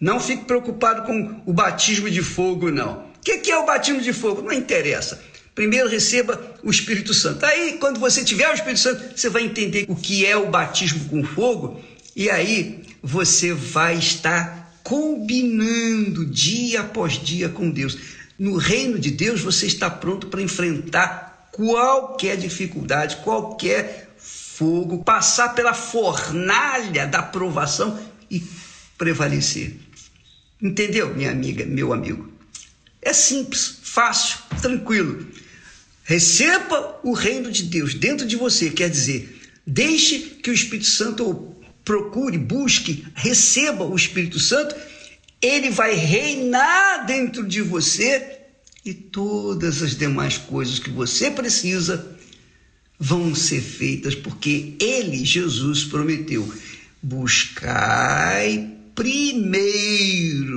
Não 0.00 0.18
fique 0.18 0.44
preocupado 0.44 1.02
com 1.02 1.42
o 1.46 1.52
batismo 1.52 2.10
de 2.10 2.22
fogo, 2.22 2.70
não. 2.70 3.08
O 3.16 3.20
que 3.20 3.50
é 3.50 3.56
o 3.56 3.66
batismo 3.66 4.00
de 4.00 4.12
fogo? 4.12 4.42
Não 4.42 4.52
interessa. 4.52 5.22
Primeiro 5.54 5.88
receba 5.88 6.40
o 6.62 6.70
Espírito 6.70 7.12
Santo. 7.12 7.44
Aí, 7.44 7.76
quando 7.78 8.00
você 8.00 8.24
tiver 8.24 8.50
o 8.50 8.54
Espírito 8.54 8.80
Santo, 8.80 9.16
você 9.16 9.28
vai 9.28 9.44
entender 9.44 9.84
o 9.88 9.94
que 9.94 10.24
é 10.24 10.36
o 10.36 10.50
batismo 10.50 11.08
com 11.08 11.22
fogo, 11.22 11.80
e 12.16 12.30
aí 12.30 12.82
você 13.02 13.52
vai 13.52 13.96
estar 13.96 14.59
combinando 14.90 16.26
dia 16.26 16.80
após 16.80 17.12
dia 17.12 17.48
com 17.48 17.70
Deus. 17.70 17.96
No 18.36 18.56
reino 18.56 18.98
de 18.98 19.12
Deus, 19.12 19.40
você 19.40 19.66
está 19.66 19.88
pronto 19.88 20.26
para 20.26 20.42
enfrentar 20.42 21.48
qualquer 21.52 22.36
dificuldade, 22.36 23.18
qualquer 23.18 24.12
fogo, 24.18 25.04
passar 25.04 25.54
pela 25.54 25.74
fornalha 25.74 27.06
da 27.06 27.22
provação 27.22 28.00
e 28.28 28.42
prevalecer. 28.98 29.76
Entendeu, 30.60 31.14
minha 31.14 31.30
amiga, 31.30 31.64
meu 31.64 31.92
amigo? 31.92 32.28
É 33.00 33.12
simples, 33.12 33.78
fácil, 33.84 34.40
tranquilo. 34.60 35.24
Receba 36.02 36.98
o 37.04 37.12
reino 37.12 37.52
de 37.52 37.62
Deus 37.62 37.94
dentro 37.94 38.26
de 38.26 38.34
você, 38.34 38.70
quer 38.70 38.90
dizer, 38.90 39.40
deixe 39.64 40.18
que 40.18 40.50
o 40.50 40.52
Espírito 40.52 40.88
Santo 40.88 41.54
procure, 41.84 42.38
busque, 42.38 43.06
receba 43.14 43.84
o 43.84 43.96
Espírito 43.96 44.38
Santo, 44.38 44.74
ele 45.40 45.70
vai 45.70 45.94
reinar 45.94 47.06
dentro 47.06 47.46
de 47.46 47.62
você 47.62 48.38
e 48.84 48.92
todas 48.94 49.82
as 49.82 49.96
demais 49.96 50.36
coisas 50.38 50.78
que 50.78 50.90
você 50.90 51.30
precisa 51.30 52.16
vão 52.98 53.34
ser 53.34 53.62
feitas 53.62 54.14
porque 54.14 54.76
ele, 54.78 55.24
Jesus, 55.24 55.84
prometeu: 55.84 56.52
buscai 57.02 58.76
primeiro. 58.94 60.48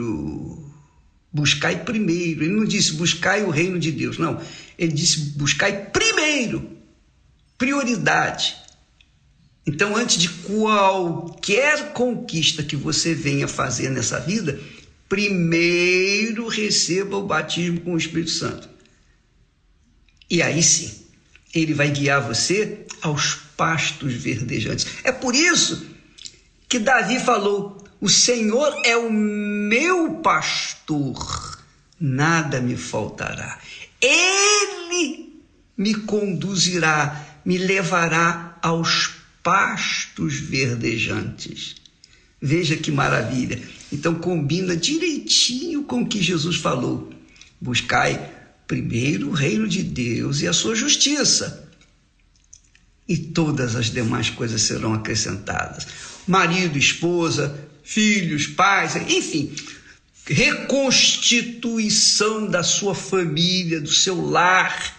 Buscai 1.31 1.83
primeiro. 1.83 2.43
Ele 2.43 2.53
não 2.53 2.65
disse 2.65 2.93
buscai 2.93 3.43
o 3.43 3.49
reino 3.49 3.79
de 3.79 3.91
Deus, 3.91 4.17
não. 4.17 4.41
Ele 4.77 4.91
disse 4.91 5.19
buscai 5.37 5.85
primeiro. 5.85 6.69
Prioridade. 7.57 8.55
Então, 9.65 9.95
antes 9.95 10.17
de 10.17 10.29
qualquer 10.29 11.93
conquista 11.93 12.63
que 12.63 12.75
você 12.75 13.13
venha 13.13 13.47
fazer 13.47 13.89
nessa 13.89 14.19
vida, 14.19 14.59
primeiro 15.07 16.47
receba 16.47 17.17
o 17.17 17.25
batismo 17.25 17.79
com 17.81 17.93
o 17.93 17.97
Espírito 17.97 18.31
Santo. 18.31 18.69
E 20.29 20.41
aí 20.41 20.61
sim, 20.61 21.05
ele 21.53 21.73
vai 21.73 21.91
guiar 21.91 22.21
você 22.21 22.85
aos 23.01 23.35
pastos 23.55 24.13
verdejantes. 24.13 24.87
É 25.03 25.11
por 25.11 25.33
isso 25.33 25.87
que 26.67 26.79
Davi 26.79 27.19
falou: 27.19 27.81
O 28.01 28.09
Senhor 28.09 28.81
é 28.83 28.97
o 28.97 29.11
meu 29.11 30.15
pastor, 30.15 31.63
nada 31.99 32.59
me 32.59 32.75
faltará. 32.75 33.59
Ele 34.01 35.41
me 35.77 35.95
conduzirá, 35.95 37.39
me 37.45 37.57
levará 37.57 38.57
aos 38.61 39.22
pastos 39.43 40.39
verdejantes. 40.39 41.75
Veja 42.41 42.75
que 42.75 42.91
maravilha. 42.91 43.61
Então 43.91 44.15
combina 44.15 44.75
direitinho 44.75 45.83
com 45.83 46.01
o 46.01 46.07
que 46.07 46.19
Jesus 46.21 46.55
falou. 46.55 47.13
Buscai 47.61 48.31
primeiro 48.65 49.29
o 49.29 49.33
reino 49.33 49.67
de 49.67 49.83
Deus 49.83 50.41
e 50.41 50.47
a 50.47 50.53
sua 50.53 50.75
justiça. 50.75 51.69
E 53.07 53.17
todas 53.17 53.75
as 53.75 53.91
demais 53.91 54.29
coisas 54.29 54.61
serão 54.61 54.93
acrescentadas. 54.93 55.85
Marido, 56.25 56.77
esposa, 56.77 57.67
filhos, 57.83 58.47
pais, 58.47 58.95
enfim, 58.95 59.53
reconstituição 60.25 62.47
da 62.47 62.63
sua 62.63 62.95
família, 62.95 63.81
do 63.81 63.91
seu 63.91 64.25
lar. 64.25 64.97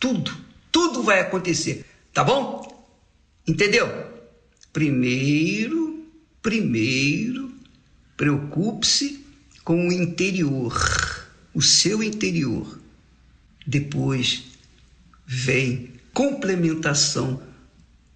Tudo, 0.00 0.34
tudo 0.72 1.02
vai 1.02 1.20
acontecer, 1.20 1.84
tá 2.12 2.24
bom? 2.24 2.75
Entendeu? 3.46 3.86
Primeiro, 4.72 6.04
primeiro, 6.42 7.52
preocupe-se 8.16 9.24
com 9.64 9.88
o 9.88 9.92
interior, 9.92 11.28
o 11.54 11.62
seu 11.62 12.02
interior. 12.02 12.80
Depois 13.66 14.44
vem 15.26 15.92
complementação 16.12 17.42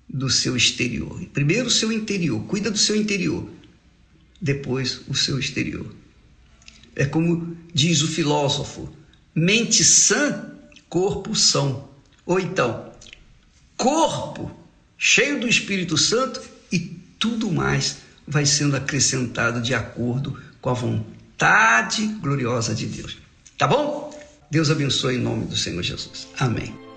do 0.09 0.29
seu 0.29 0.57
exterior. 0.57 1.25
Primeiro 1.33 1.69
o 1.69 1.71
seu 1.71 1.93
interior, 1.93 2.43
cuida 2.47 2.71
do 2.71 2.79
seu 2.79 2.97
interior. 2.97 3.49
Depois 4.41 5.03
o 5.09 5.15
seu 5.15 5.39
exterior. 5.39 5.95
É 6.97 7.05
como 7.07 7.57
diz 7.73 8.03
o 8.03 8.09
filósofo, 8.09 8.93
mente 9.35 9.85
sã, 9.85 10.53
corpo 10.89 11.35
são. 11.37 11.89
Ou 12.27 12.41
então, 12.41 12.93
corpo 13.77 14.60
cheio 15.03 15.41
do 15.41 15.49
Espírito 15.49 15.97
Santo 15.97 16.43
e 16.71 16.79
tudo 17.19 17.51
mais 17.51 17.97
vai 18.29 18.45
sendo 18.45 18.77
acrescentado 18.77 19.63
de 19.63 19.75
acordo 19.75 20.39
com 20.61 20.69
a 20.69 20.75
vontade 20.75 22.07
gloriosa 22.21 22.75
de 22.75 22.85
Deus. 22.85 23.17
Tá 23.57 23.67
bom? 23.67 24.11
Deus 24.51 24.71
abençoe 24.71 25.17
em 25.17 25.21
nome 25.21 25.47
do 25.47 25.57
Senhor 25.57 25.83
Jesus. 25.83 26.29
Amém. 26.39 26.90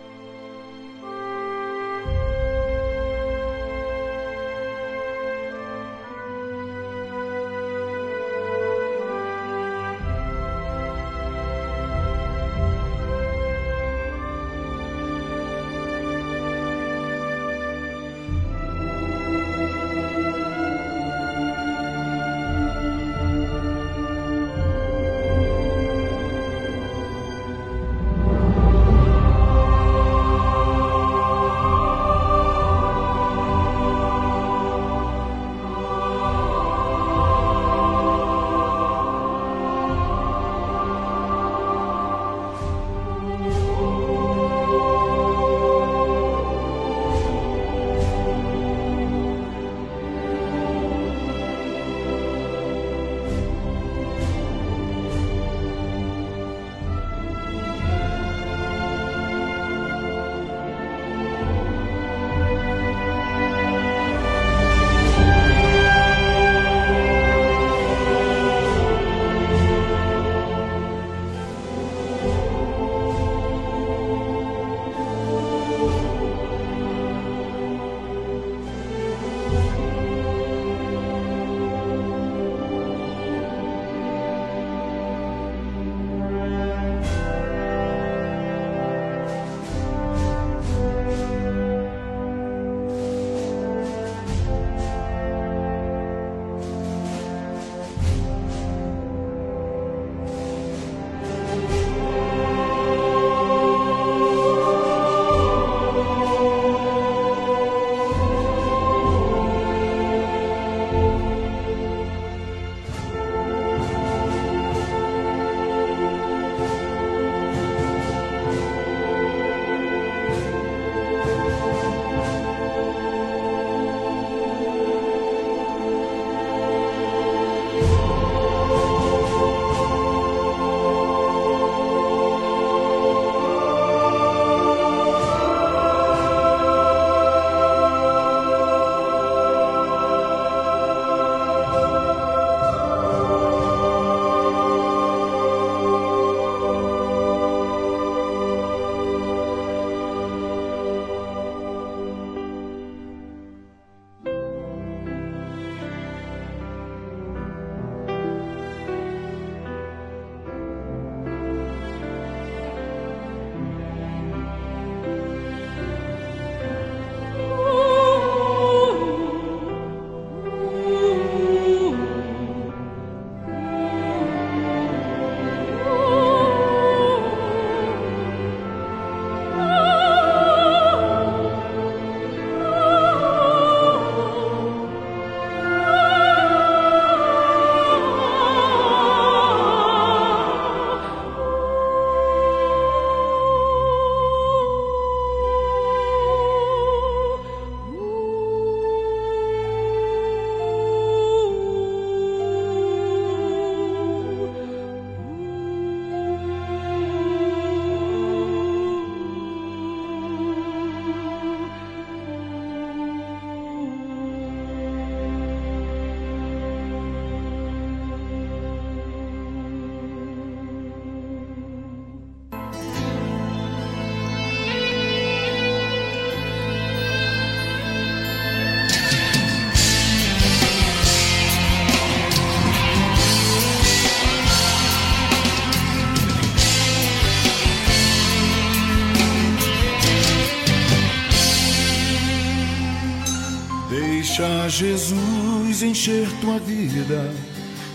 Jesus 244.76 245.84
encher 245.84 246.28
tua 246.42 246.58
vida 246.58 247.32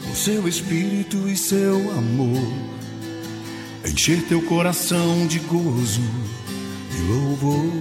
com 0.07 0.15
seu 0.15 0.47
espírito 0.47 1.29
e 1.29 1.37
seu 1.37 1.77
amor, 1.91 2.53
encher 3.85 4.23
teu 4.29 4.41
coração 4.43 5.27
de 5.27 5.41
gozo 5.41 6.01
e 6.97 7.01
louvor. 7.11 7.73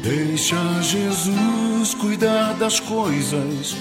Deixa 0.00 0.56
Jesus 0.80 1.92
cuidar 1.94 2.54
das 2.54 2.78
coisas 2.78 3.74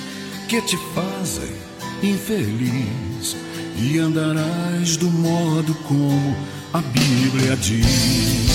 que 0.50 0.60
te 0.64 0.78
fazem 0.96 1.56
infeliz 2.02 3.36
e 3.80 4.00
andarás 4.00 4.98
do 4.98 5.12
modo 5.12 5.76
como 5.88 6.36
a 6.74 6.82
Bíblia 6.82 7.56
diz. 7.56 8.47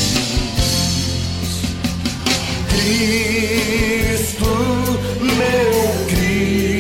Cristo, 2.82 4.44
meu 5.22 5.70
Cristo, 6.08 6.71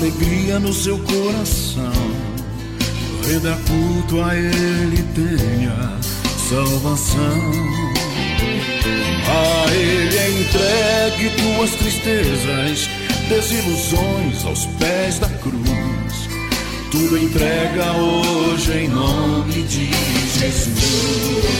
alegria 0.00 0.58
no 0.58 0.72
seu 0.72 0.98
coração. 0.98 1.92
Renda 3.26 3.56
culto 3.68 4.22
a 4.22 4.34
Ele 4.34 5.02
tenha 5.14 5.98
salvação. 6.48 7.52
A 9.28 9.70
Ele 9.74 10.40
entregue 10.40 11.30
tuas 11.36 11.70
tristezas, 11.72 12.88
desilusões 13.28 14.44
aos 14.46 14.64
pés 14.78 15.18
da 15.18 15.28
cruz. 15.28 16.30
Tudo 16.90 17.18
entrega 17.18 17.92
hoje 17.92 18.72
em 18.72 18.88
nome 18.88 19.62
de 19.64 19.90
Jesus. 20.38 21.59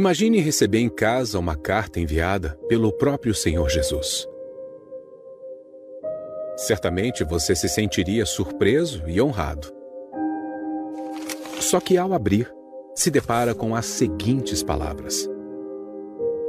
Imagine 0.00 0.40
receber 0.40 0.78
em 0.78 0.88
casa 0.88 1.38
uma 1.38 1.54
carta 1.54 2.00
enviada 2.00 2.58
pelo 2.70 2.90
próprio 2.90 3.34
Senhor 3.34 3.68
Jesus. 3.68 4.26
Certamente 6.56 7.22
você 7.22 7.54
se 7.54 7.68
sentiria 7.68 8.24
surpreso 8.24 9.06
e 9.06 9.20
honrado. 9.20 9.70
Só 11.60 11.80
que 11.80 11.98
ao 11.98 12.14
abrir, 12.14 12.50
se 12.94 13.10
depara 13.10 13.54
com 13.54 13.76
as 13.76 13.84
seguintes 13.84 14.62
palavras: 14.62 15.28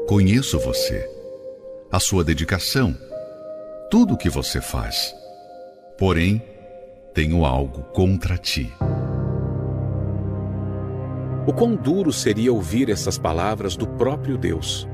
Conheço 0.07 0.57
você, 0.57 1.05
a 1.91 1.99
sua 1.99 2.23
dedicação, 2.23 2.97
tudo 3.89 4.13
o 4.13 4.17
que 4.17 4.29
você 4.29 4.61
faz. 4.61 5.13
Porém, 5.97 6.41
tenho 7.13 7.43
algo 7.43 7.83
contra 7.91 8.37
ti. 8.37 8.71
O 11.51 11.53
quão 11.53 11.75
duro 11.75 12.13
seria 12.13 12.53
ouvir 12.53 12.89
essas 12.89 13.17
palavras 13.17 13.75
do 13.75 13.85
próprio 13.85 14.37
Deus. 14.37 14.87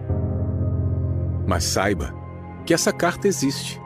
Mas 1.46 1.64
saiba 1.66 2.12
que 2.66 2.74
essa 2.74 2.92
carta 2.92 3.28
existe. 3.28 3.80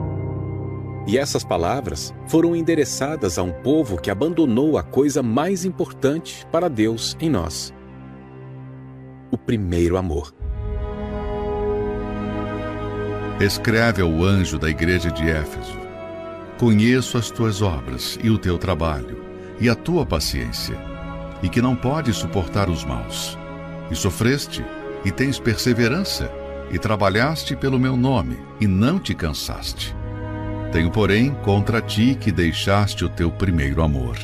E 1.06 1.18
essas 1.18 1.44
palavras 1.44 2.14
foram 2.28 2.56
endereçadas 2.56 3.38
a 3.38 3.44
um 3.44 3.52
povo 3.52 4.00
que 4.00 4.10
abandonou 4.10 4.78
a 4.78 4.84
coisa 4.84 5.22
mais 5.22 5.66
importante 5.66 6.48
para 6.50 6.70
Deus 6.70 7.18
em 7.20 7.30
nós: 7.30 7.74
o 9.30 9.38
primeiro 9.38 9.98
amor. 9.98 10.34
Escreve 13.42 14.02
ao 14.02 14.24
anjo 14.24 14.58
da 14.58 14.70
igreja 14.70 15.12
de 15.12 15.30
Éfeso: 15.30 15.78
Conheço 16.58 17.18
as 17.18 17.30
tuas 17.30 17.62
obras 17.62 18.18
e 18.24 18.30
o 18.30 18.38
teu 18.38 18.58
trabalho, 18.58 19.22
e 19.60 19.68
a 19.68 19.76
tua 19.76 20.06
paciência, 20.06 20.91
e 21.42 21.50
que 21.50 21.62
não 21.62 21.76
podes 21.76 22.18
suportar 22.18 22.70
os 22.70 22.84
maus. 22.84 23.38
E 23.90 23.96
sofreste, 23.96 24.66
e 25.04 25.12
tens 25.12 25.40
perseverança, 25.40 26.32
e 26.72 26.80
trabalhaste 26.80 27.56
pelo 27.56 27.80
meu 27.80 27.98
nome, 27.98 28.38
e 28.60 28.68
não 28.68 29.00
te 29.00 29.14
cansaste. 29.14 29.96
Tenho, 30.72 30.90
porém, 30.90 31.36
contra 31.44 31.82
ti 31.82 32.16
que 32.20 32.32
deixaste 32.32 33.04
o 33.04 33.10
teu 33.10 33.30
primeiro 33.30 33.82
amor. 33.82 34.18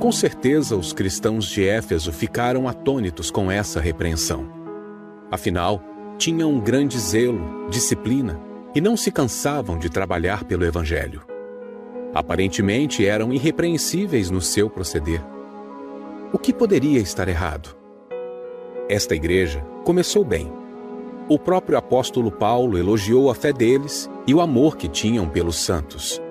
Com 0.00 0.10
certeza, 0.10 0.76
os 0.76 0.92
cristãos 0.92 1.46
de 1.46 1.66
Éfeso 1.66 2.12
ficaram 2.12 2.68
atônitos 2.68 3.30
com 3.30 3.50
essa 3.50 3.80
repreensão. 3.80 4.52
Afinal, 5.30 5.82
tinham 6.18 6.52
um 6.52 6.60
grande 6.60 6.98
zelo, 6.98 7.68
disciplina 7.70 8.38
e 8.74 8.80
não 8.80 8.96
se 8.96 9.10
cansavam 9.10 9.78
de 9.78 9.88
trabalhar 9.88 10.44
pelo 10.44 10.64
Evangelho. 10.64 11.22
Aparentemente 12.14 13.04
eram 13.04 13.32
irrepreensíveis 13.32 14.30
no 14.30 14.40
seu 14.40 14.70
proceder. 14.70 15.20
O 16.32 16.38
que 16.38 16.52
poderia 16.52 17.00
estar 17.00 17.28
errado? 17.28 17.76
Esta 18.88 19.14
igreja 19.14 19.60
começou 19.84 20.24
bem. 20.24 20.50
O 21.28 21.38
próprio 21.38 21.76
apóstolo 21.76 22.30
Paulo 22.30 22.78
elogiou 22.78 23.30
a 23.30 23.34
fé 23.34 23.52
deles 23.52 24.08
e 24.26 24.34
o 24.34 24.40
amor 24.40 24.76
que 24.76 24.88
tinham 24.88 25.28
pelos 25.28 25.56
santos. 25.56 26.22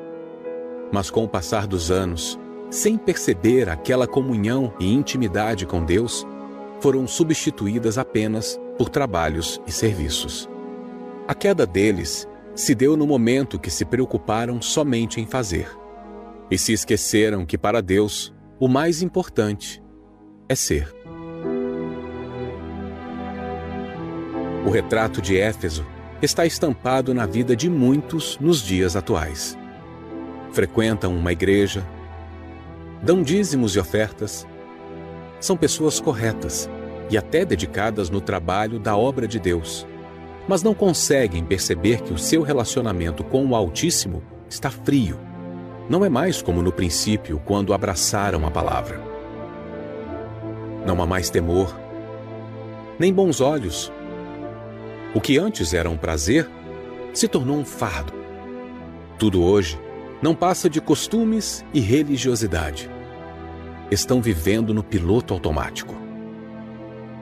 Mas 0.92 1.10
com 1.10 1.24
o 1.24 1.28
passar 1.28 1.68
dos 1.68 1.92
anos, 1.92 2.40
sem 2.70 2.98
perceber 2.98 3.70
aquela 3.70 4.08
comunhão 4.08 4.74
e 4.80 4.94
intimidade 4.94 5.66
com 5.66 5.84
Deus, 5.84 6.26
foram 6.80 7.08
substituídas 7.08 7.98
apenas 7.98 8.60
por 8.78 8.90
trabalhos 8.90 9.60
e 9.68 9.72
serviços. 9.72 10.50
A 11.28 11.34
queda 11.34 11.66
deles 11.66 12.28
se 12.56 12.76
deu 12.76 12.96
no 12.96 13.08
momento 13.08 13.60
que 13.60 13.72
se 13.72 13.84
preocuparam 13.84 14.62
somente 14.62 15.20
em 15.20 15.26
fazer 15.26 15.68
e 16.52 16.58
se 16.58 16.72
esqueceram 16.72 17.46
que 17.46 17.58
para 17.58 17.82
Deus 17.82 18.34
o 18.60 18.68
mais 18.68 19.02
importante 19.02 19.82
é 20.48 20.56
ser. 20.56 20.94
O 24.66 24.70
retrato 24.70 25.22
de 25.22 25.38
Éfeso 25.38 25.86
está 26.22 26.46
estampado 26.46 27.14
na 27.14 27.26
vida 27.26 27.56
de 27.56 27.70
muitos 27.70 28.38
nos 28.40 28.62
dias 28.62 28.96
atuais. 28.96 29.58
Frequentam 30.52 31.16
uma 31.16 31.32
igreja, 31.32 31.86
dão 33.02 33.22
dízimos 33.24 33.76
e 33.76 33.80
ofertas, 33.80 34.48
são 35.40 35.58
pessoas 35.58 36.00
corretas 36.00 36.70
e 37.10 37.18
até 37.18 37.44
dedicadas 37.44 38.10
no 38.10 38.22
trabalho 38.22 38.80
da 38.80 38.96
obra 38.96 39.28
de 39.28 39.40
Deus, 39.40 39.86
mas 40.48 40.64
não 40.64 40.74
conseguem 40.74 41.44
perceber 41.44 42.02
que 42.02 42.14
o 42.14 42.18
seu 42.18 42.42
relacionamento 42.42 43.24
com 43.24 43.46
o 43.46 43.56
Altíssimo 43.56 44.24
está 44.50 44.70
frio. 44.70 45.20
Não 45.90 46.04
é 46.04 46.10
mais 46.10 46.42
como 46.42 46.62
no 46.62 46.72
princípio, 46.72 47.42
quando 47.46 47.74
abraçaram 47.74 48.46
a 48.46 48.52
palavra. 48.52 49.02
Não 50.86 51.02
há 51.02 51.06
mais 51.06 51.30
temor, 51.30 51.78
nem 53.00 53.14
bons 53.14 53.42
olhos. 53.42 53.92
O 55.14 55.22
que 55.22 55.38
antes 55.38 55.74
era 55.74 55.90
um 55.90 55.98
prazer 55.98 56.50
se 57.14 57.28
tornou 57.28 57.58
um 57.58 57.66
fardo. 57.66 58.14
Tudo 59.18 59.44
hoje 59.44 59.80
não 60.22 60.34
passa 60.34 60.70
de 60.70 60.82
costumes 60.82 61.64
e 61.74 61.80
religiosidade 61.80 62.90
estão 63.94 64.22
vivendo 64.22 64.74
no 64.74 64.84
piloto 64.84 65.34
automático. 65.34 65.96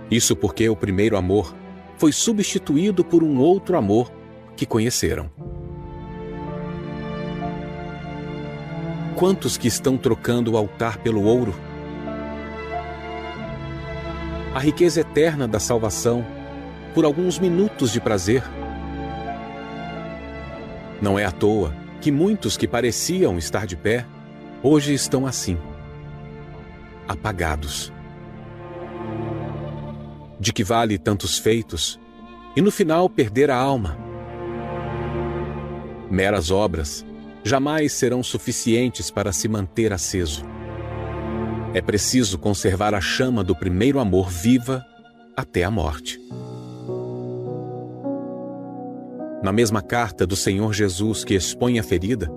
Isso 0.10 0.35
porque 0.35 0.68
o 0.69 0.76
primeiro 0.76 1.18
amor 1.18 1.53
foi 2.02 2.11
substituído 2.11 3.06
por 3.06 3.22
um 3.22 3.38
outro 3.38 3.78
amor 3.78 4.11
que 4.56 4.65
conheceram. 4.65 5.30
Quantos 9.15 9.56
que 9.56 9.68
estão 9.68 9.95
trocando 9.99 10.53
o 10.53 10.57
altar 10.57 10.98
pelo 10.98 11.23
ouro? 11.23 11.53
A 14.56 14.57
riqueza 14.57 15.02
eterna 15.02 15.48
da 15.48 15.60
salvação 15.60 16.26
por 16.95 17.06
alguns 17.06 17.38
minutos 17.38 17.91
de 17.91 18.02
prazer. 18.02 18.44
Não 20.99 21.19
é 21.19 21.26
à 21.26 21.32
toa 21.32 21.72
que 22.02 22.11
muitos 22.11 22.57
que 22.57 22.68
pareciam 22.68 23.38
estar 23.38 23.68
de 23.68 23.76
pé 23.76 24.07
hoje 24.64 24.91
estão 24.91 25.28
assim 25.28 25.56
apagados. 27.07 27.94
De 30.42 30.52
que 30.52 30.64
vale 30.64 30.98
tantos 30.98 31.38
feitos 31.38 32.00
e 32.56 32.64
no 32.64 32.72
final 32.72 33.08
perder 33.08 33.52
a 33.52 33.56
alma? 33.56 33.96
Meras 36.10 36.50
obras 36.50 37.06
jamais 37.44 37.94
serão 37.94 38.24
suficientes 38.24 39.12
para 39.12 39.32
se 39.32 39.48
manter 39.48 39.94
aceso. 39.94 40.44
É 41.76 41.82
preciso 41.82 42.40
conservar 42.40 42.96
a 42.96 43.00
chama 43.00 43.44
do 43.44 43.56
primeiro 43.56 44.00
amor 44.00 44.32
viva 44.32 44.84
até 45.38 45.64
a 45.64 45.70
morte. 45.70 46.20
Na 49.44 49.52
mesma 49.52 49.84
carta 49.84 50.26
do 50.26 50.36
Senhor 50.36 50.74
Jesus 50.74 51.24
que 51.24 51.36
expõe 51.36 51.78
a 51.78 51.84
ferida, 51.84 52.32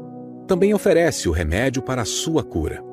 também 0.46 0.74
oferece 0.74 1.26
o 1.26 1.32
remédio 1.32 1.80
para 1.80 2.02
a 2.02 2.06
sua 2.06 2.44
cura. 2.44 2.84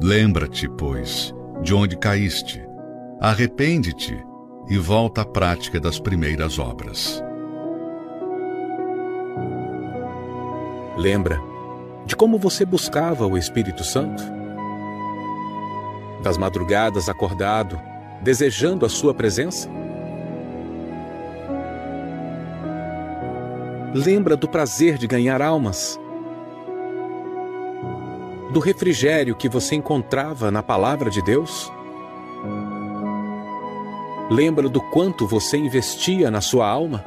Lembra-te, 0.00 0.68
pois, 0.68 1.34
de 1.62 1.74
onde 1.74 1.96
caíste, 1.96 2.63
arrepende-te 3.24 4.22
e 4.68 4.76
volta 4.76 5.22
à 5.22 5.24
prática 5.24 5.80
das 5.80 5.98
primeiras 5.98 6.58
obras. 6.58 7.24
Lembra 10.98 11.40
de 12.04 12.14
como 12.14 12.38
você 12.38 12.66
buscava 12.66 13.26
o 13.26 13.38
Espírito 13.38 13.82
Santo? 13.82 14.22
Das 16.22 16.36
madrugadas 16.36 17.08
acordado, 17.08 17.80
desejando 18.20 18.84
a 18.84 18.90
sua 18.90 19.14
presença? 19.14 19.70
Lembra 23.94 24.36
do 24.36 24.46
prazer 24.46 24.98
de 24.98 25.06
ganhar 25.06 25.40
almas? 25.40 25.98
do 28.52 28.60
refrigério 28.60 29.34
que 29.34 29.48
você 29.48 29.74
encontrava 29.74 30.48
na 30.48 30.62
palavra 30.62 31.10
de 31.10 31.20
Deus? 31.20 31.72
Lembra 34.30 34.70
do 34.70 34.80
quanto 34.80 35.26
você 35.26 35.58
investia 35.58 36.30
na 36.30 36.40
sua 36.40 36.66
alma? 36.66 37.04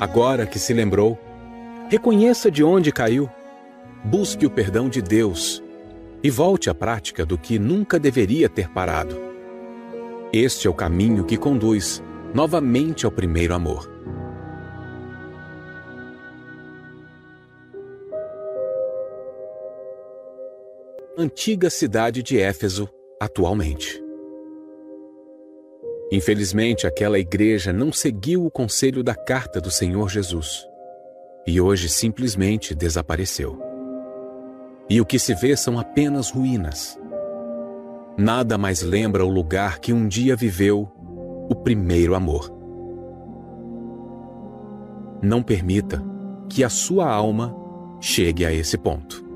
Agora 0.00 0.46
que 0.46 0.58
se 0.58 0.72
lembrou, 0.72 1.18
reconheça 1.88 2.50
de 2.50 2.62
onde 2.62 2.92
caiu, 2.92 3.28
busque 4.04 4.46
o 4.46 4.50
perdão 4.50 4.88
de 4.88 5.02
Deus 5.02 5.62
e 6.22 6.30
volte 6.30 6.70
à 6.70 6.74
prática 6.74 7.26
do 7.26 7.36
que 7.36 7.58
nunca 7.58 7.98
deveria 7.98 8.48
ter 8.48 8.68
parado. 8.70 9.20
Este 10.32 10.68
é 10.68 10.70
o 10.70 10.74
caminho 10.74 11.24
que 11.24 11.36
conduz 11.36 12.02
novamente 12.32 13.04
ao 13.04 13.10
primeiro 13.10 13.54
amor. 13.54 13.99
Antiga 21.22 21.68
cidade 21.68 22.22
de 22.22 22.40
Éfeso, 22.40 22.88
atualmente. 23.20 24.02
Infelizmente, 26.10 26.86
aquela 26.86 27.18
igreja 27.18 27.74
não 27.74 27.92
seguiu 27.92 28.46
o 28.46 28.50
conselho 28.50 29.04
da 29.04 29.14
carta 29.14 29.60
do 29.60 29.70
Senhor 29.70 30.08
Jesus 30.08 30.66
e 31.46 31.60
hoje 31.60 31.90
simplesmente 31.90 32.74
desapareceu. 32.74 33.60
E 34.88 34.98
o 34.98 35.04
que 35.04 35.18
se 35.18 35.34
vê 35.34 35.54
são 35.54 35.78
apenas 35.78 36.30
ruínas. 36.30 36.98
Nada 38.16 38.56
mais 38.56 38.80
lembra 38.80 39.22
o 39.22 39.28
lugar 39.28 39.78
que 39.78 39.92
um 39.92 40.08
dia 40.08 40.34
viveu 40.34 40.90
o 41.50 41.54
primeiro 41.54 42.14
amor. 42.14 42.50
Não 45.22 45.42
permita 45.42 46.02
que 46.48 46.64
a 46.64 46.70
sua 46.70 47.12
alma 47.12 47.54
chegue 48.00 48.46
a 48.46 48.50
esse 48.54 48.78
ponto. 48.78 49.28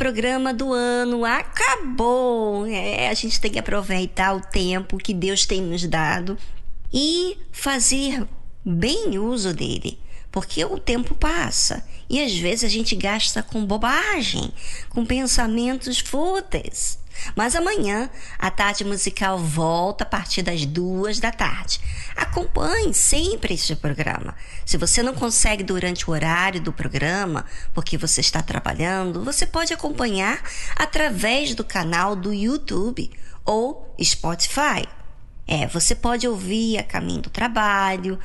Programa 0.00 0.54
do 0.54 0.72
ano 0.72 1.26
acabou. 1.26 2.66
É, 2.66 3.10
a 3.10 3.12
gente 3.12 3.38
tem 3.38 3.50
que 3.50 3.58
aproveitar 3.58 4.34
o 4.34 4.40
tempo 4.40 4.96
que 4.96 5.12
Deus 5.12 5.44
tem 5.44 5.60
nos 5.60 5.86
dado 5.86 6.38
e 6.90 7.36
fazer 7.52 8.26
bem 8.64 9.18
uso 9.18 9.52
dele, 9.52 9.98
porque 10.32 10.64
o 10.64 10.78
tempo 10.78 11.14
passa 11.14 11.86
e 12.08 12.18
às 12.18 12.34
vezes 12.34 12.64
a 12.64 12.68
gente 12.68 12.96
gasta 12.96 13.42
com 13.42 13.62
bobagem, 13.66 14.50
com 14.88 15.04
pensamentos 15.04 15.98
fúteis. 15.98 16.98
Mas 17.36 17.54
amanhã 17.54 18.08
a 18.38 18.50
tarde 18.50 18.84
musical 18.84 19.38
volta 19.38 20.04
a 20.04 20.06
partir 20.06 20.40
das 20.40 20.64
duas 20.64 21.20
da 21.20 21.30
tarde. 21.30 21.78
Acompanhe 22.30 22.94
sempre 22.94 23.54
este 23.54 23.74
programa. 23.74 24.36
Se 24.64 24.76
você 24.76 25.02
não 25.02 25.12
consegue 25.12 25.64
durante 25.64 26.08
o 26.08 26.12
horário 26.12 26.60
do 26.60 26.72
programa, 26.72 27.44
porque 27.74 27.98
você 27.98 28.20
está 28.20 28.40
trabalhando, 28.40 29.24
você 29.24 29.44
pode 29.44 29.74
acompanhar 29.74 30.40
através 30.76 31.56
do 31.56 31.64
canal 31.64 32.14
do 32.14 32.32
YouTube 32.32 33.10
ou 33.44 33.92
Spotify. 34.00 34.86
É, 35.44 35.66
você 35.66 35.92
pode 35.92 36.28
ouvir 36.28 36.78
a 36.78 36.84
caminho 36.84 37.22
do 37.22 37.30
trabalho, 37.30 38.16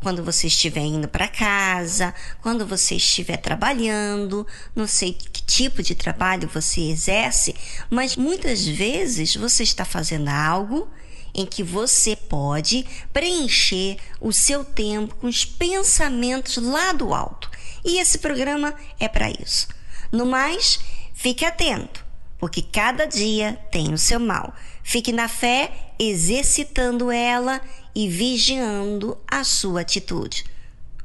quando 0.00 0.22
você 0.22 0.46
estiver 0.46 0.84
indo 0.84 1.08
para 1.08 1.26
casa, 1.26 2.14
quando 2.40 2.64
você 2.64 2.94
estiver 2.94 3.36
trabalhando, 3.36 4.46
não 4.76 4.86
sei 4.86 5.12
que 5.12 5.42
tipo 5.42 5.82
de 5.82 5.96
trabalho 5.96 6.48
você 6.48 6.82
exerce, 6.82 7.56
mas 7.90 8.14
muitas 8.14 8.64
vezes 8.64 9.34
você 9.34 9.64
está 9.64 9.84
fazendo 9.84 10.28
algo 10.28 10.88
em 11.34 11.46
que 11.46 11.62
você 11.62 12.16
pode 12.16 12.86
preencher 13.12 13.96
o 14.20 14.32
seu 14.32 14.64
tempo 14.64 15.14
com 15.16 15.26
os 15.26 15.44
pensamentos 15.44 16.56
lá 16.56 16.92
do 16.92 17.14
alto. 17.14 17.50
E 17.84 17.98
esse 17.98 18.18
programa 18.18 18.74
é 18.98 19.08
para 19.08 19.30
isso. 19.30 19.68
No 20.12 20.26
mais, 20.26 20.80
fique 21.14 21.44
atento, 21.44 22.04
porque 22.38 22.62
cada 22.62 23.06
dia 23.06 23.58
tem 23.70 23.92
o 23.92 23.98
seu 23.98 24.18
mal. 24.18 24.54
Fique 24.82 25.12
na 25.12 25.28
fé, 25.28 25.72
exercitando 25.98 27.10
ela 27.10 27.60
e 27.94 28.08
vigiando 28.08 29.16
a 29.30 29.44
sua 29.44 29.82
atitude. 29.82 30.44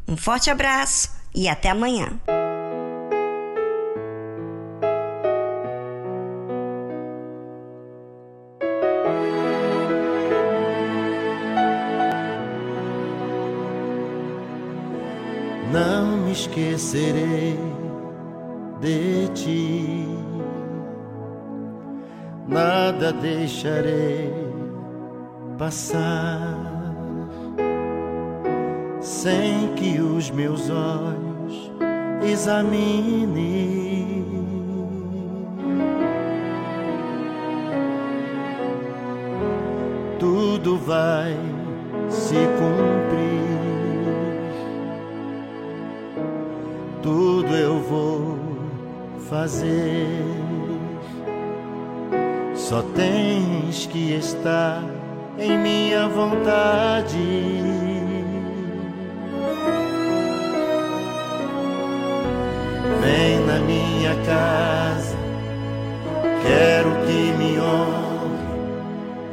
Um 0.07 0.17
forte 0.17 0.49
abraço 0.49 1.11
e 1.33 1.47
até 1.47 1.69
amanhã. 1.69 2.19
Esquecerei 16.55 17.59
de 18.79 19.27
ti, 19.33 20.07
nada 22.47 23.11
deixarei 23.11 24.33
passar 25.57 26.55
sem 29.01 29.73
que 29.75 29.99
os 29.99 30.31
meus 30.31 30.69
olhos 30.69 31.71
examinem. 32.23 33.94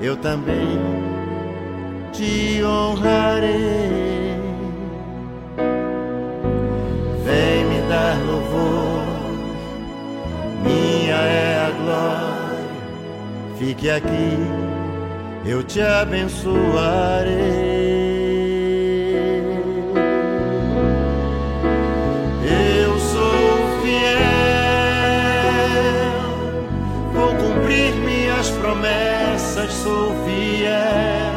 Eu 0.03 0.17
também 0.17 0.81
te 2.13 2.61
honrarei. 2.65 4.33
Vem 7.25 7.65
me 7.67 7.81
dar 7.89 8.19
louvor, 8.27 9.05
minha 10.65 11.15
é 11.15 11.67
a 11.67 11.71
glória, 11.71 12.67
fique 13.59 13.89
aqui, 13.89 14.37
eu 15.47 15.63
te 15.63 15.81
abençoarei. 15.81 17.82
Sou 29.83 30.15
fiel. 30.25 31.33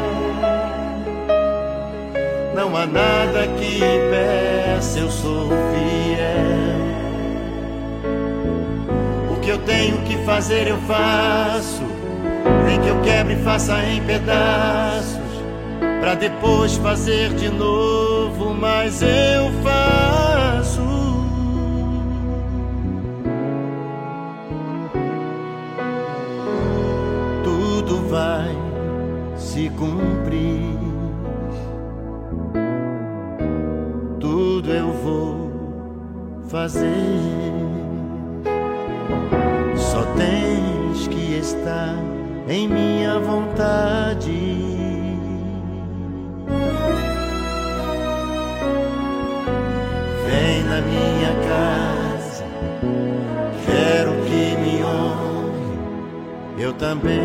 Não 2.55 2.77
há 2.77 2.85
nada 2.85 3.47
que 3.57 3.77
impeça, 3.77 4.99
eu 4.99 5.09
sou 5.09 5.49
fiel. 5.49 6.85
O 9.31 9.39
que 9.39 9.49
eu 9.49 9.57
tenho 9.59 9.97
que 10.03 10.17
fazer, 10.25 10.67
eu 10.67 10.77
faço. 10.81 11.83
Nem 12.65 12.79
que 12.79 12.87
eu 12.87 13.01
quebre 13.01 13.35
faça 13.37 13.83
em 13.83 14.01
pedaços. 14.03 15.19
Pra 15.99 16.13
depois 16.13 16.77
fazer 16.77 17.33
de 17.33 17.49
novo, 17.49 18.53
mas 18.53 19.01
eu 19.01 19.51
faço. 19.63 20.14
Fazer. 36.65 37.53
Só 39.75 40.03
tens 40.17 41.07
que 41.07 41.37
estar 41.37 41.95
em 42.47 42.67
minha 42.67 43.19
vontade. 43.19 44.31
Vem 50.25 50.63
na 50.63 50.81
minha 50.81 51.33
casa, 51.49 52.45
quero 53.65 54.11
que 54.25 54.57
me 54.57 54.83
honre. 54.83 56.63
Eu 56.63 56.73
também 56.73 57.24